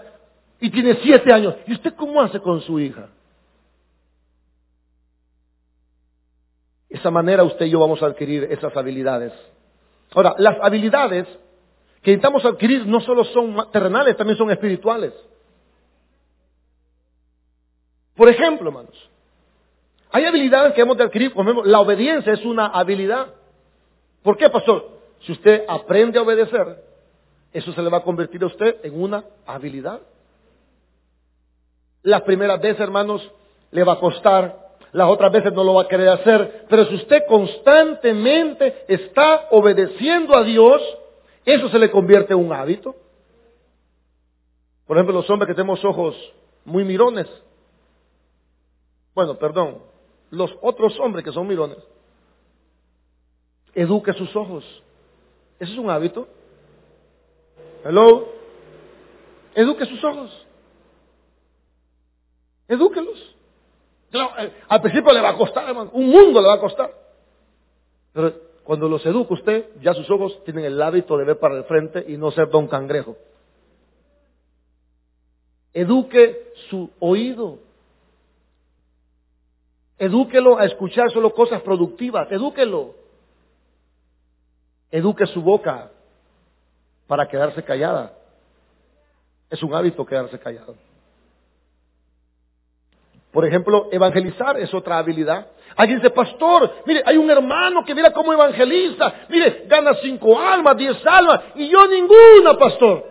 y 0.60 0.70
tiene 0.70 0.96
siete 1.02 1.32
años. 1.34 1.56
¿Y 1.68 1.74
usted 1.74 1.94
cómo 1.96 2.22
hace 2.22 2.40
con 2.40 2.62
su 2.62 2.80
hija? 2.80 3.10
Esa 6.90 7.12
manera 7.12 7.44
usted 7.44 7.66
y 7.66 7.70
yo 7.70 7.80
vamos 7.80 8.02
a 8.02 8.08
adquirir 8.08 8.46
esas 8.46 8.76
habilidades. 8.76 9.34
Ahora, 10.14 10.36
las 10.38 10.58
habilidades 10.62 11.28
que 12.02 12.12
intentamos 12.12 12.44
adquirir 12.46 12.88
no 12.88 13.00
solo 13.02 13.24
son 13.26 13.72
terrenales, 13.72 14.18
también 14.18 14.38
son 14.38 14.50
espirituales. 14.50 15.14
Por 18.16 18.28
ejemplo, 18.28 18.70
hermanos, 18.70 19.09
hay 20.12 20.26
habilidades 20.26 20.74
que 20.74 20.82
hemos 20.82 20.98
de 20.98 21.04
adquirir, 21.04 21.34
la 21.66 21.80
obediencia 21.80 22.34
es 22.34 22.44
una 22.44 22.68
habilidad. 22.68 23.28
¿Por 24.24 24.38
qué, 24.38 24.50
pastor? 24.50 25.00
Si 25.22 25.32
usted 25.32 25.66
aprende 25.68 26.18
a 26.18 26.24
obedecer, 26.24 26.84
eso 27.54 27.72
se 27.74 27.82
le 27.82 27.90
va 27.90 27.98
a 27.98 28.04
convertir 28.04 28.42
a 28.44 28.48
usted 28.48 28.78
en 28.84 29.02
una 29.02 29.24
habilidad. 29.46 30.02
Las 32.04 32.22
primeras 32.22 32.60
veces, 32.60 32.80
hermanos, 32.80 33.30
le 33.72 33.84
va 33.84 33.94
a 33.94 34.00
costar, 34.00 34.70
las 34.94 35.10
otras 35.10 35.32
veces 35.32 35.54
no 35.54 35.64
lo 35.64 35.76
va 35.76 35.84
a 35.84 35.88
querer 35.88 36.10
hacer, 36.10 36.66
pero 36.70 36.86
si 36.86 36.96
usted 36.96 37.26
constantemente 37.28 38.86
está 38.88 39.48
obedeciendo 39.52 40.36
a 40.36 40.44
Dios, 40.44 40.82
eso 41.46 41.70
se 41.70 41.78
le 41.78 41.92
convierte 41.92 42.34
en 42.34 42.40
un 42.40 42.54
hábito. 42.54 42.96
Por 44.88 44.98
ejemplo, 44.98 45.14
los 45.14 45.30
hombres 45.30 45.48
que 45.48 45.54
tenemos 45.54 45.84
ojos 45.86 46.16
muy 46.66 46.84
mirones. 46.84 47.28
Bueno, 49.14 49.36
perdón, 49.38 49.80
los 50.32 50.56
otros 50.62 51.00
hombres 51.00 51.24
que 51.26 51.32
son 51.32 51.48
mirones, 51.48 51.78
eduque 53.74 54.14
sus 54.14 54.36
ojos. 54.36 54.64
Ese 55.60 55.74
es 55.74 55.78
un 55.78 55.90
hábito. 55.90 56.28
Hello. 57.84 58.28
Eduque 59.56 59.86
sus 59.86 60.04
ojos. 60.04 60.46
Edúquelos. 62.68 63.36
Eh, 64.12 64.54
al 64.68 64.82
principio 64.82 65.12
le 65.14 65.22
va 65.22 65.30
a 65.30 65.38
costar, 65.38 65.68
hermano. 65.68 65.92
Un 65.94 66.08
mundo 66.08 66.42
le 66.42 66.48
va 66.48 66.56
a 66.56 66.60
costar. 66.60 66.94
Pero 68.14 68.34
cuando 68.64 68.88
los 68.88 69.06
educa 69.06 69.34
usted, 69.34 69.70
ya 69.82 69.94
sus 69.94 70.10
ojos 70.10 70.44
tienen 70.44 70.66
el 70.66 70.82
hábito 70.82 71.18
de 71.18 71.26
ver 71.26 71.40
para 71.40 71.58
el 71.58 71.64
frente 71.66 72.06
y 72.08 72.18
no 72.18 72.32
ser 72.32 72.50
don 72.50 72.68
cangrejo. 72.68 73.18
Eduque 75.74 76.54
su 76.70 76.90
oído. 77.00 77.60
Edúquelo 80.00 80.58
a 80.58 80.66
escuchar 80.66 81.12
solo 81.12 81.34
cosas 81.34 81.62
productivas. 81.62 82.32
Edúquelo. 82.32 82.96
Eduque 84.90 85.26
su 85.28 85.42
boca 85.42 85.92
para 87.06 87.28
quedarse 87.28 87.62
callada. 87.64 88.14
Es 89.50 89.62
un 89.62 89.74
hábito 89.74 90.06
quedarse 90.06 90.40
callado. 90.40 90.76
Por 93.32 93.46
ejemplo, 93.46 93.90
evangelizar 93.92 94.58
es 94.58 94.74
otra 94.74 94.98
habilidad. 94.98 95.48
Alguien 95.76 96.00
dice, 96.00 96.10
pastor, 96.12 96.82
mire, 96.86 97.04
hay 97.06 97.18
un 97.18 97.30
hermano 97.30 97.84
que 97.84 97.94
mira 97.94 98.12
cómo 98.12 98.34
evangeliza. 98.34 99.14
Mire, 99.28 99.66
gana 99.68 99.94
cinco 100.02 100.40
almas, 100.40 100.78
diez 100.78 101.06
almas, 101.06 101.42
y 101.56 101.70
yo 101.70 101.88
ninguna, 101.88 102.58
pastor. 102.58 103.06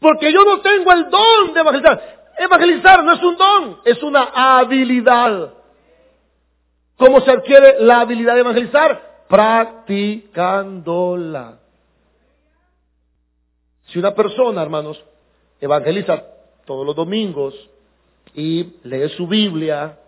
Porque 0.00 0.32
yo 0.32 0.42
no 0.44 0.60
tengo 0.60 0.92
el 0.92 1.08
don 1.10 1.54
de 1.54 1.60
evangelizar. 1.60 2.32
Evangelizar 2.38 3.04
no 3.04 3.12
es 3.12 3.22
un 3.22 3.36
don, 3.36 3.80
es 3.84 4.02
una 4.02 4.24
habilidad. 4.34 5.54
¿Cómo 6.96 7.20
se 7.20 7.30
adquiere 7.30 7.76
la 7.80 8.00
habilidad 8.00 8.34
de 8.34 8.40
evangelizar? 8.40 9.24
Practicándola. 9.28 11.60
Si 13.86 13.98
una 13.98 14.14
persona, 14.14 14.62
hermanos, 14.62 15.02
evangeliza 15.60 16.24
todos 16.64 16.86
los 16.86 16.96
domingos 16.96 17.54
y 18.34 18.76
lee 18.84 19.10
su 19.10 19.26
Biblia, 19.26 19.98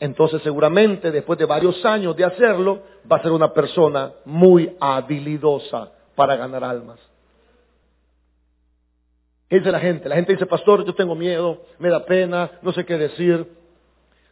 entonces 0.00 0.42
seguramente 0.42 1.10
después 1.10 1.38
de 1.38 1.46
varios 1.46 1.84
años 1.84 2.16
de 2.16 2.24
hacerlo, 2.24 2.82
va 3.10 3.16
a 3.16 3.22
ser 3.22 3.32
una 3.32 3.52
persona 3.52 4.12
muy 4.24 4.76
habilidosa 4.80 5.90
para 6.14 6.36
ganar 6.36 6.64
almas. 6.64 6.98
¿Qué 9.48 9.58
dice 9.58 9.70
la 9.70 9.80
gente? 9.80 10.08
La 10.08 10.16
gente 10.16 10.32
dice, 10.32 10.46
pastor, 10.46 10.84
yo 10.84 10.94
tengo 10.94 11.14
miedo, 11.14 11.62
me 11.78 11.90
da 11.90 12.04
pena, 12.04 12.52
no 12.62 12.72
sé 12.72 12.84
qué 12.84 12.96
decir. 12.96 13.46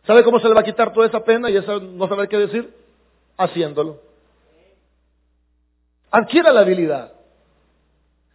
¿Sabe 0.06 0.24
cómo 0.24 0.40
se 0.40 0.48
le 0.48 0.54
va 0.54 0.60
a 0.60 0.64
quitar 0.64 0.92
toda 0.92 1.06
esa 1.06 1.24
pena 1.24 1.48
y 1.50 1.56
esa 1.56 1.78
no 1.78 2.08
saber 2.08 2.28
qué 2.28 2.38
decir? 2.38 2.74
Haciéndolo. 3.36 3.98
Adquiera 6.10 6.52
la 6.52 6.60
habilidad. 6.60 7.12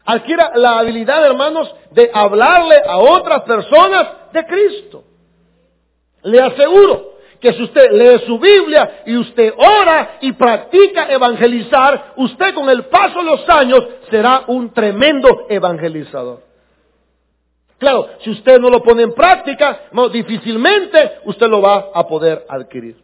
Adquiera 0.05 0.53
la 0.55 0.79
habilidad, 0.79 1.25
hermanos, 1.25 1.73
de 1.91 2.09
hablarle 2.13 2.77
a 2.87 2.97
otras 2.97 3.43
personas 3.43 4.07
de 4.31 4.45
Cristo. 4.45 5.03
Le 6.23 6.41
aseguro 6.41 7.17
que 7.41 7.53
si 7.53 7.63
usted 7.63 7.91
lee 7.91 8.25
su 8.25 8.39
Biblia 8.39 9.03
y 9.05 9.17
usted 9.17 9.53
ora 9.57 10.17
y 10.21 10.31
practica 10.31 11.11
evangelizar, 11.11 12.13
usted 12.15 12.53
con 12.53 12.69
el 12.69 12.85
paso 12.85 13.19
de 13.19 13.25
los 13.25 13.49
años 13.49 13.79
será 14.09 14.45
un 14.47 14.73
tremendo 14.73 15.45
evangelizador. 15.49 16.46
Claro, 17.77 18.07
si 18.23 18.31
usted 18.31 18.59
no 18.59 18.69
lo 18.69 18.81
pone 18.81 19.03
en 19.03 19.13
práctica, 19.13 19.81
difícilmente 20.11 21.19
usted 21.25 21.47
lo 21.47 21.61
va 21.61 21.91
a 21.93 22.07
poder 22.07 22.45
adquirir. 22.49 22.97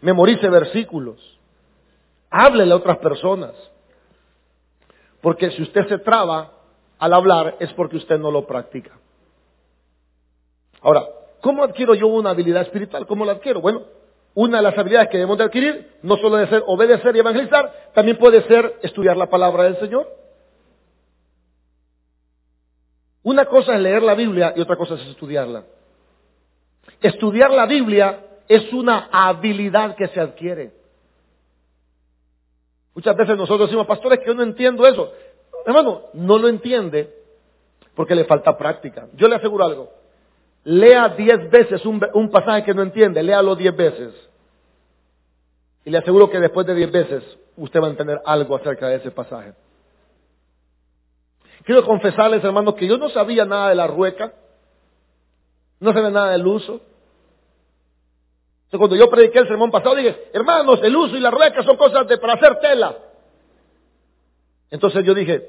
Memorice 0.00 0.48
versículos. 0.48 1.38
Háblele 2.30 2.72
a 2.72 2.76
otras 2.76 2.98
personas. 2.98 3.52
Porque 5.20 5.50
si 5.50 5.62
usted 5.62 5.86
se 5.88 5.98
traba 5.98 6.52
al 6.98 7.12
hablar 7.12 7.56
es 7.60 7.72
porque 7.74 7.96
usted 7.96 8.18
no 8.18 8.30
lo 8.30 8.46
practica. 8.46 8.98
Ahora, 10.80 11.04
¿cómo 11.42 11.62
adquiero 11.62 11.94
yo 11.94 12.06
una 12.06 12.30
habilidad 12.30 12.62
espiritual? 12.62 13.06
¿Cómo 13.06 13.24
la 13.26 13.32
adquiero? 13.32 13.60
Bueno, 13.60 13.82
una 14.34 14.58
de 14.58 14.62
las 14.62 14.78
habilidades 14.78 15.08
que 15.10 15.18
debemos 15.18 15.36
de 15.36 15.44
adquirir 15.44 15.98
no 16.02 16.16
solo 16.16 16.36
debe 16.36 16.48
ser 16.48 16.62
obedecer 16.66 17.16
y 17.16 17.18
evangelizar, 17.18 17.90
también 17.94 18.16
puede 18.16 18.42
ser 18.44 18.78
estudiar 18.82 19.16
la 19.16 19.28
palabra 19.28 19.64
del 19.64 19.78
Señor. 19.78 20.19
Una 23.22 23.44
cosa 23.44 23.74
es 23.74 23.80
leer 23.80 24.02
la 24.02 24.14
Biblia 24.14 24.54
y 24.56 24.60
otra 24.60 24.76
cosa 24.76 24.94
es 24.94 25.06
estudiarla. 25.08 25.64
Estudiar 27.00 27.50
la 27.50 27.66
Biblia 27.66 28.20
es 28.48 28.72
una 28.72 29.08
habilidad 29.12 29.94
que 29.94 30.08
se 30.08 30.20
adquiere. 30.20 30.72
Muchas 32.94 33.16
veces 33.16 33.36
nosotros 33.36 33.68
decimos, 33.68 33.86
pastores, 33.86 34.18
que 34.20 34.26
yo 34.26 34.34
no 34.34 34.42
entiendo 34.42 34.86
eso. 34.86 35.12
Hermano, 35.64 36.02
no 36.14 36.38
lo 36.38 36.48
entiende 36.48 37.14
porque 37.94 38.14
le 38.14 38.24
falta 38.24 38.56
práctica. 38.56 39.08
Yo 39.14 39.28
le 39.28 39.36
aseguro 39.36 39.64
algo. 39.64 39.90
Lea 40.64 41.08
diez 41.10 41.50
veces 41.50 41.84
un, 41.86 42.04
un 42.14 42.30
pasaje 42.30 42.64
que 42.64 42.74
no 42.74 42.82
entiende, 42.82 43.22
léalo 43.22 43.54
diez 43.54 43.74
veces. 43.74 44.14
Y 45.84 45.90
le 45.90 45.98
aseguro 45.98 46.28
que 46.30 46.40
después 46.40 46.66
de 46.66 46.74
diez 46.74 46.90
veces 46.90 47.22
usted 47.56 47.80
va 47.80 47.86
a 47.86 47.90
entender 47.90 48.20
algo 48.24 48.56
acerca 48.56 48.88
de 48.88 48.96
ese 48.96 49.10
pasaje. 49.10 49.52
Quiero 51.70 51.86
confesarles, 51.86 52.42
hermanos, 52.42 52.74
que 52.74 52.88
yo 52.88 52.98
no 52.98 53.10
sabía 53.10 53.44
nada 53.44 53.68
de 53.68 53.76
la 53.76 53.86
rueca, 53.86 54.32
no 55.78 55.92
sabía 55.92 56.10
nada 56.10 56.32
del 56.32 56.44
uso. 56.44 56.80
Entonces, 58.64 58.76
cuando 58.76 58.96
yo 58.96 59.08
prediqué 59.08 59.38
el 59.38 59.46
sermón 59.46 59.70
pasado, 59.70 59.94
dije, 59.94 60.30
hermanos, 60.32 60.80
el 60.82 60.96
uso 60.96 61.16
y 61.16 61.20
la 61.20 61.30
rueca 61.30 61.62
son 61.62 61.76
cosas 61.76 62.08
de, 62.08 62.18
para 62.18 62.32
hacer 62.32 62.58
tela. 62.58 62.96
Entonces 64.68 65.04
yo 65.04 65.14
dije, 65.14 65.48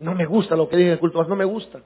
no 0.00 0.12
me 0.12 0.26
gusta 0.26 0.56
lo 0.56 0.68
que 0.68 0.76
dije 0.76 0.88
en 0.88 0.94
el 0.94 0.98
culto, 0.98 1.22
no 1.22 1.36
me 1.36 1.44
gusta. 1.44 1.82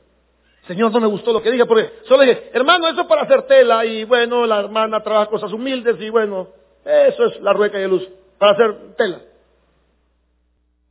Señor, 0.66 0.90
no 0.90 1.00
me 1.00 1.08
gustó 1.08 1.34
lo 1.34 1.42
que 1.42 1.50
dije, 1.50 1.66
porque 1.66 1.90
solo 2.08 2.22
dije, 2.22 2.48
hermano, 2.54 2.88
eso 2.88 3.02
es 3.02 3.06
para 3.06 3.24
hacer 3.24 3.42
tela, 3.42 3.84
y 3.84 4.04
bueno, 4.04 4.46
la 4.46 4.60
hermana 4.60 5.02
trabaja 5.02 5.26
cosas 5.26 5.52
humildes, 5.52 6.00
y 6.00 6.08
bueno, 6.08 6.48
eso 6.86 7.26
es 7.26 7.38
la 7.42 7.52
rueca 7.52 7.78
y 7.78 7.82
el 7.82 7.92
uso, 7.92 8.08
para 8.38 8.52
hacer 8.52 8.96
tela. 8.96 9.20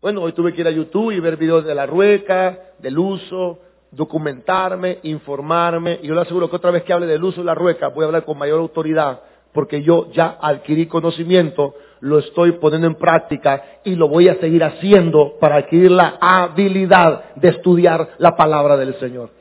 Bueno, 0.02 0.22
hoy 0.22 0.32
tuve 0.32 0.54
que 0.54 0.62
ir 0.62 0.68
a 0.68 0.72
YouTube 0.72 1.12
y 1.12 1.20
ver 1.20 1.36
videos 1.36 1.66
de 1.66 1.76
la 1.76 1.86
rueca, 1.86 2.72
del 2.80 2.97
uso, 2.97 3.60
documentarme, 3.91 5.00
informarme. 5.04 6.00
Y 6.02 6.08
yo 6.08 6.16
le 6.16 6.22
aseguro 6.22 6.50
que 6.50 6.56
otra 6.56 6.72
vez 6.72 6.84
que 6.84 6.93
hable 6.93 7.06
del 7.06 7.24
uso 7.24 7.41
de 7.41 7.45
la 7.45 7.56
rueca 7.56 7.89
voy 7.89 8.04
a 8.04 8.08
hablar 8.08 8.24
con 8.24 8.38
mayor 8.38 8.60
autoridad 8.60 9.22
porque 9.54 9.82
yo 9.82 10.12
ya 10.12 10.38
adquirí 10.39 10.86
conocimiento, 10.86 11.76
lo 12.02 12.20
estoy 12.20 12.54
poniendo 12.54 12.88
en 12.88 12.95
práctica 12.95 13.82
y 13.84 13.95
lo 13.95 14.08
voy 14.08 14.30
a 14.30 14.39
seguir 14.39 14.64
haciendo 14.64 15.38
para 15.39 15.58
adquirir 15.58 15.91
la 15.91 16.18
habilidad 16.22 17.36
de 17.36 17.50
estudiar 17.50 18.12
la 18.20 18.38
palabra 18.38 18.78
del 18.78 18.97
Señor. 19.00 19.32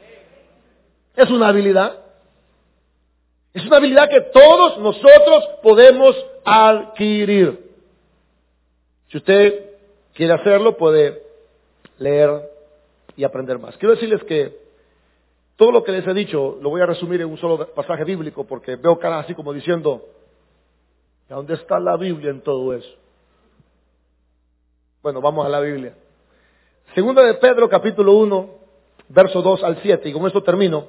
Es 1.15 1.31
una 1.31 1.49
habilidad. 1.49 1.99
Es 3.53 3.65
una 3.67 3.77
habilidad 3.77 4.09
que 4.09 4.21
todos 4.33 4.79
nosotros 4.79 5.45
podemos 5.63 6.17
adquirir. 6.45 7.69
Si 9.09 9.19
usted 9.19 9.68
quiere 10.19 10.33
hacerlo, 10.33 10.77
puede 10.77 11.23
leer 11.99 12.51
y 13.17 13.23
aprender 13.23 13.57
más. 13.61 13.77
Quiero 13.77 13.95
decirles 13.95 14.21
que 14.25 14.53
todo 15.55 15.71
lo 15.71 15.85
que 15.85 15.93
les 15.93 16.05
he 16.09 16.13
dicho 16.13 16.59
lo 16.61 16.71
voy 16.71 16.81
a 16.81 16.87
resumir 16.87 17.21
en 17.21 17.29
un 17.29 17.39
solo 17.39 17.73
pasaje 17.73 18.03
bíblico 18.03 18.43
porque 18.43 18.75
veo 18.75 18.99
cara 18.99 19.21
así 19.21 19.33
como 19.33 19.53
diciendo, 19.53 20.03
¿a 21.31 21.35
dónde 21.35 21.55
está 21.55 21.79
la 21.79 21.97
Biblia 21.97 22.31
en 22.31 22.41
todo 22.41 22.75
eso? 22.75 22.89
Bueno, 25.05 25.21
vamos 25.21 25.47
a 25.47 25.49
la 25.49 25.61
Biblia. 25.61 25.95
Segunda 26.97 27.23
de 27.23 27.35
Pedro 27.35 27.69
capítulo 27.69 28.15
1, 28.15 28.51
verso 29.11 29.41
2 29.41 29.63
al 29.63 29.81
7, 29.81 30.09
y 30.09 30.13
con 30.13 30.27
esto 30.27 30.43
termino. 30.43 30.89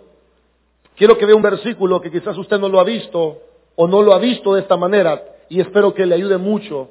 Quiero 0.96 1.16
que 1.20 1.28
vea 1.28 1.36
un 1.36 1.44
versículo 1.44 2.02
que 2.02 2.10
quizás 2.10 2.36
usted 2.36 2.58
no 2.58 2.68
lo 2.68 2.80
ha 2.80 2.84
visto 2.84 3.44
o 3.76 3.88
no 3.88 4.02
lo 4.02 4.12
ha 4.12 4.18
visto 4.18 4.56
de 4.56 4.62
esta 4.62 4.76
manera 4.76 5.24
y 5.50 5.60
espero 5.60 5.94
que 5.94 6.08
le 6.08 6.16
ayude 6.16 6.40
mucho 6.40 6.90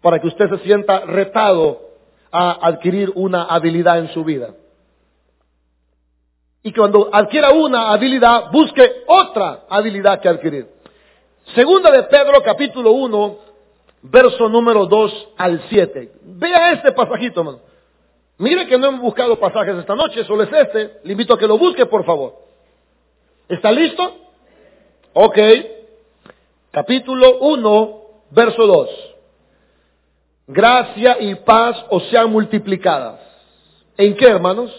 para 0.00 0.20
que 0.20 0.28
usted 0.28 0.48
se 0.48 0.58
sienta 0.58 1.00
retado 1.00 1.80
a 2.30 2.66
adquirir 2.66 3.12
una 3.14 3.44
habilidad 3.44 3.98
en 3.98 4.08
su 4.12 4.24
vida. 4.24 4.54
Y 6.62 6.72
cuando 6.72 7.08
adquiera 7.12 7.50
una 7.50 7.92
habilidad, 7.92 8.50
busque 8.52 9.04
otra 9.06 9.64
habilidad 9.68 10.20
que 10.20 10.28
adquirir. 10.28 10.68
Segunda 11.54 11.90
de 11.90 12.02
Pedro, 12.04 12.42
capítulo 12.42 12.92
1, 12.92 13.38
verso 14.02 14.48
número 14.48 14.86
2 14.86 15.28
al 15.36 15.62
7. 15.68 16.12
Vea 16.22 16.72
este 16.72 16.92
pasajito, 16.92 17.40
hermano. 17.40 17.60
Mire 18.38 18.66
que 18.66 18.78
no 18.78 18.88
hemos 18.88 19.00
buscado 19.00 19.38
pasajes 19.40 19.76
esta 19.78 19.96
noche, 19.96 20.24
solo 20.24 20.44
es 20.44 20.52
este. 20.52 21.00
Le 21.04 21.12
invito 21.12 21.34
a 21.34 21.38
que 21.38 21.46
lo 21.46 21.58
busque, 21.58 21.86
por 21.86 22.04
favor. 22.04 22.34
¿Está 23.48 23.72
listo? 23.72 24.16
Ok. 25.14 25.38
Capítulo 26.70 27.38
1, 27.38 28.00
verso 28.30 28.66
2 28.66 29.07
gracia 30.48 31.18
y 31.20 31.34
paz 31.36 31.76
os 31.90 32.08
sean 32.08 32.30
multiplicadas. 32.30 33.20
¿En 33.96 34.16
qué, 34.16 34.26
hermanos? 34.26 34.72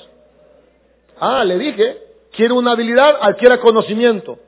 Ah, 1.20 1.45
le 1.45 1.57
dije, 1.57 1.97
quiere 2.32 2.53
una 2.53 2.72
habilidad, 2.72 3.17
adquiera 3.22 3.59
conocimiento. 3.59 4.39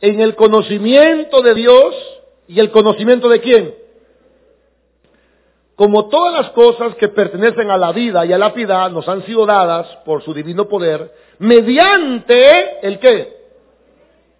En 0.00 0.20
el 0.20 0.36
conocimiento 0.36 1.40
de 1.40 1.54
Dios 1.54 1.94
y 2.46 2.60
el 2.60 2.70
conocimiento 2.70 3.28
de 3.28 3.40
quién. 3.40 3.74
Como 5.74 6.08
todas 6.08 6.32
las 6.32 6.50
cosas 6.52 6.94
que 6.96 7.08
pertenecen 7.08 7.70
a 7.70 7.78
la 7.78 7.92
vida 7.92 8.24
y 8.26 8.32
a 8.32 8.38
la 8.38 8.52
piedad 8.52 8.90
nos 8.90 9.08
han 9.08 9.24
sido 9.24 9.46
dadas 9.46 9.86
por 10.04 10.22
su 10.22 10.32
divino 10.34 10.68
poder, 10.68 11.12
mediante 11.38 12.86
el 12.86 12.98
qué? 12.98 13.36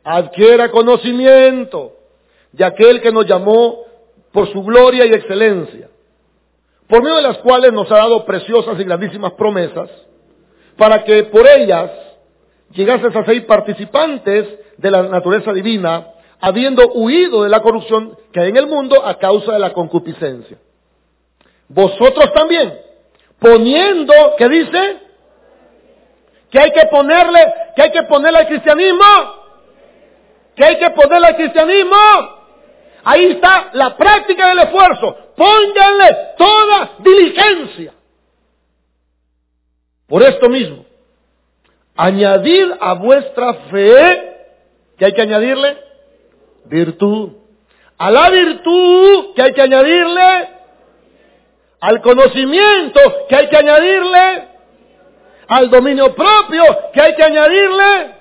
Adquiera 0.04 0.70
conocimiento 0.70 1.92
de 2.52 2.64
aquel 2.64 3.00
que 3.00 3.12
nos 3.12 3.26
llamó 3.26 3.84
por 4.32 4.50
su 4.52 4.62
gloria 4.62 5.04
y 5.06 5.12
excelencia 5.12 5.88
por 6.88 7.02
medio 7.02 7.16
de 7.16 7.22
las 7.22 7.38
cuales 7.38 7.72
nos 7.72 7.90
ha 7.90 7.96
dado 7.96 8.24
preciosas 8.24 8.78
y 8.78 8.84
grandísimas 8.84 9.32
promesas, 9.32 9.90
para 10.76 11.04
que 11.04 11.24
por 11.24 11.46
ellas 11.46 11.90
llegases 12.72 13.14
a 13.14 13.24
ser 13.24 13.46
participantes 13.46 14.46
de 14.76 14.90
la 14.90 15.02
naturaleza 15.02 15.52
divina, 15.52 16.08
habiendo 16.40 16.86
huido 16.92 17.42
de 17.42 17.48
la 17.48 17.60
corrupción 17.60 18.16
que 18.32 18.40
hay 18.40 18.50
en 18.50 18.56
el 18.56 18.66
mundo 18.66 19.04
a 19.04 19.18
causa 19.18 19.52
de 19.52 19.58
la 19.58 19.72
concupiscencia. 19.72 20.58
Vosotros 21.68 22.32
también, 22.32 22.78
poniendo, 23.38 24.12
¿qué 24.38 24.48
dice? 24.48 24.98
Que 26.50 26.60
hay 26.60 26.70
que 26.70 26.86
ponerle, 26.86 27.40
que 27.74 27.82
hay 27.82 27.90
que 27.90 28.02
ponerle 28.04 28.38
al 28.38 28.46
cristianismo, 28.46 29.04
que 30.54 30.64
hay 30.64 30.76
que 30.78 30.90
ponerle 30.90 31.26
al 31.26 31.36
cristianismo 31.36 32.35
Ahí 33.08 33.24
está 33.26 33.70
la 33.74 33.96
práctica 33.96 34.48
del 34.48 34.58
esfuerzo. 34.58 35.16
Pónganle 35.36 36.16
toda 36.36 36.90
diligencia. 36.98 37.92
Por 40.08 40.24
esto 40.24 40.48
mismo, 40.48 40.84
añadid 41.94 42.68
a 42.80 42.94
vuestra 42.94 43.54
fe, 43.70 44.46
que 44.98 45.04
hay 45.04 45.12
que 45.12 45.22
añadirle? 45.22 45.78
Virtud. 46.64 47.34
A 47.96 48.10
la 48.10 48.28
virtud, 48.28 49.34
que 49.36 49.42
hay 49.42 49.52
que 49.52 49.62
añadirle? 49.62 50.48
Al 51.78 52.02
conocimiento, 52.02 53.00
que 53.28 53.36
hay 53.36 53.48
que 53.48 53.56
añadirle? 53.56 54.48
Al 55.46 55.70
dominio 55.70 56.12
propio, 56.12 56.64
que 56.92 57.00
hay 57.00 57.14
que 57.14 57.22
añadirle? 57.22 58.16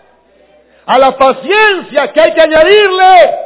A 0.86 1.00
la 1.00 1.18
paciencia, 1.18 2.14
que 2.14 2.22
hay 2.22 2.36
que 2.36 2.42
añadirle? 2.42 3.45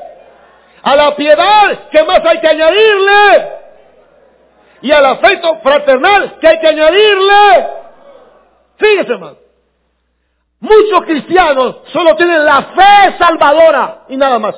A 0.84 0.96
la 0.96 1.16
piedad, 1.16 1.90
¿qué 1.92 2.04
más 2.04 2.20
hay 2.26 2.40
que 2.40 2.48
añadirle? 2.48 3.52
Y 4.82 4.92
al 4.92 5.06
afecto 5.06 5.60
fraternal, 5.62 6.38
¿qué 6.40 6.48
hay 6.48 6.60
que 6.60 6.68
añadirle? 6.68 7.68
Fíjese, 8.78 9.12
hermano. 9.12 9.38
Muchos 10.62 11.02
cristianos 11.06 11.78
solo 11.94 12.16
tienen 12.16 12.44
la 12.46 12.62
fe 12.62 13.18
salvadora 13.18 14.06
y 14.10 14.18
nada 14.18 14.40
más. 14.40 14.56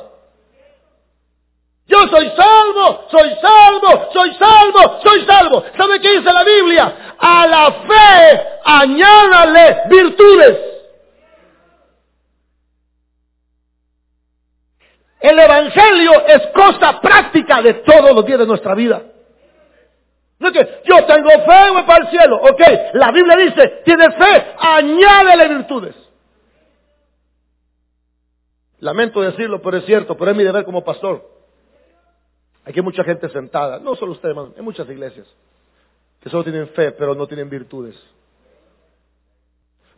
Yo 1.88 2.08
soy 2.08 2.32
salvo, 2.36 3.06
soy 3.12 3.36
salvo, 3.42 4.10
soy 4.14 4.34
salvo, 4.36 5.00
soy 5.04 5.26
salvo. 5.26 5.64
¿Sabe 5.78 6.00
qué 6.00 6.18
dice 6.18 6.32
la 6.32 6.44
Biblia? 6.44 6.96
A 7.20 7.48
la 7.48 7.72
fe 7.72 8.48
añádale 8.64 9.82
virtudes. 9.90 10.71
El 15.22 15.38
Evangelio 15.38 16.26
es 16.28 16.48
cosa 16.48 17.00
práctica 17.00 17.62
de 17.62 17.76
todos 17.76 18.16
los 18.16 18.26
días 18.26 18.40
de 18.40 18.48
nuestra 18.48 18.74
vida. 18.74 19.04
No 20.40 20.48
es 20.48 20.54
que 20.54 20.82
yo 20.86 21.06
tengo 21.06 21.30
fe, 21.30 21.72
voy 21.72 21.84
para 21.84 22.06
el 22.06 22.10
cielo. 22.10 22.38
Ok, 22.38 22.62
la 22.94 23.12
Biblia 23.12 23.38
dice, 23.38 23.82
tienes 23.86 24.16
fe, 24.16 24.56
añádele 24.58 25.48
virtudes. 25.50 25.96
Lamento 28.80 29.22
decirlo, 29.22 29.62
pero 29.62 29.78
es 29.78 29.86
cierto, 29.86 30.18
pero 30.18 30.32
es 30.32 30.38
mi 30.38 30.44
deber 30.44 30.66
como 30.66 30.84
pastor. 30.84 31.24
Aquí 32.66 32.80
hay 32.80 32.84
mucha 32.84 33.04
gente 33.04 33.30
sentada, 33.30 33.78
no 33.80 33.96
solo 33.96 34.14
ustedes, 34.14 34.36
hermano, 34.36 34.54
hay 34.58 34.64
muchas 34.64 34.90
iglesias 34.90 35.28
que 36.20 36.30
solo 36.30 36.44
tienen 36.44 36.68
fe, 36.70 36.92
pero 36.92 37.14
no 37.14 37.28
tienen 37.28 37.50
virtudes. 37.50 37.96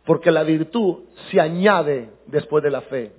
Porque 0.04 0.30
la 0.30 0.42
virtud 0.42 1.04
se 1.30 1.40
añade 1.40 2.10
después 2.26 2.62
de 2.62 2.70
la 2.70 2.82
fe. 2.82 3.12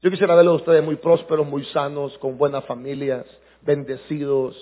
Yo 0.00 0.10
quisiera 0.10 0.34
verlos 0.36 0.52
a 0.52 0.56
ustedes 0.56 0.84
muy 0.84 0.96
prósperos, 0.96 1.46
muy 1.46 1.64
sanos, 1.66 2.16
con 2.18 2.38
buenas 2.38 2.64
familias, 2.64 3.26
bendecidos. 3.62 4.56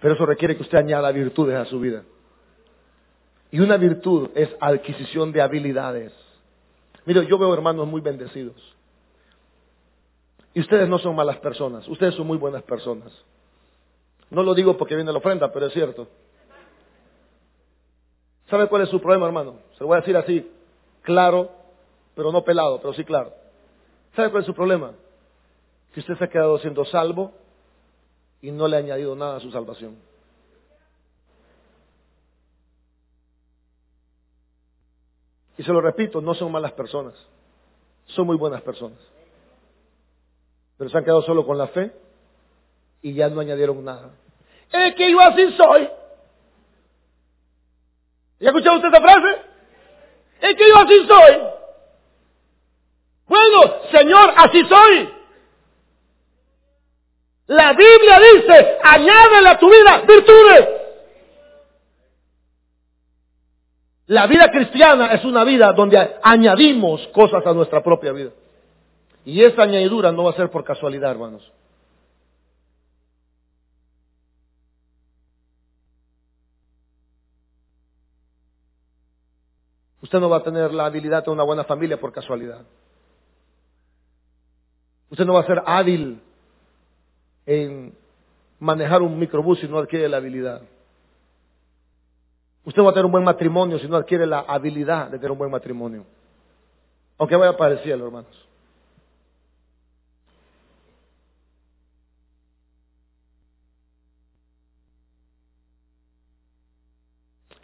Pero 0.00 0.14
eso 0.14 0.26
requiere 0.26 0.56
que 0.56 0.62
usted 0.62 0.78
añada 0.78 1.12
virtudes 1.12 1.56
a 1.56 1.64
su 1.66 1.78
vida. 1.78 2.02
Y 3.52 3.60
una 3.60 3.76
virtud 3.76 4.30
es 4.34 4.48
adquisición 4.60 5.30
de 5.30 5.40
habilidades. 5.40 6.12
Mire, 7.04 7.26
yo 7.26 7.38
veo 7.38 7.54
hermanos 7.54 7.86
muy 7.86 8.00
bendecidos. 8.00 8.56
Y 10.54 10.60
ustedes 10.60 10.88
no 10.88 10.98
son 10.98 11.14
malas 11.14 11.38
personas, 11.38 11.86
ustedes 11.88 12.14
son 12.14 12.26
muy 12.26 12.38
buenas 12.38 12.62
personas. 12.64 13.12
No 14.30 14.42
lo 14.42 14.54
digo 14.54 14.76
porque 14.76 14.96
viene 14.96 15.12
la 15.12 15.18
ofrenda, 15.18 15.52
pero 15.52 15.66
es 15.66 15.72
cierto. 15.72 16.08
¿Sabe 18.48 18.66
cuál 18.66 18.82
es 18.82 18.88
su 18.88 19.00
problema, 19.00 19.26
hermano? 19.26 19.60
Se 19.74 19.80
lo 19.80 19.86
voy 19.88 19.96
a 19.96 20.00
decir 20.00 20.16
así, 20.16 20.50
claro, 21.02 21.50
pero 22.14 22.32
no 22.32 22.44
pelado, 22.44 22.80
pero 22.80 22.92
sí 22.94 23.04
claro. 23.04 23.32
¿Sabe 24.14 24.30
cuál 24.30 24.42
es 24.42 24.46
su 24.46 24.54
problema? 24.54 24.92
Que 25.94 26.00
usted 26.00 26.16
se 26.16 26.24
ha 26.24 26.30
quedado 26.30 26.58
siendo 26.58 26.84
salvo 26.84 27.32
y 28.40 28.50
no 28.50 28.68
le 28.68 28.76
ha 28.76 28.80
añadido 28.80 29.14
nada 29.14 29.36
a 29.36 29.40
su 29.40 29.50
salvación. 29.50 29.96
Y 35.56 35.62
se 35.62 35.72
lo 35.72 35.80
repito, 35.80 36.20
no 36.20 36.34
son 36.34 36.50
malas 36.50 36.72
personas, 36.72 37.14
son 38.06 38.26
muy 38.26 38.36
buenas 38.36 38.62
personas. 38.62 38.98
Pero 40.76 40.90
se 40.90 40.98
han 40.98 41.04
quedado 41.04 41.22
solo 41.22 41.46
con 41.46 41.58
la 41.58 41.68
fe 41.68 41.92
y 43.02 43.14
ya 43.14 43.28
no 43.28 43.40
añadieron 43.40 43.84
nada. 43.84 44.10
Es 44.72 44.94
que 44.94 45.10
yo 45.10 45.20
así 45.20 45.52
soy. 45.52 45.88
¿Ya 48.40 48.48
ha 48.48 48.52
escuchado 48.52 48.76
usted 48.76 48.88
esa 48.88 49.00
frase? 49.00 49.42
Es 50.40 50.56
que 50.56 50.68
yo 50.68 50.76
así 50.78 51.06
soy. 51.06 51.61
Bueno, 53.32 53.76
Señor, 53.90 54.34
así 54.36 54.60
soy. 54.68 55.08
La 57.46 57.72
Biblia 57.72 58.20
dice, 58.20 58.78
añádele 58.82 59.48
a 59.48 59.58
tu 59.58 59.70
vida 59.70 60.02
virtudes. 60.06 60.68
La 64.08 64.26
vida 64.26 64.50
cristiana 64.50 65.14
es 65.14 65.24
una 65.24 65.44
vida 65.44 65.72
donde 65.72 66.16
añadimos 66.22 67.08
cosas 67.14 67.46
a 67.46 67.54
nuestra 67.54 67.82
propia 67.82 68.12
vida. 68.12 68.32
Y 69.24 69.42
esa 69.42 69.62
añadidura 69.62 70.12
no 70.12 70.24
va 70.24 70.32
a 70.32 70.36
ser 70.36 70.50
por 70.50 70.62
casualidad, 70.62 71.12
hermanos. 71.12 71.50
Usted 80.02 80.20
no 80.20 80.28
va 80.28 80.36
a 80.36 80.42
tener 80.42 80.74
la 80.74 80.84
habilidad 80.84 81.24
de 81.24 81.30
una 81.30 81.44
buena 81.44 81.64
familia 81.64 81.98
por 81.98 82.12
casualidad. 82.12 82.60
Usted 85.12 85.26
no 85.26 85.34
va 85.34 85.40
a 85.40 85.46
ser 85.46 85.62
hábil 85.66 86.22
en 87.44 87.94
manejar 88.58 89.02
un 89.02 89.18
microbús 89.18 89.60
si 89.60 89.68
no 89.68 89.76
adquiere 89.76 90.08
la 90.08 90.16
habilidad. 90.16 90.62
Usted 92.64 92.82
va 92.82 92.88
a 92.88 92.92
tener 92.94 93.04
un 93.04 93.12
buen 93.12 93.24
matrimonio 93.24 93.78
si 93.78 93.86
no 93.88 93.96
adquiere 93.96 94.24
la 94.24 94.38
habilidad 94.38 95.10
de 95.10 95.18
tener 95.18 95.32
un 95.32 95.36
buen 95.36 95.50
matrimonio. 95.50 96.06
Aunque 97.18 97.36
vaya 97.36 97.54
para 97.58 97.74
el 97.74 97.80
cielo, 97.80 98.06
hermanos. 98.06 98.48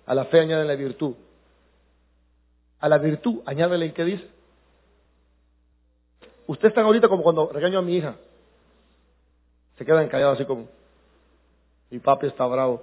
A 0.04 0.14
la 0.14 0.26
fe 0.26 0.40
añade 0.40 0.66
la 0.66 0.74
virtud. 0.74 1.14
A 2.78 2.90
la 2.90 2.98
virtud 2.98 3.40
añádele 3.46 3.86
en 3.86 3.94
qué 3.94 4.04
dice. 4.04 4.37
Usted 6.48 6.68
está 6.68 6.80
ahorita 6.80 7.08
como 7.08 7.22
cuando 7.22 7.50
regaño 7.52 7.78
a 7.78 7.82
mi 7.82 7.96
hija. 7.96 8.16
Se 9.76 9.84
quedan 9.84 10.08
callados 10.08 10.36
así 10.36 10.46
como, 10.46 10.66
mi 11.90 11.98
papi 11.98 12.26
está 12.26 12.46
bravo. 12.46 12.82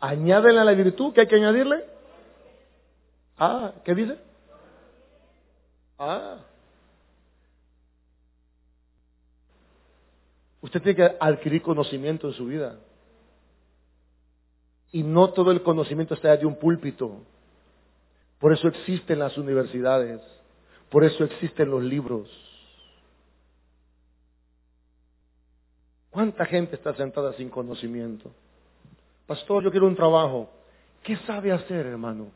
Añádele 0.00 0.58
a 0.58 0.64
la 0.64 0.72
virtud, 0.72 1.12
¿qué 1.12 1.20
hay 1.20 1.26
que 1.26 1.36
añadirle? 1.36 1.84
Ah, 3.38 3.72
¿qué 3.84 3.94
dice? 3.94 4.16
Ah. 5.98 6.38
Usted 10.62 10.80
tiene 10.80 10.96
que 10.96 11.16
adquirir 11.20 11.60
conocimiento 11.60 12.28
en 12.28 12.32
su 12.32 12.46
vida. 12.46 12.78
Y 14.90 15.02
no 15.02 15.30
todo 15.34 15.50
el 15.50 15.62
conocimiento 15.62 16.14
está 16.14 16.34
de 16.34 16.46
un 16.46 16.56
púlpito. 16.56 17.18
Por 18.38 18.54
eso 18.54 18.68
existen 18.68 19.18
las 19.18 19.36
universidades. 19.36 20.22
Por 20.92 21.04
eso 21.04 21.24
existen 21.24 21.70
los 21.70 21.82
libros. 21.82 22.28
¿Cuánta 26.10 26.44
gente 26.44 26.76
está 26.76 26.94
sentada 26.94 27.32
sin 27.32 27.48
conocimiento? 27.48 28.30
Pastor, 29.26 29.64
yo 29.64 29.70
quiero 29.70 29.86
un 29.86 29.96
trabajo. 29.96 30.50
¿Qué 31.02 31.16
sabe 31.26 31.50
hacer, 31.50 31.86
hermano? 31.86 32.30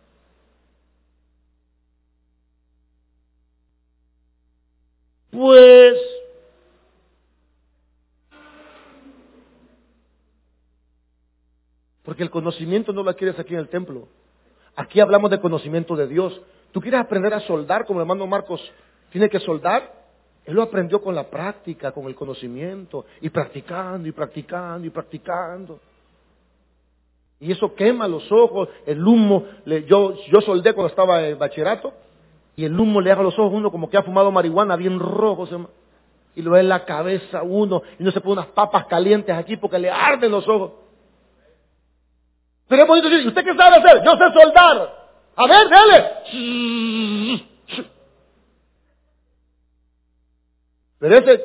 Pues 5.30 5.98
porque 12.02 12.22
el 12.22 12.30
conocimiento 12.30 12.94
no 12.94 13.02
lo 13.02 13.10
adquieres 13.10 13.38
aquí 13.38 13.52
en 13.52 13.60
el 13.60 13.68
templo. 13.68 14.08
Aquí 14.74 14.98
hablamos 15.00 15.30
de 15.30 15.40
conocimiento 15.40 15.94
de 15.94 16.06
Dios. 16.06 16.40
¿Tú 16.72 16.80
quieres 16.80 17.00
aprender 17.00 17.32
a 17.34 17.40
soldar 17.40 17.84
como 17.86 18.00
el 18.00 18.04
hermano 18.04 18.26
Marcos 18.26 18.60
tiene 19.10 19.28
que 19.28 19.40
soldar? 19.40 19.92
Él 20.44 20.54
lo 20.54 20.62
aprendió 20.62 21.02
con 21.02 21.14
la 21.14 21.24
práctica, 21.24 21.90
con 21.92 22.06
el 22.06 22.14
conocimiento, 22.14 23.04
y 23.20 23.30
practicando, 23.30 24.06
y 24.06 24.12
practicando, 24.12 24.86
y 24.86 24.90
practicando. 24.90 25.80
Y 27.40 27.52
eso 27.52 27.74
quema 27.74 28.08
los 28.08 28.30
ojos, 28.30 28.68
el 28.86 29.04
humo. 29.04 29.44
yo, 29.86 30.14
yo 30.30 30.40
soldé 30.40 30.72
cuando 30.72 30.88
estaba 30.88 31.26
en 31.26 31.38
bachillerato 31.38 31.92
y 32.54 32.64
el 32.64 32.78
humo 32.78 33.00
le 33.00 33.12
haga 33.12 33.22
los 33.22 33.38
ojos 33.38 33.52
uno 33.52 33.70
como 33.70 33.90
que 33.90 33.98
ha 33.98 34.02
fumado 34.02 34.30
marihuana 34.30 34.76
bien 34.76 34.98
rojo. 34.98 35.46
y 36.34 36.42
lo 36.42 36.52
ve 36.52 36.60
en 36.60 36.68
la 36.68 36.84
cabeza 36.84 37.42
uno 37.42 37.82
y 37.98 38.04
no 38.04 38.10
se 38.10 38.20
pone 38.20 38.34
unas 38.34 38.46
papas 38.46 38.86
calientes 38.86 39.36
aquí 39.36 39.56
porque 39.56 39.78
le 39.78 39.90
arden 39.90 40.30
los 40.30 40.48
ojos. 40.48 40.72
Pero 42.68 42.96
es 42.96 43.02
decir, 43.02 43.26
¿usted 43.28 43.44
qué 43.44 43.54
sabe 43.54 43.76
hacer? 43.76 44.02
Yo 44.02 44.12
sé 44.16 44.32
soldar. 44.32 45.05
A 45.36 45.46
ver, 45.46 45.68
dale. 45.68 47.46
Pero 50.98 51.18
ese 51.18 51.44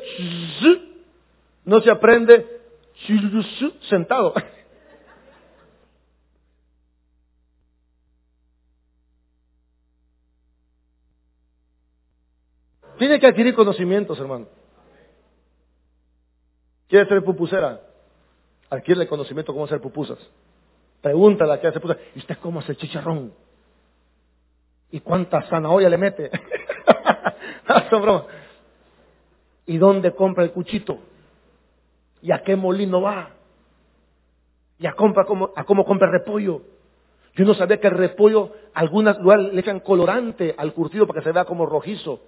no 1.64 1.80
se 1.80 1.90
aprende 1.90 2.60
sentado. 3.88 4.32
Tiene 12.98 13.20
que 13.20 13.26
adquirir 13.26 13.54
conocimientos, 13.54 14.18
hermano. 14.18 14.48
¿Quiere 16.88 17.08
ser 17.08 17.22
pupusera? 17.24 17.80
Adquiere 18.70 19.02
el 19.02 19.08
conocimiento 19.08 19.52
cómo 19.52 19.66
hacer 19.66 19.80
pupusas. 19.80 20.18
Pregúntale 21.02 21.52
a 21.52 21.60
qué 21.60 21.66
hace 21.66 21.80
pupusas. 21.80 22.02
¿Y 22.14 22.20
usted 22.20 22.38
cómo 22.38 22.60
hace 22.60 22.74
chicharrón? 22.76 23.34
¿Y 24.92 25.00
cuánta 25.00 25.42
zanahoria 25.48 25.88
le 25.88 25.98
mete? 25.98 26.30
¿Y 29.66 29.78
dónde 29.78 30.14
compra 30.14 30.44
el 30.44 30.52
cuchito? 30.52 30.98
¿Y 32.20 32.30
a 32.30 32.42
qué 32.42 32.54
molino 32.56 33.00
va? 33.00 33.30
¿Y 34.78 34.86
a, 34.86 34.92
compra, 34.92 35.24
cómo, 35.24 35.50
a 35.56 35.64
cómo 35.64 35.84
compra 35.86 36.10
repollo? 36.10 36.62
Yo 37.34 37.46
no 37.46 37.54
sabía 37.54 37.80
que 37.80 37.86
el 37.86 37.94
repollo, 37.94 38.52
algunas 38.74 39.18
lugares 39.18 39.54
le 39.54 39.60
echan 39.60 39.80
colorante 39.80 40.54
al 40.58 40.74
curtido 40.74 41.06
para 41.06 41.20
que 41.20 41.24
se 41.24 41.32
vea 41.32 41.46
como 41.46 41.64
rojizo. 41.64 42.20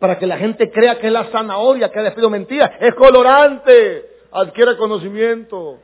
Para 0.00 0.18
que 0.18 0.26
la 0.26 0.38
gente 0.38 0.70
crea 0.72 0.98
que 0.98 1.06
es 1.06 1.12
la 1.12 1.30
zanahoria, 1.30 1.92
que 1.92 2.00
ha 2.00 2.02
despido 2.02 2.30
mentira. 2.30 2.78
Es 2.80 2.94
colorante. 2.96 4.06
Adquiere 4.32 4.76
conocimiento. 4.76 5.78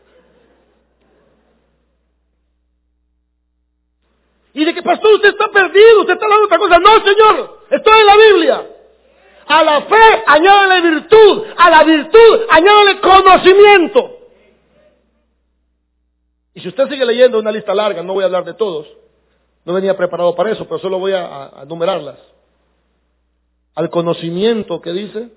Y 4.54 4.64
de 4.64 4.72
que, 4.72 4.82
pastor, 4.82 5.14
usted 5.14 5.30
está 5.30 5.48
perdido, 5.48 6.00
usted 6.00 6.14
está 6.14 6.24
hablando 6.26 6.46
de 6.46 6.54
otra 6.54 6.58
cosa. 6.58 6.78
No, 6.78 7.04
señor, 7.04 7.58
estoy 7.70 8.00
en 8.00 8.06
la 8.06 8.16
Biblia. 8.16 8.70
A 9.46 9.64
la 9.64 9.82
fe 9.82 10.22
añádale 10.26 10.90
virtud, 10.90 11.44
a 11.56 11.70
la 11.70 11.84
virtud 11.84 12.46
añádale 12.48 13.00
conocimiento. 13.00 14.18
Y 16.54 16.60
si 16.60 16.68
usted 16.68 16.88
sigue 16.88 17.04
leyendo 17.04 17.40
una 17.40 17.50
lista 17.50 17.74
larga, 17.74 18.02
no 18.02 18.14
voy 18.14 18.22
a 18.22 18.26
hablar 18.26 18.44
de 18.44 18.54
todos, 18.54 18.86
no 19.64 19.72
venía 19.74 19.96
preparado 19.96 20.34
para 20.36 20.52
eso, 20.52 20.64
pero 20.66 20.78
solo 20.78 21.00
voy 21.00 21.12
a, 21.12 21.46
a 21.46 21.62
enumerarlas. 21.64 22.18
Al 23.74 23.90
conocimiento 23.90 24.80
que 24.80 24.92
dice, 24.92 25.30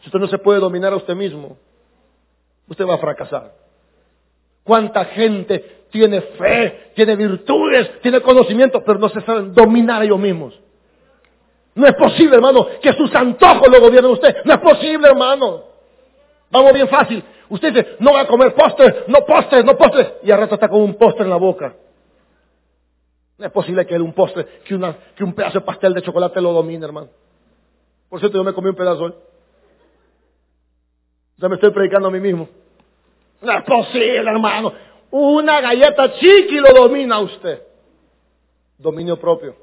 si 0.00 0.06
usted 0.06 0.18
no 0.18 0.28
se 0.28 0.38
puede 0.38 0.60
dominar 0.60 0.94
a 0.94 0.96
usted 0.96 1.14
mismo, 1.14 1.58
usted 2.68 2.86
va 2.86 2.94
a 2.94 2.98
fracasar. 2.98 3.61
¿Cuánta 4.64 5.04
gente 5.06 5.86
tiene 5.90 6.20
fe, 6.20 6.92
tiene 6.94 7.16
virtudes, 7.16 8.00
tiene 8.00 8.20
conocimiento, 8.20 8.82
pero 8.84 8.98
no 8.98 9.08
se 9.08 9.20
saben 9.22 9.52
dominar 9.52 10.02
ellos 10.02 10.18
mismos? 10.18 10.58
No 11.74 11.86
es 11.86 11.94
posible, 11.94 12.36
hermano, 12.36 12.66
que 12.82 12.92
sus 12.92 13.14
antojos 13.14 13.68
lo 13.68 13.80
gobiernen 13.80 14.12
usted. 14.12 14.36
No 14.44 14.54
es 14.54 14.60
posible, 14.60 15.08
hermano. 15.08 15.64
Vamos 16.50 16.72
bien 16.74 16.88
fácil. 16.88 17.24
Usted 17.48 17.72
dice, 17.72 17.96
no 17.98 18.12
va 18.12 18.22
a 18.22 18.26
comer 18.26 18.54
postres, 18.54 19.08
no 19.08 19.24
postres, 19.24 19.64
no 19.64 19.76
postres. 19.76 20.12
Y 20.22 20.30
al 20.30 20.40
rato 20.40 20.54
está 20.54 20.68
con 20.68 20.82
un 20.82 20.94
postre 20.94 21.24
en 21.24 21.30
la 21.30 21.36
boca. 21.36 21.74
No 23.38 23.46
es 23.46 23.52
posible 23.52 23.86
que 23.86 23.96
un 23.96 24.12
postre, 24.12 24.46
que 24.64 24.74
un 24.74 25.34
pedazo 25.34 25.60
de 25.60 25.64
pastel 25.64 25.94
de 25.94 26.02
chocolate 26.02 26.40
lo 26.40 26.52
domine, 26.52 26.84
hermano. 26.84 27.08
Por 28.08 28.20
cierto, 28.20 28.36
yo 28.36 28.44
me 28.44 28.52
comí 28.52 28.68
un 28.68 28.76
pedazo 28.76 29.04
hoy. 29.04 29.14
Ya 31.38 31.48
me 31.48 31.54
estoy 31.54 31.70
predicando 31.70 32.08
a 32.08 32.10
mí 32.10 32.20
mismo. 32.20 32.48
No 33.42 33.52
es 33.52 33.64
posible, 33.64 34.30
hermano. 34.30 34.72
Una 35.10 35.60
galleta 35.60 36.12
chiqui 36.14 36.58
lo 36.58 36.72
domina 36.72 37.20
usted. 37.20 37.62
Dominio 38.78 39.18
propio. 39.18 39.56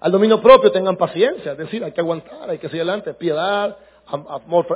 Al 0.00 0.10
dominio 0.10 0.40
propio 0.40 0.72
tengan 0.72 0.96
paciencia, 0.96 1.52
es 1.52 1.58
decir, 1.58 1.84
hay 1.84 1.92
que 1.92 2.00
aguantar, 2.00 2.48
hay 2.48 2.58
que 2.58 2.68
seguir 2.68 2.82
adelante. 2.82 3.12
Piedad, 3.14 3.76
amor, 4.06 4.66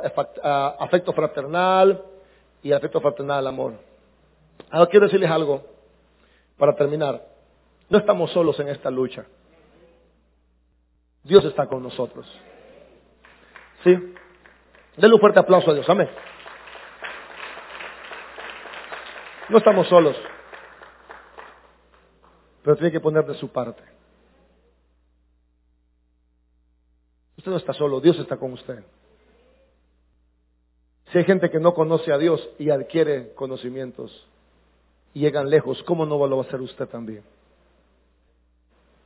afecto 0.79 1.13
fraternal 1.15 2.03
y 2.63 2.73
afecto 2.73 3.01
fraternal, 3.01 3.47
amor. 3.47 3.73
Ahora 4.71 4.91
quiero 4.91 5.07
decirles 5.07 5.31
algo 5.31 5.65
para 6.59 6.75
terminar. 6.75 7.23
No 7.89 7.99
estamos 7.99 8.31
solos 8.33 8.59
en 8.61 8.69
esta 8.69 8.91
lucha. 8.91 9.25
Dios 11.23 11.45
está 11.47 11.67
con 11.67 11.83
nosotros. 11.83 12.27
¿Sí? 13.83 13.97
Denle 14.97 15.15
un 15.15 15.21
fuerte 15.21 15.41
aplauso 15.41 15.71
a 15.71 15.75
Dios. 15.75 15.89
Amén. 15.89 16.09
No 19.55 19.59
estamos 19.59 19.87
solos. 19.87 20.17
Pero 22.65 22.75
tiene 22.75 22.91
que 22.91 22.99
poner 22.99 23.25
de 23.25 23.37
su 23.37 23.51
parte. 23.51 23.85
Usted 27.39 27.53
no 27.53 27.59
está 27.59 27.73
solo, 27.73 28.01
Dios 28.01 28.19
está 28.19 28.37
con 28.37 28.53
usted. 28.53 28.83
Si 31.13 31.19
hay 31.19 31.25
gente 31.25 31.51
que 31.51 31.61
no 31.61 31.73
conoce 31.73 32.13
a 32.13 32.19
Dios 32.19 32.45
y 32.59 32.71
adquiere 32.71 33.33
conocimientos 33.35 34.27
y 35.13 35.21
llegan 35.21 35.49
lejos, 35.49 35.81
¿cómo 35.85 36.05
no 36.05 36.17
lo 36.27 36.37
va 36.37 36.43
a 36.43 36.47
hacer 36.49 36.61
usted 36.61 36.89
también? 36.89 37.23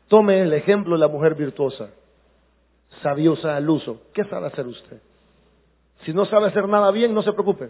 Tome 0.09 0.41
el 0.41 0.55
ejemplo 0.55 0.95
de 0.95 1.01
la 1.01 1.09
mujer 1.09 1.35
virtuosa. 1.35 1.91
Sabía 3.03 3.33
usar 3.33 3.59
el 3.59 3.69
uso. 3.69 4.01
¿Qué 4.15 4.25
sabe 4.25 4.47
hacer 4.47 4.67
usted? 4.67 5.03
Si 6.07 6.15
no 6.15 6.25
sabe 6.25 6.47
hacer 6.47 6.67
nada 6.67 6.91
bien, 6.91 7.13
no 7.13 7.21
se 7.21 7.35
preocupe. 7.35 7.69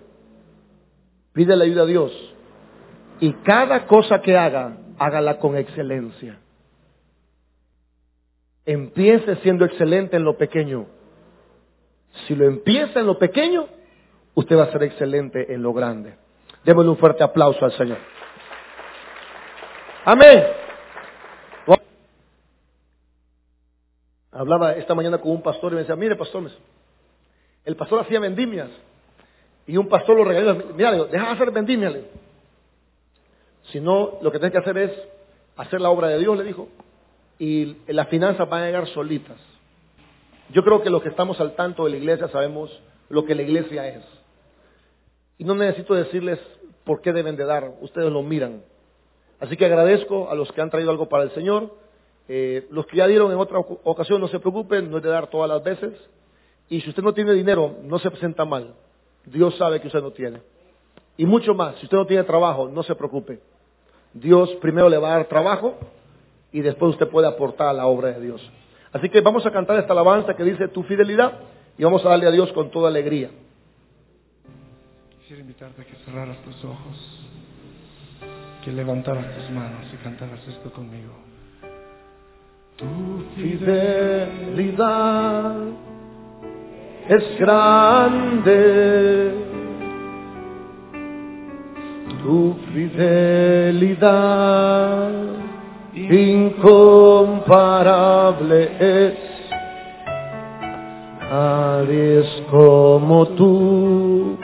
Pide 1.33 1.57
la 1.57 1.65
ayuda 1.65 1.83
a 1.83 1.87
Dios. 1.87 2.35
Y 3.21 3.33
cada 3.45 3.87
cosa 3.87 4.21
que 4.21 4.37
haga, 4.37 4.77
hágala 4.99 5.39
con 5.39 5.57
excelencia. 5.57 6.39
Empiece 8.65 9.37
siendo 9.37 9.65
excelente 9.65 10.17
en 10.17 10.25
lo 10.25 10.37
pequeño. 10.37 10.87
Si 12.27 12.35
lo 12.35 12.47
empieza 12.47 13.01
en 13.01 13.07
lo 13.07 13.19
pequeño, 13.19 13.67
usted 14.35 14.57
va 14.57 14.65
a 14.65 14.73
ser 14.73 14.83
excelente 14.83 15.53
en 15.53 15.63
lo 15.63 15.73
grande. 15.73 16.15
Démosle 16.65 16.91
un 16.91 16.97
fuerte 16.99 17.25
aplauso 17.25 17.65
al 17.65 17.73
Señor. 17.73 17.99
Amén. 20.05 20.45
Hablaba 24.31 24.73
esta 24.75 24.95
mañana 24.95 25.19
con 25.19 25.33
un 25.33 25.43
pastor 25.43 25.73
y 25.73 25.75
me 25.75 25.81
decía, 25.81 25.97
mire 25.97 26.15
pastor, 26.15 26.49
el 27.65 27.77
pastor 27.77 28.01
hacía 28.01 28.21
vendimias 28.21 28.71
y 29.67 29.77
un 29.77 29.89
pastor 29.89 30.17
lo 30.17 30.25
regaló, 30.25 30.55
mira, 30.77 30.93
deja 30.93 31.27
de 31.27 31.33
hacer 31.33 31.51
vendimias. 31.51 31.95
Si 33.73 33.81
no, 33.81 34.19
lo 34.23 34.33
que 34.33 34.39
tienes 34.39 34.53
que 34.53 34.59
hacer 34.59 34.79
es 34.79 34.93
hacer 35.57 35.81
la 35.81 35.91
obra 35.91 36.09
de 36.09 36.19
Dios, 36.19 36.37
le 36.39 36.45
dijo, 36.45 36.69
y 37.39 37.77
las 37.87 38.09
finanzas 38.09 38.49
van 38.49 38.63
a 38.63 38.67
llegar 38.67 38.87
solitas. 38.89 39.37
Yo 40.51 40.65
creo 40.65 40.83
que 40.83 40.91
los 40.91 41.03
que 41.03 41.11
estamos 41.11 41.41
al 41.41 41.55
tanto 41.55 41.85
de 41.85 41.91
la 41.91 41.97
iglesia 41.97 42.29
sabemos 42.29 42.71
lo 43.11 43.25
que 43.25 43.35
la 43.35 43.43
iglesia 43.43 43.87
es. 43.89 44.05
Y 45.37 45.45
no 45.45 45.55
necesito 45.55 45.95
decirles 45.95 46.39
por 46.85 47.01
qué 47.01 47.13
deben 47.13 47.37
de 47.37 47.45
dar, 47.45 47.71
ustedes 47.81 48.11
lo 48.11 48.23
miran. 48.23 48.63
Así 49.41 49.57
que 49.57 49.67
agradezco 49.67 50.31
a 50.31 50.35
los 50.35 50.51
que 50.53 50.61
han 50.61 50.71
traído 50.71 50.91
algo 50.91 51.09
para 51.09 51.25
el 51.25 51.31
Señor. 51.33 51.75
Eh, 52.29 52.67
los 52.71 52.87
que 52.87 52.97
ya 52.97 53.07
dieron 53.07 53.31
en 53.31 53.39
otra 53.39 53.59
ocasión, 53.59 54.21
no 54.21 54.29
se 54.29 54.41
preocupen, 54.41 54.91
no 54.91 54.97
es 54.97 55.03
de 55.03 55.11
dar 55.11 55.29
todas 55.29 55.49
las 55.49 55.63
veces. 55.63 55.95
Y 56.69 56.81
si 56.81 56.89
usted 56.89 57.03
no 57.03 57.15
tiene 57.15 57.33
dinero, 57.35 57.77
no 57.83 57.99
se 57.99 58.11
presenta 58.11 58.45
mal. 58.45 58.75
Dios 59.25 59.57
sabe 59.57 59.81
que 59.81 59.87
usted 59.87 60.03
no 60.03 60.11
tiene. 60.11 60.41
Y 61.17 61.27
mucho 61.27 61.55
más, 61.55 61.77
si 61.77 61.85
usted 61.85 61.97
no 61.97 62.07
tiene 62.07 62.25
trabajo, 62.25 62.69
no 62.69 62.83
se 62.83 62.95
preocupe. 62.95 63.41
Dios 64.13 64.51
primero 64.61 64.89
le 64.89 64.99
va 64.99 65.09
a 65.09 65.19
dar 65.19 65.27
trabajo 65.27 65.77
y 66.53 66.61
después 66.61 66.93
usted 66.93 67.09
puede 67.09 67.27
aportar 67.27 67.69
a 67.69 67.73
la 67.73 67.87
obra 67.87 68.13
de 68.13 68.21
Dios. 68.21 68.41
Así 68.93 69.09
que 69.09 69.21
vamos 69.21 69.45
a 69.47 69.51
cantar 69.51 69.79
esta 69.79 69.93
alabanza 69.93 70.35
que 70.35 70.45
dice 70.45 70.69
tu 70.69 70.83
fidelidad 70.85 71.41
y 71.77 71.85
vamos 71.85 72.05
a 72.05 72.09
darle 72.11 72.27
a 72.27 72.31
Dios 72.31 72.53
con 72.53 72.71
toda 72.71 72.89
alegría. 72.89 73.31
Quisiera 75.21 75.43
invitarte 75.43 75.83
a 75.83 75.85
que 75.85 75.95
cerraras 76.05 76.39
tus 76.39 76.65
ojos, 76.65 77.29
que 78.65 78.73
levantaras 78.73 79.35
tus 79.37 79.51
manos 79.51 79.85
y 79.93 79.97
cantaras 80.03 80.41
esto 80.49 80.73
conmigo. 80.73 81.13
Tu 82.77 82.87
fidelidad 83.37 84.77
es 87.09 87.39
grande 87.39 88.29
tu 92.29 92.55
fidelidad 92.75 94.21
incomparable 95.95 96.69
es. 98.79 99.15
Nadie 101.31 102.21
es 102.21 102.43
como 102.51 103.29
tú, 103.29 104.37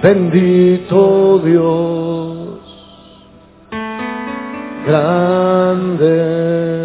bendito 0.00 1.40
Dios. 1.40 2.60
Grande 4.86 6.12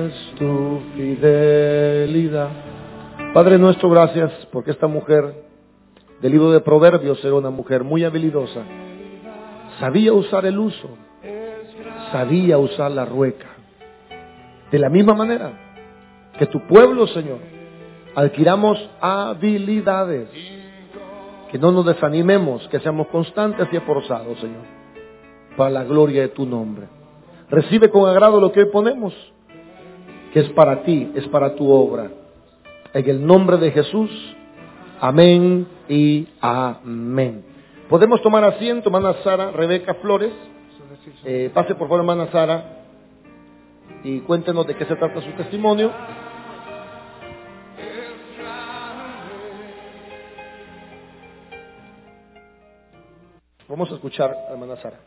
es 0.08 0.14
tu 0.40 0.80
fidelidad. 0.96 2.50
Padre 3.32 3.60
nuestro, 3.60 3.92
gracias 3.92 4.32
porque 4.52 4.72
esta 4.72 4.88
mujer 4.88 5.36
del 6.20 6.32
libro 6.32 6.50
de 6.52 6.62
Proverbios 6.62 7.24
era 7.24 7.36
una 7.36 7.52
mujer 7.52 7.84
muy 7.84 8.04
habilidosa 8.04 8.64
sabía 9.80 10.14
usar 10.14 10.46
el 10.46 10.58
uso, 10.58 10.90
sabía 12.12 12.58
usar 12.58 12.92
la 12.92 13.06
rueca. 13.06 13.48
De 14.72 14.80
la 14.80 14.90
misma 14.90 15.14
manera 15.14 15.52
que 16.38 16.48
tu 16.48 16.60
pueblo, 16.62 17.08
Señor, 17.08 17.40
adquiramos 18.16 18.78
habilidades, 19.00 20.30
que 21.52 21.60
no 21.60 21.72
nos 21.72 21.86
desanimemos, 21.86 22.68
que 22.70 22.80
seamos 22.80 23.08
constantes 23.08 23.68
y 23.72 23.76
esforzados, 23.76 24.40
Señor, 24.40 24.64
para 25.56 25.70
la 25.70 25.84
gloria 25.84 26.22
de 26.22 26.30
tu 26.30 26.46
nombre. 26.46 26.88
Recibe 27.50 27.90
con 27.90 28.10
agrado 28.10 28.42
lo 28.42 28.52
que 28.52 28.62
hoy 28.62 28.70
ponemos, 28.72 29.14
que 30.34 30.40
es 30.40 30.50
para 30.50 30.84
ti, 30.84 31.12
es 31.14 31.28
para 31.28 31.56
tu 31.56 31.72
obra. 31.72 32.10
En 32.94 33.10
el 33.10 33.26
nombre 33.26 33.58
de 33.58 33.72
Jesús, 33.72 34.10
amén 35.00 35.68
y 35.88 36.28
amén. 36.42 37.53
Podemos 37.94 38.24
tomar 38.24 38.44
asiento, 38.44 38.90
hermana 38.90 39.14
Sara, 39.24 39.52
Rebeca 39.52 39.94
Flores. 39.94 40.34
Eh, 41.26 41.52
pase 41.54 41.76
por 41.76 41.88
favor, 41.88 42.00
hermana 42.00 42.26
Sara, 42.32 42.86
y 44.04 44.22
cuéntenos 44.22 44.66
de 44.66 44.76
qué 44.76 44.86
se 44.86 44.96
trata 44.96 45.22
su 45.22 45.32
testimonio. 45.34 45.92
Vamos 53.68 53.92
a 53.92 53.94
escuchar 53.94 54.32
a 54.32 54.54
hermana 54.54 54.76
Sara. 54.78 54.98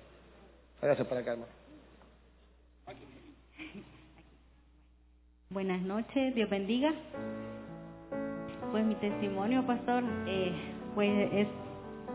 Hágase 0.81 1.05
para 1.07 1.23
acá, 1.23 1.33
hermano. 1.33 1.51
Buenas 5.51 5.83
noches, 5.83 6.37
Dios 6.37 6.49
bendiga. 6.49 6.95
Pues 8.71 8.85
mi 8.85 8.95
testimonio, 8.95 9.67
pastor, 9.67 10.05
eh, 10.29 10.53
pues 10.95 11.33
es, 11.33 11.49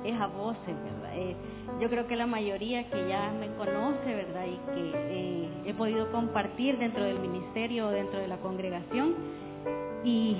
es 0.03 0.19
a 0.19 0.27
voces, 0.27 0.75
¿verdad? 0.83 1.11
Eh, 1.15 1.35
yo 1.79 1.89
creo 1.89 2.07
que 2.07 2.15
la 2.15 2.27
mayoría 2.27 2.89
que 2.89 3.07
ya 3.07 3.31
me 3.39 3.47
conoce, 3.55 4.15
¿verdad? 4.15 4.45
Y 4.45 4.73
que 4.73 4.91
eh, 4.95 5.49
he 5.65 5.73
podido 5.73 6.11
compartir 6.11 6.77
dentro 6.77 7.03
del 7.03 7.19
ministerio, 7.19 7.89
dentro 7.89 8.19
de 8.19 8.27
la 8.27 8.37
congregación. 8.37 9.15
Y 10.03 10.37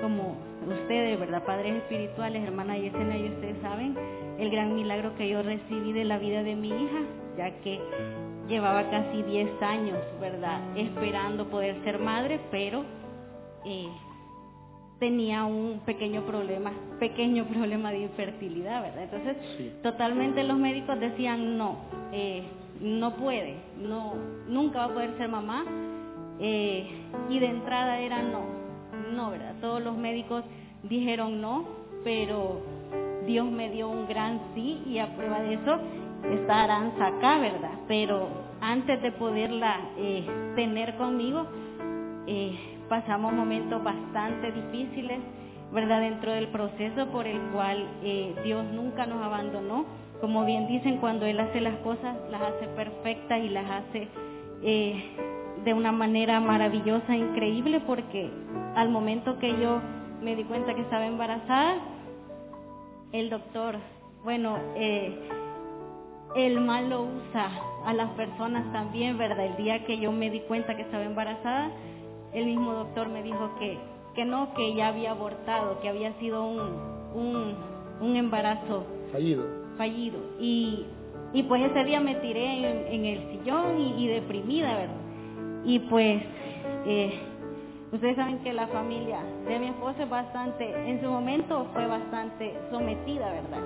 como 0.00 0.36
ustedes, 0.66 1.18
¿verdad? 1.18 1.44
Padres 1.44 1.76
espirituales, 1.76 2.42
hermana 2.42 2.76
Yesenia, 2.76 3.18
y 3.18 3.28
ustedes 3.28 3.56
saben 3.62 3.96
el 4.38 4.50
gran 4.50 4.74
milagro 4.74 5.14
que 5.16 5.28
yo 5.28 5.42
recibí 5.42 5.92
de 5.92 6.04
la 6.04 6.18
vida 6.18 6.42
de 6.42 6.54
mi 6.54 6.68
hija, 6.68 7.00
ya 7.36 7.50
que 7.60 7.80
llevaba 8.48 8.88
casi 8.90 9.22
10 9.22 9.62
años, 9.62 9.98
¿verdad? 10.20 10.60
Esperando 10.76 11.48
poder 11.48 11.82
ser 11.84 11.98
madre, 11.98 12.40
pero 12.50 12.84
eh, 13.64 13.88
tenía 14.98 15.44
un 15.44 15.80
pequeño 15.84 16.22
problema, 16.22 16.72
pequeño 16.98 17.44
problema 17.52 17.90
de 17.90 18.00
infertilidad, 18.00 18.82
¿verdad? 18.82 19.04
Entonces, 19.04 19.82
totalmente 19.82 20.42
los 20.44 20.58
médicos 20.58 20.98
decían 20.98 21.58
no, 21.58 21.76
eh, 22.12 22.44
no 22.80 23.16
puede, 23.16 23.56
no, 23.80 24.14
nunca 24.48 24.78
va 24.78 24.84
a 24.84 24.94
poder 24.94 25.16
ser 25.16 25.28
mamá, 25.28 25.64
eh, 26.38 26.86
y 27.30 27.38
de 27.38 27.46
entrada 27.46 27.98
era 28.00 28.22
no, 28.22 28.44
no, 29.12 29.30
¿verdad? 29.30 29.54
Todos 29.60 29.82
los 29.82 29.96
médicos 29.96 30.44
dijeron 30.82 31.40
no, 31.40 31.64
pero 32.04 32.60
Dios 33.26 33.46
me 33.46 33.70
dio 33.70 33.88
un 33.88 34.06
gran 34.06 34.40
sí 34.54 34.82
y 34.86 34.98
a 34.98 35.14
prueba 35.16 35.40
de 35.40 35.54
eso 35.54 35.78
está 36.30 36.64
Aranza 36.64 37.06
acá, 37.06 37.38
¿verdad? 37.38 37.72
Pero 37.88 38.28
antes 38.60 39.00
de 39.02 39.12
poderla 39.12 39.80
eh, 39.96 40.26
tener 40.54 40.96
conmigo, 40.96 41.46
eh, 42.26 42.75
pasamos 42.88 43.32
momentos 43.32 43.82
bastante 43.82 44.52
difíciles, 44.52 45.20
¿verdad? 45.72 46.00
Dentro 46.00 46.32
del 46.32 46.48
proceso 46.48 47.06
por 47.08 47.26
el 47.26 47.40
cual 47.52 47.86
eh, 48.02 48.34
Dios 48.44 48.64
nunca 48.72 49.06
nos 49.06 49.22
abandonó. 49.22 49.84
Como 50.20 50.44
bien 50.44 50.66
dicen, 50.66 50.98
cuando 50.98 51.26
Él 51.26 51.38
hace 51.40 51.60
las 51.60 51.76
cosas, 51.78 52.16
las 52.30 52.40
hace 52.40 52.66
perfectas 52.68 53.38
y 53.40 53.48
las 53.48 53.70
hace 53.70 54.08
de 55.66 55.74
una 55.74 55.90
manera 55.90 56.38
maravillosa, 56.40 57.16
increíble, 57.16 57.80
porque 57.80 58.30
al 58.76 58.88
momento 58.88 59.38
que 59.40 59.58
yo 59.60 59.80
me 60.22 60.36
di 60.36 60.44
cuenta 60.44 60.74
que 60.74 60.80
estaba 60.80 61.06
embarazada, 61.06 61.78
el 63.12 63.30
doctor, 63.30 63.76
bueno, 64.22 64.58
eh, 64.76 65.28
el 66.36 66.60
mal 66.60 66.88
lo 66.88 67.02
usa 67.02 67.50
a 67.84 67.92
las 67.94 68.10
personas 68.10 68.70
también, 68.72 69.18
¿verdad? 69.18 69.46
El 69.46 69.56
día 69.56 69.84
que 69.84 69.98
yo 69.98 70.12
me 70.12 70.30
di 70.30 70.40
cuenta 70.40 70.76
que 70.76 70.82
estaba 70.82 71.04
embarazada, 71.04 71.70
el 72.36 72.46
mismo 72.46 72.72
doctor 72.72 73.08
me 73.08 73.22
dijo 73.22 73.50
que, 73.58 73.78
que 74.14 74.24
no, 74.24 74.52
que 74.54 74.74
ya 74.74 74.88
había 74.88 75.12
abortado, 75.12 75.80
que 75.80 75.88
había 75.88 76.12
sido 76.18 76.46
un, 76.46 76.60
un, 77.14 77.54
un 78.00 78.16
embarazo 78.16 78.84
fallido. 79.10 79.44
fallido. 79.76 80.18
Y, 80.38 80.84
y 81.32 81.42
pues 81.44 81.62
ese 81.64 81.84
día 81.84 82.00
me 82.00 82.14
tiré 82.16 82.94
en, 82.94 83.04
el 83.04 83.30
sillón 83.30 83.80
y, 83.80 84.04
y, 84.04 84.08
deprimida, 84.08 84.74
¿verdad? 84.76 84.94
Y 85.64 85.78
pues 85.80 86.22
eh, 86.86 87.18
ustedes 87.90 88.16
saben 88.16 88.38
que 88.40 88.52
la 88.52 88.66
familia 88.68 89.18
de 89.48 89.58
mi 89.58 89.68
esposo 89.68 90.02
es 90.02 90.10
bastante, 90.10 90.90
en 90.90 91.00
su 91.00 91.08
momento 91.08 91.66
fue 91.72 91.86
bastante 91.86 92.54
sometida, 92.70 93.30
¿verdad? 93.30 93.62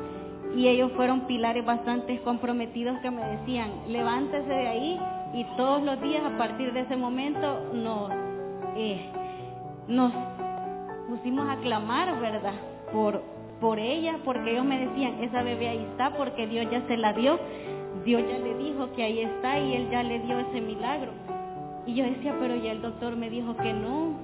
y 0.57 0.69
ellos 0.69 0.91
fueron 0.97 1.23
pilares 1.23 1.65
bastante 1.65 2.21
comprometidos 2.23 2.99
que 3.01 3.11
me 3.11 3.23
decían, 3.25 3.71
levántese 3.89 4.49
de 4.49 4.69
ahí 4.69 5.01
y 5.35 5.45
todos 5.57 5.83
los 5.83 6.01
días 6.03 6.23
a 6.25 6.37
partir 6.39 6.73
de 6.73 6.81
ese 6.81 6.97
momento 6.97 7.61
nos, 7.73 8.11
eh, 8.77 9.11
nos 9.89 10.13
pusimos 11.09 11.49
a 11.49 11.57
clamar, 11.57 12.21
¿verdad? 12.21 12.55
Por, 12.93 13.23
por 13.61 13.79
ella, 13.79 14.19
porque 14.25 14.53
ellos 14.53 14.65
me 14.65 14.87
decían, 14.87 15.23
esa 15.23 15.43
bebé 15.43 15.69
ahí 15.69 15.87
está 15.91 16.17
porque 16.17 16.47
Dios 16.47 16.67
ya 16.71 16.87
se 16.87 16.97
la 16.97 17.13
dio, 17.13 17.39
Dios 18.05 18.23
ya 18.29 18.39
le 18.39 18.55
dijo 18.55 18.93
que 18.95 19.03
ahí 19.03 19.21
está 19.21 19.59
y 19.59 19.75
Él 19.75 19.89
ya 19.91 20.03
le 20.03 20.21
dio 20.21 20.39
ese 20.39 20.61
milagro. 20.61 21.13
Y 21.87 21.95
yo 21.95 22.05
decía, 22.05 22.37
pero 22.39 22.55
ya 22.57 22.73
el 22.73 22.83
doctor 22.83 23.17
me 23.17 23.31
dijo 23.31 23.57
que 23.57 23.73
no, 23.73 24.15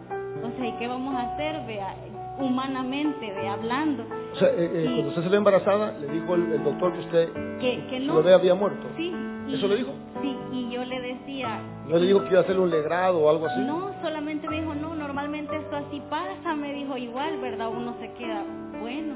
o 0.42 0.56
sea, 0.56 0.66
¿y 0.66 0.72
qué 0.72 0.86
vamos 0.86 1.14
a 1.14 1.32
hacer? 1.32 1.66
Vea, 1.66 1.94
humanamente, 2.38 3.32
hablando. 3.48 4.04
O 4.32 4.36
sea, 4.36 4.48
eh, 4.48 4.70
eh, 4.72 4.84
cuando 4.84 5.08
usted 5.08 5.22
se 5.22 5.28
ve 5.28 5.36
embarazada, 5.36 5.92
le 5.98 6.08
dijo 6.08 6.34
el, 6.34 6.62
doctor 6.62 6.92
que 6.92 6.98
usted 7.00 7.32
que, 7.60 7.86
que 7.88 8.00
no, 8.00 8.14
su 8.14 8.18
bebé 8.22 8.34
había 8.34 8.54
muerto. 8.54 8.86
Sí. 8.96 9.12
¿Eso 9.48 9.68
le 9.68 9.76
dijo? 9.76 9.92
Sí, 10.22 10.36
y 10.52 10.70
yo 10.70 10.84
le 10.84 11.00
decía... 11.00 11.60
¿No 11.86 11.98
le 11.98 12.06
dijo 12.06 12.22
que 12.24 12.30
iba 12.30 12.38
a 12.40 12.42
hacerle 12.42 12.62
un 12.62 12.70
legrado 12.70 13.18
o 13.20 13.30
algo 13.30 13.46
así? 13.46 13.60
No, 13.60 13.92
solamente 14.02 14.48
me 14.48 14.60
dijo, 14.60 14.74
no, 14.74 14.94
normalmente 14.94 15.56
esto 15.56 15.76
así 15.76 16.02
pasa, 16.10 16.54
me 16.54 16.72
dijo, 16.72 16.96
igual, 16.96 17.38
¿verdad? 17.40 17.68
Uno 17.68 17.94
se 18.00 18.12
queda, 18.12 18.42
bueno. 18.80 19.14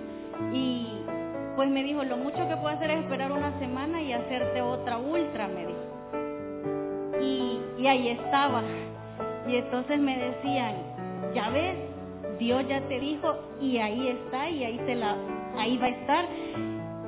Y 0.53 1.01
pues 1.57 1.68
me 1.68 1.83
dijo, 1.83 2.05
lo 2.05 2.16
mucho 2.16 2.49
que 2.49 2.57
puedo 2.57 2.68
hacer 2.68 2.91
es 2.91 3.03
esperar 3.03 3.33
una 3.33 3.59
semana 3.59 4.01
y 4.01 4.12
hacerte 4.12 4.62
otra 4.62 4.99
ultra, 4.99 5.49
me 5.49 5.66
dijo. 5.66 7.20
Y, 7.20 7.61
y 7.83 7.87
ahí 7.87 8.09
estaba. 8.09 8.62
Y 9.49 9.57
entonces 9.57 9.99
me 9.99 10.16
decían, 10.16 10.76
ya 11.35 11.51
ves, 11.51 11.76
Dios 12.39 12.66
ya 12.68 12.81
te 12.83 12.99
dijo 12.99 13.37
y 13.61 13.78
ahí 13.78 14.09
está 14.09 14.49
y 14.49 14.64
ahí 14.64 14.81
se 14.87 14.95
la 14.95 15.16
ahí 15.59 15.76
va 15.76 15.87
a 15.87 15.91
estar. 15.91 16.24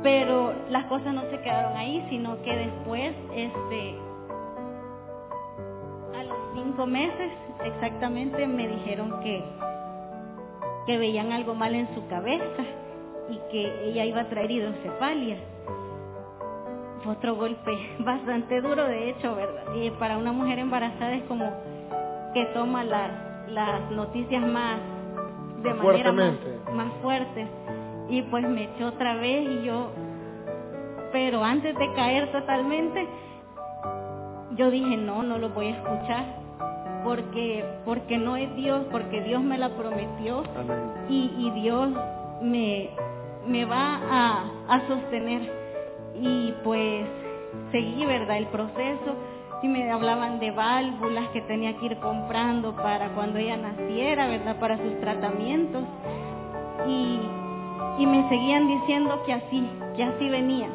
Pero 0.02 0.52
las 0.70 0.86
cosas 0.86 1.14
no 1.14 1.22
se 1.30 1.40
quedaron 1.40 1.76
ahí, 1.76 2.04
sino 2.10 2.40
que 2.42 2.56
después 2.56 3.14
este 3.34 3.94
a 6.18 6.24
los 6.24 6.38
cinco 6.54 6.86
meses 6.86 7.30
exactamente 7.64 8.46
me 8.46 8.68
dijeron 8.68 9.20
que 9.22 9.44
que 10.86 10.98
veían 10.98 11.32
algo 11.32 11.54
mal 11.54 11.74
en 11.74 11.92
su 11.94 12.06
cabeza 12.08 12.64
y 13.30 13.38
que 13.50 13.88
ella 13.88 14.04
iba 14.04 14.22
a 14.22 14.28
traer 14.28 14.50
hidrocefalia. 14.50 15.36
Fue 17.02 17.12
otro 17.12 17.36
golpe 17.36 17.72
bastante 18.00 18.60
duro, 18.60 18.84
de 18.86 19.10
hecho, 19.10 19.34
¿verdad? 19.34 19.74
Y 19.74 19.90
para 19.90 20.18
una 20.18 20.32
mujer 20.32 20.58
embarazada 20.58 21.14
es 21.14 21.24
como 21.24 21.50
que 22.34 22.46
toma 22.46 22.84
las, 22.84 23.10
las 23.48 23.90
noticias 23.90 24.42
más 24.42 24.78
de 25.62 25.74
manera 25.74 26.12
más, 26.12 26.32
más 26.72 26.92
fuerte. 27.02 27.46
Y 28.12 28.20
pues 28.20 28.46
me 28.46 28.64
echó 28.64 28.88
otra 28.88 29.14
vez 29.14 29.42
y 29.42 29.64
yo, 29.64 29.90
pero 31.12 31.42
antes 31.42 31.74
de 31.78 31.94
caer 31.94 32.30
totalmente, 32.30 33.08
yo 34.54 34.70
dije, 34.70 34.98
no, 34.98 35.22
no 35.22 35.38
lo 35.38 35.48
voy 35.48 35.68
a 35.68 35.70
escuchar, 35.70 36.26
porque, 37.04 37.64
porque 37.86 38.18
no 38.18 38.36
es 38.36 38.54
Dios, 38.54 38.84
porque 38.90 39.22
Dios 39.22 39.42
me 39.42 39.56
la 39.56 39.70
prometió 39.70 40.42
y, 41.08 41.32
y, 41.38 41.50
Dios 41.62 41.88
me, 42.42 42.90
me 43.46 43.64
va 43.64 43.98
a, 44.10 44.44
a 44.68 44.86
sostener. 44.88 45.50
Y 46.14 46.52
pues 46.62 47.06
seguí, 47.70 48.04
¿verdad? 48.04 48.36
El 48.36 48.48
proceso 48.48 49.16
y 49.62 49.68
me 49.68 49.90
hablaban 49.90 50.38
de 50.38 50.50
válvulas 50.50 51.28
que 51.28 51.40
tenía 51.40 51.78
que 51.78 51.86
ir 51.86 51.96
comprando 51.96 52.76
para 52.76 53.08
cuando 53.14 53.38
ella 53.38 53.56
naciera, 53.56 54.26
¿verdad? 54.26 54.56
Para 54.60 54.76
sus 54.76 55.00
tratamientos. 55.00 55.82
Y, 56.86 57.20
y 57.98 58.06
me 58.06 58.28
seguían 58.28 58.66
diciendo 58.68 59.22
que 59.24 59.32
así, 59.34 59.68
que 59.96 60.04
así 60.04 60.28
venía. 60.28 60.68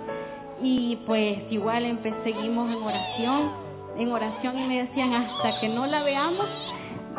Y 0.61 0.97
pues 1.05 1.39
igual 1.49 1.99
seguimos 2.23 2.71
en 2.71 2.81
oración, 2.81 3.51
en 3.97 4.11
oración 4.11 4.57
y 4.59 4.67
me 4.67 4.83
decían, 4.83 5.13
hasta 5.13 5.59
que 5.59 5.69
no 5.69 5.85
la 5.85 6.03
veamos, 6.03 6.47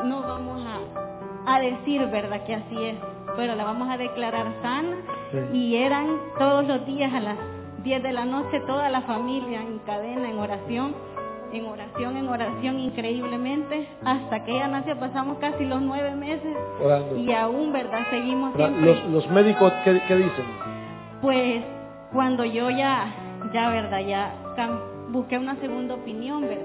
no 0.05 0.23
vamos 0.23 0.63
a, 0.65 1.55
a 1.55 1.61
decir, 1.61 2.05
¿verdad? 2.07 2.45
Que 2.45 2.55
así 2.55 2.77
es. 2.85 2.97
Pero 3.37 3.55
la 3.55 3.65
vamos 3.65 3.89
a 3.89 3.97
declarar 3.97 4.47
sana. 4.63 4.97
Y 5.53 5.77
eran 5.77 6.19
todos 6.39 6.67
los 6.67 6.85
días 6.87 7.13
a 7.13 7.21
las 7.21 7.37
10 7.85 8.03
de 8.03 8.13
la 8.13 8.25
noche 8.25 8.61
toda 8.67 8.89
la 8.89 9.03
familia 9.03 9.61
en 9.61 9.79
cadena, 9.81 10.29
en 10.29 10.39
oración 10.39 10.95
en 11.53 11.67
oración, 11.67 12.17
en 12.17 12.29
oración 12.29 12.79
increíblemente. 12.79 13.89
Hasta 14.05 14.45
que 14.45 14.53
ella 14.53 14.69
nació 14.69 14.99
pasamos 14.99 15.39
casi 15.39 15.65
los 15.65 15.81
nueve 15.81 16.15
meses 16.15 16.57
y 17.17 17.33
aún, 17.33 17.73
¿verdad? 17.73 18.07
Seguimos 18.11 18.55
Los, 18.57 19.05
los 19.11 19.31
médicos, 19.31 19.73
¿qué, 19.85 19.93
dicen? 19.93 20.45
Pues 21.21 21.63
cuando 22.13 22.45
yo 22.45 22.71
ya, 22.71 23.15
ya, 23.53 23.71
¿verdad? 23.71 24.01
Ya 24.01 24.35
busqué 25.11 25.39
una 25.39 25.57
segunda 25.57 25.95
opinión, 25.95 26.43
¿verdad? 26.43 26.65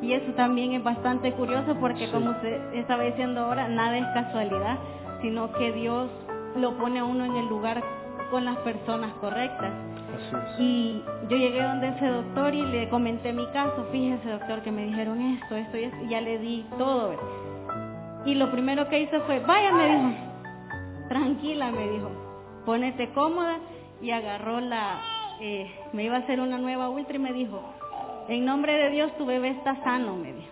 Y 0.00 0.14
eso 0.14 0.32
también 0.32 0.72
es 0.72 0.82
bastante 0.82 1.32
curioso 1.32 1.76
porque 1.78 2.10
como 2.10 2.30
usted 2.30 2.74
estaba 2.74 3.04
diciendo 3.04 3.42
ahora, 3.42 3.68
nada 3.68 3.98
es 3.98 4.06
casualidad, 4.12 4.78
sino 5.20 5.52
que 5.52 5.72
Dios 5.72 6.08
lo 6.56 6.76
pone 6.76 6.98
a 6.98 7.04
uno 7.04 7.24
en 7.24 7.36
el 7.36 7.46
lugar 7.46 7.82
con 8.30 8.44
las 8.44 8.56
personas 8.58 9.12
correctas. 9.20 9.70
Y 10.58 11.02
yo 11.28 11.36
llegué 11.36 11.62
donde 11.62 11.88
ese 11.88 12.06
doctor 12.06 12.54
y 12.54 12.62
le 12.62 12.88
comenté 12.88 13.32
mi 13.32 13.46
caso, 13.48 13.86
fíjese 13.92 14.28
doctor 14.30 14.62
que 14.62 14.70
me 14.72 14.84
dijeron 14.86 15.20
esto, 15.20 15.56
esto 15.56 15.76
y 15.78 15.84
esto, 15.84 15.96
y 16.04 16.08
ya 16.08 16.20
le 16.20 16.38
di 16.38 16.64
todo. 16.78 17.14
Y 18.24 18.34
lo 18.34 18.50
primero 18.50 18.88
que 18.88 19.00
hizo 19.00 19.20
fue, 19.22 19.40
vaya, 19.40 19.72
me 19.72 19.86
dijo, 19.96 20.10
tranquila, 21.08 21.70
me 21.70 21.88
dijo, 21.88 22.10
ponete 22.64 23.10
cómoda 23.12 23.58
y 24.00 24.10
agarró 24.10 24.60
la, 24.60 25.00
eh, 25.40 25.70
me 25.92 26.04
iba 26.04 26.16
a 26.16 26.20
hacer 26.20 26.40
una 26.40 26.58
nueva 26.58 26.88
ultra 26.88 27.16
y 27.16 27.18
me 27.18 27.32
dijo, 27.32 27.60
en 28.28 28.44
nombre 28.44 28.74
de 28.74 28.90
Dios 28.90 29.16
tu 29.18 29.26
bebé 29.26 29.48
está 29.50 29.82
sano, 29.82 30.16
me 30.16 30.32
dijo. 30.32 30.48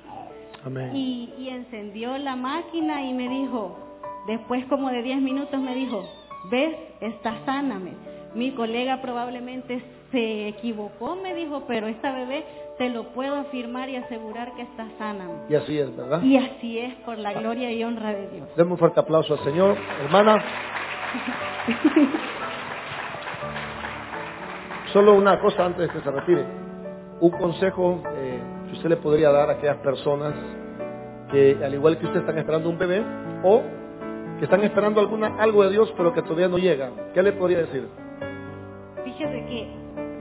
Amén. 0.64 0.90
Y, 0.94 1.32
y 1.38 1.48
encendió 1.48 2.18
la 2.18 2.36
máquina 2.36 3.02
y 3.04 3.12
me 3.14 3.28
dijo, 3.28 3.78
después 4.26 4.64
como 4.66 4.90
de 4.90 5.02
10 5.02 5.20
minutos 5.22 5.58
me 5.60 5.74
dijo, 5.74 6.02
ves, 6.50 6.74
está 7.00 7.34
sana. 7.46 7.78
me- 7.78 8.09
Mi 8.34 8.52
colega 8.52 9.02
probablemente 9.02 9.82
se 10.12 10.48
equivocó, 10.48 11.16
me 11.16 11.34
dijo, 11.34 11.64
pero 11.66 11.86
esta 11.86 12.12
bebé 12.12 12.44
te 12.78 12.88
lo 12.88 13.12
puedo 13.12 13.34
afirmar 13.36 13.88
y 13.88 13.96
asegurar 13.96 14.54
que 14.54 14.62
está 14.62 14.88
sana. 14.98 15.26
Y 15.48 15.54
así 15.54 15.78
es, 15.78 15.94
¿verdad? 15.96 16.22
y 16.22 16.36
así 16.36 16.78
es, 16.78 16.94
por 17.04 17.18
la 17.18 17.32
gloria 17.34 17.70
y 17.72 17.84
honra 17.84 18.12
de 18.12 18.28
Dios. 18.30 18.48
Demos 18.56 18.72
un 18.72 18.78
fuerte 18.78 19.00
aplauso 19.00 19.34
al 19.34 19.44
Señor. 19.44 19.76
Hermana. 20.02 20.42
Solo 24.92 25.14
una 25.14 25.38
cosa 25.40 25.66
antes 25.66 25.86
de 25.86 25.92
que 25.92 26.00
se 26.00 26.10
retire. 26.10 26.44
Un 27.20 27.30
consejo 27.30 28.02
eh, 28.16 28.40
que 28.66 28.72
usted 28.72 28.88
le 28.88 28.96
podría 28.96 29.30
dar 29.30 29.50
a 29.50 29.52
aquellas 29.52 29.76
personas 29.78 30.34
que, 31.30 31.56
al 31.62 31.74
igual 31.74 31.98
que 31.98 32.06
usted, 32.06 32.20
están 32.20 32.38
esperando 32.38 32.68
un 32.70 32.78
bebé 32.78 33.04
o 33.44 33.62
que 34.38 34.46
están 34.46 34.62
esperando 34.62 35.00
alguna, 35.00 35.36
algo 35.38 35.64
de 35.64 35.70
Dios 35.70 35.92
pero 35.96 36.14
que 36.14 36.22
todavía 36.22 36.48
no 36.48 36.58
llega. 36.58 36.90
¿Qué 37.12 37.22
le 37.22 37.32
podría 37.32 37.58
decir? 37.58 37.86
Fíjese 39.04 39.44
que 39.46 39.66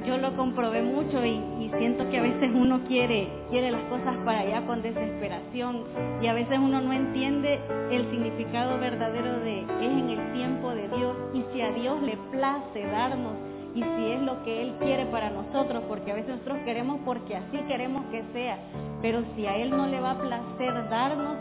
yo 0.05 0.17
lo 0.17 0.35
comprobé 0.35 0.81
mucho 0.81 1.23
y, 1.25 1.69
siento 1.77 2.09
que 2.09 2.17
a 2.17 2.23
veces 2.23 2.49
uno 2.53 2.81
quiere, 2.87 3.29
quiere 3.51 3.71
las 3.71 3.83
cosas 3.83 4.17
para 4.25 4.39
allá 4.39 4.65
con 4.65 4.81
desesperación 4.81 5.83
y 6.21 6.27
a 6.27 6.33
veces 6.33 6.57
uno 6.57 6.81
no 6.81 6.91
entiende 6.91 7.59
el 7.91 8.09
significado 8.09 8.79
verdadero 8.79 9.39
de 9.41 9.59
es 9.59 9.91
en 9.91 10.09
el 10.09 10.33
tiempo 10.33 10.71
de 10.71 10.89
Dios 10.89 11.15
y 11.33 11.43
si 11.53 11.61
a 11.61 11.71
Dios 11.71 12.01
le 12.01 12.17
place 12.31 12.85
darnos 12.87 13.33
y 13.75 13.83
si 13.83 14.11
es 14.11 14.21
lo 14.21 14.43
que 14.43 14.63
Él 14.63 14.73
quiere 14.79 15.05
para 15.05 15.29
nosotros, 15.29 15.83
porque 15.87 16.11
a 16.11 16.15
veces 16.15 16.31
nosotros 16.31 16.57
queremos 16.65 16.99
porque 17.05 17.35
así 17.35 17.57
queremos 17.67 18.03
que 18.11 18.23
sea, 18.33 18.57
pero 19.01 19.21
si 19.35 19.45
a 19.45 19.55
Él 19.57 19.69
no 19.69 19.85
le 19.85 20.01
va 20.01 20.11
a 20.11 20.19
placer 20.19 20.89
darnos, 20.89 21.37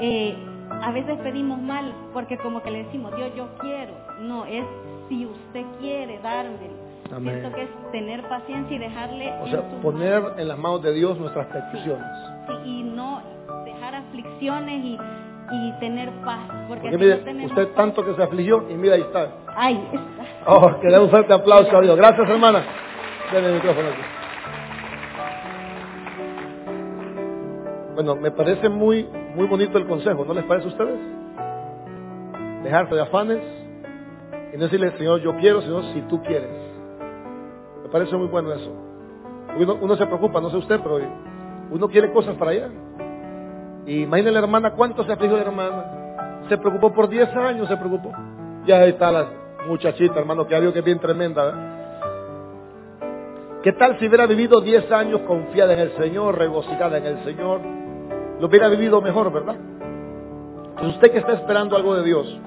eh, 0.00 0.34
a 0.82 0.90
veces 0.90 1.18
pedimos 1.18 1.60
mal 1.60 1.92
porque 2.12 2.38
como 2.38 2.62
que 2.62 2.70
le 2.70 2.84
decimos, 2.84 3.14
Dios, 3.14 3.30
yo 3.36 3.48
quiero, 3.60 3.92
no, 4.22 4.46
es 4.46 4.64
si 5.08 5.26
usted 5.26 5.64
quiere 5.80 6.18
darme. 6.20 6.75
Amén. 7.14 7.38
Siento 7.40 7.54
que 7.56 7.62
es 7.62 7.70
tener 7.92 8.22
paciencia 8.28 8.76
y 8.76 8.78
dejarle 8.78 9.32
O 9.40 9.44
en 9.46 9.50
sea, 9.52 9.62
poner 9.82 10.22
manos. 10.22 10.38
en 10.38 10.48
las 10.48 10.58
manos 10.58 10.82
de 10.82 10.92
Dios 10.94 11.18
nuestras 11.18 11.46
peticiones. 11.46 12.06
Sí, 12.46 12.52
y 12.70 12.82
no 12.82 13.22
dejar 13.64 13.94
aflicciones 13.94 14.84
y, 14.84 14.98
y 15.52 15.72
tener 15.80 16.10
paz, 16.24 16.40
porque, 16.68 16.88
Porque 16.88 16.90
si 16.90 16.96
mire, 16.96 17.16
no 17.18 17.24
tenemos 17.24 17.50
usted 17.50 17.66
paz- 17.68 17.76
tanto 17.76 18.04
que 18.04 18.14
se 18.14 18.22
afligió 18.22 18.64
y 18.70 18.74
mira 18.74 18.94
ahí 18.96 19.02
está. 19.02 19.30
Ay, 19.54 19.82
está. 19.92 20.02
Oh, 20.48 20.78
que 20.80 20.88
le 20.88 21.00
un 21.00 21.10
fuerte 21.10 21.32
aplauso 21.34 21.76
a 21.76 21.80
Dios. 21.80 21.96
Gracias, 21.96 22.28
hermana. 22.30 22.62
Denle 23.32 23.48
el 23.48 23.54
micrófono 23.56 23.88
aquí. 23.88 24.02
Bueno, 27.94 28.14
me 28.14 28.30
parece 28.30 28.68
muy, 28.68 29.08
muy 29.34 29.46
bonito 29.46 29.78
el 29.78 29.86
consejo, 29.88 30.24
¿no 30.24 30.34
les 30.34 30.44
parece 30.44 30.66
a 30.66 30.70
ustedes? 30.70 31.00
Dejarse 32.62 32.94
de 32.94 33.00
afanes 33.00 33.38
y 34.52 34.56
no 34.56 34.64
decirle, 34.64 34.90
Señor, 34.98 35.20
yo 35.20 35.34
quiero, 35.36 35.62
sino 35.62 35.82
si 35.94 36.02
tú 36.02 36.22
quieres. 36.22 36.50
Parece 37.96 38.14
muy 38.14 38.26
bueno 38.26 38.52
eso. 38.52 38.70
Uno, 39.80 39.96
se 39.96 40.04
preocupa, 40.04 40.38
no 40.38 40.50
sé 40.50 40.58
usted, 40.58 40.78
pero 40.82 41.00
uno 41.70 41.88
quiere 41.88 42.12
cosas 42.12 42.36
para 42.36 42.50
allá. 42.50 42.68
Y 43.86 44.02
imagínense 44.02 44.32
la 44.32 44.40
hermana, 44.40 44.72
¿cuánto 44.72 45.02
se 45.02 45.12
afligió 45.12 45.38
la 45.38 45.44
hermana? 45.44 46.44
Se 46.50 46.58
preocupó 46.58 46.92
por 46.92 47.08
10 47.08 47.34
años, 47.36 47.66
se 47.66 47.76
preocupó. 47.78 48.12
Ya 48.66 48.80
ahí 48.80 48.90
está 48.90 49.10
la 49.10 49.28
muchachita, 49.66 50.20
hermano, 50.20 50.46
que 50.46 50.54
ha 50.54 50.72
que 50.74 50.82
bien 50.82 50.98
tremenda. 50.98 51.42
¿verdad? 51.46 51.60
¿Qué 53.62 53.72
tal 53.72 53.98
si 53.98 54.08
hubiera 54.08 54.26
vivido 54.26 54.60
10 54.60 54.92
años 54.92 55.22
confiada 55.26 55.72
en 55.72 55.78
el 55.78 55.96
Señor, 55.96 56.36
regocijada 56.36 56.98
en 56.98 57.06
el 57.06 57.24
Señor? 57.24 57.62
Lo 58.38 58.46
hubiera 58.46 58.68
vivido 58.68 59.00
mejor, 59.00 59.32
¿verdad? 59.32 59.56
Entonces 60.68 60.96
usted 60.96 61.12
que 61.12 61.18
está 61.20 61.32
esperando 61.32 61.74
algo 61.74 61.94
de 61.94 62.04
Dios, 62.04 62.40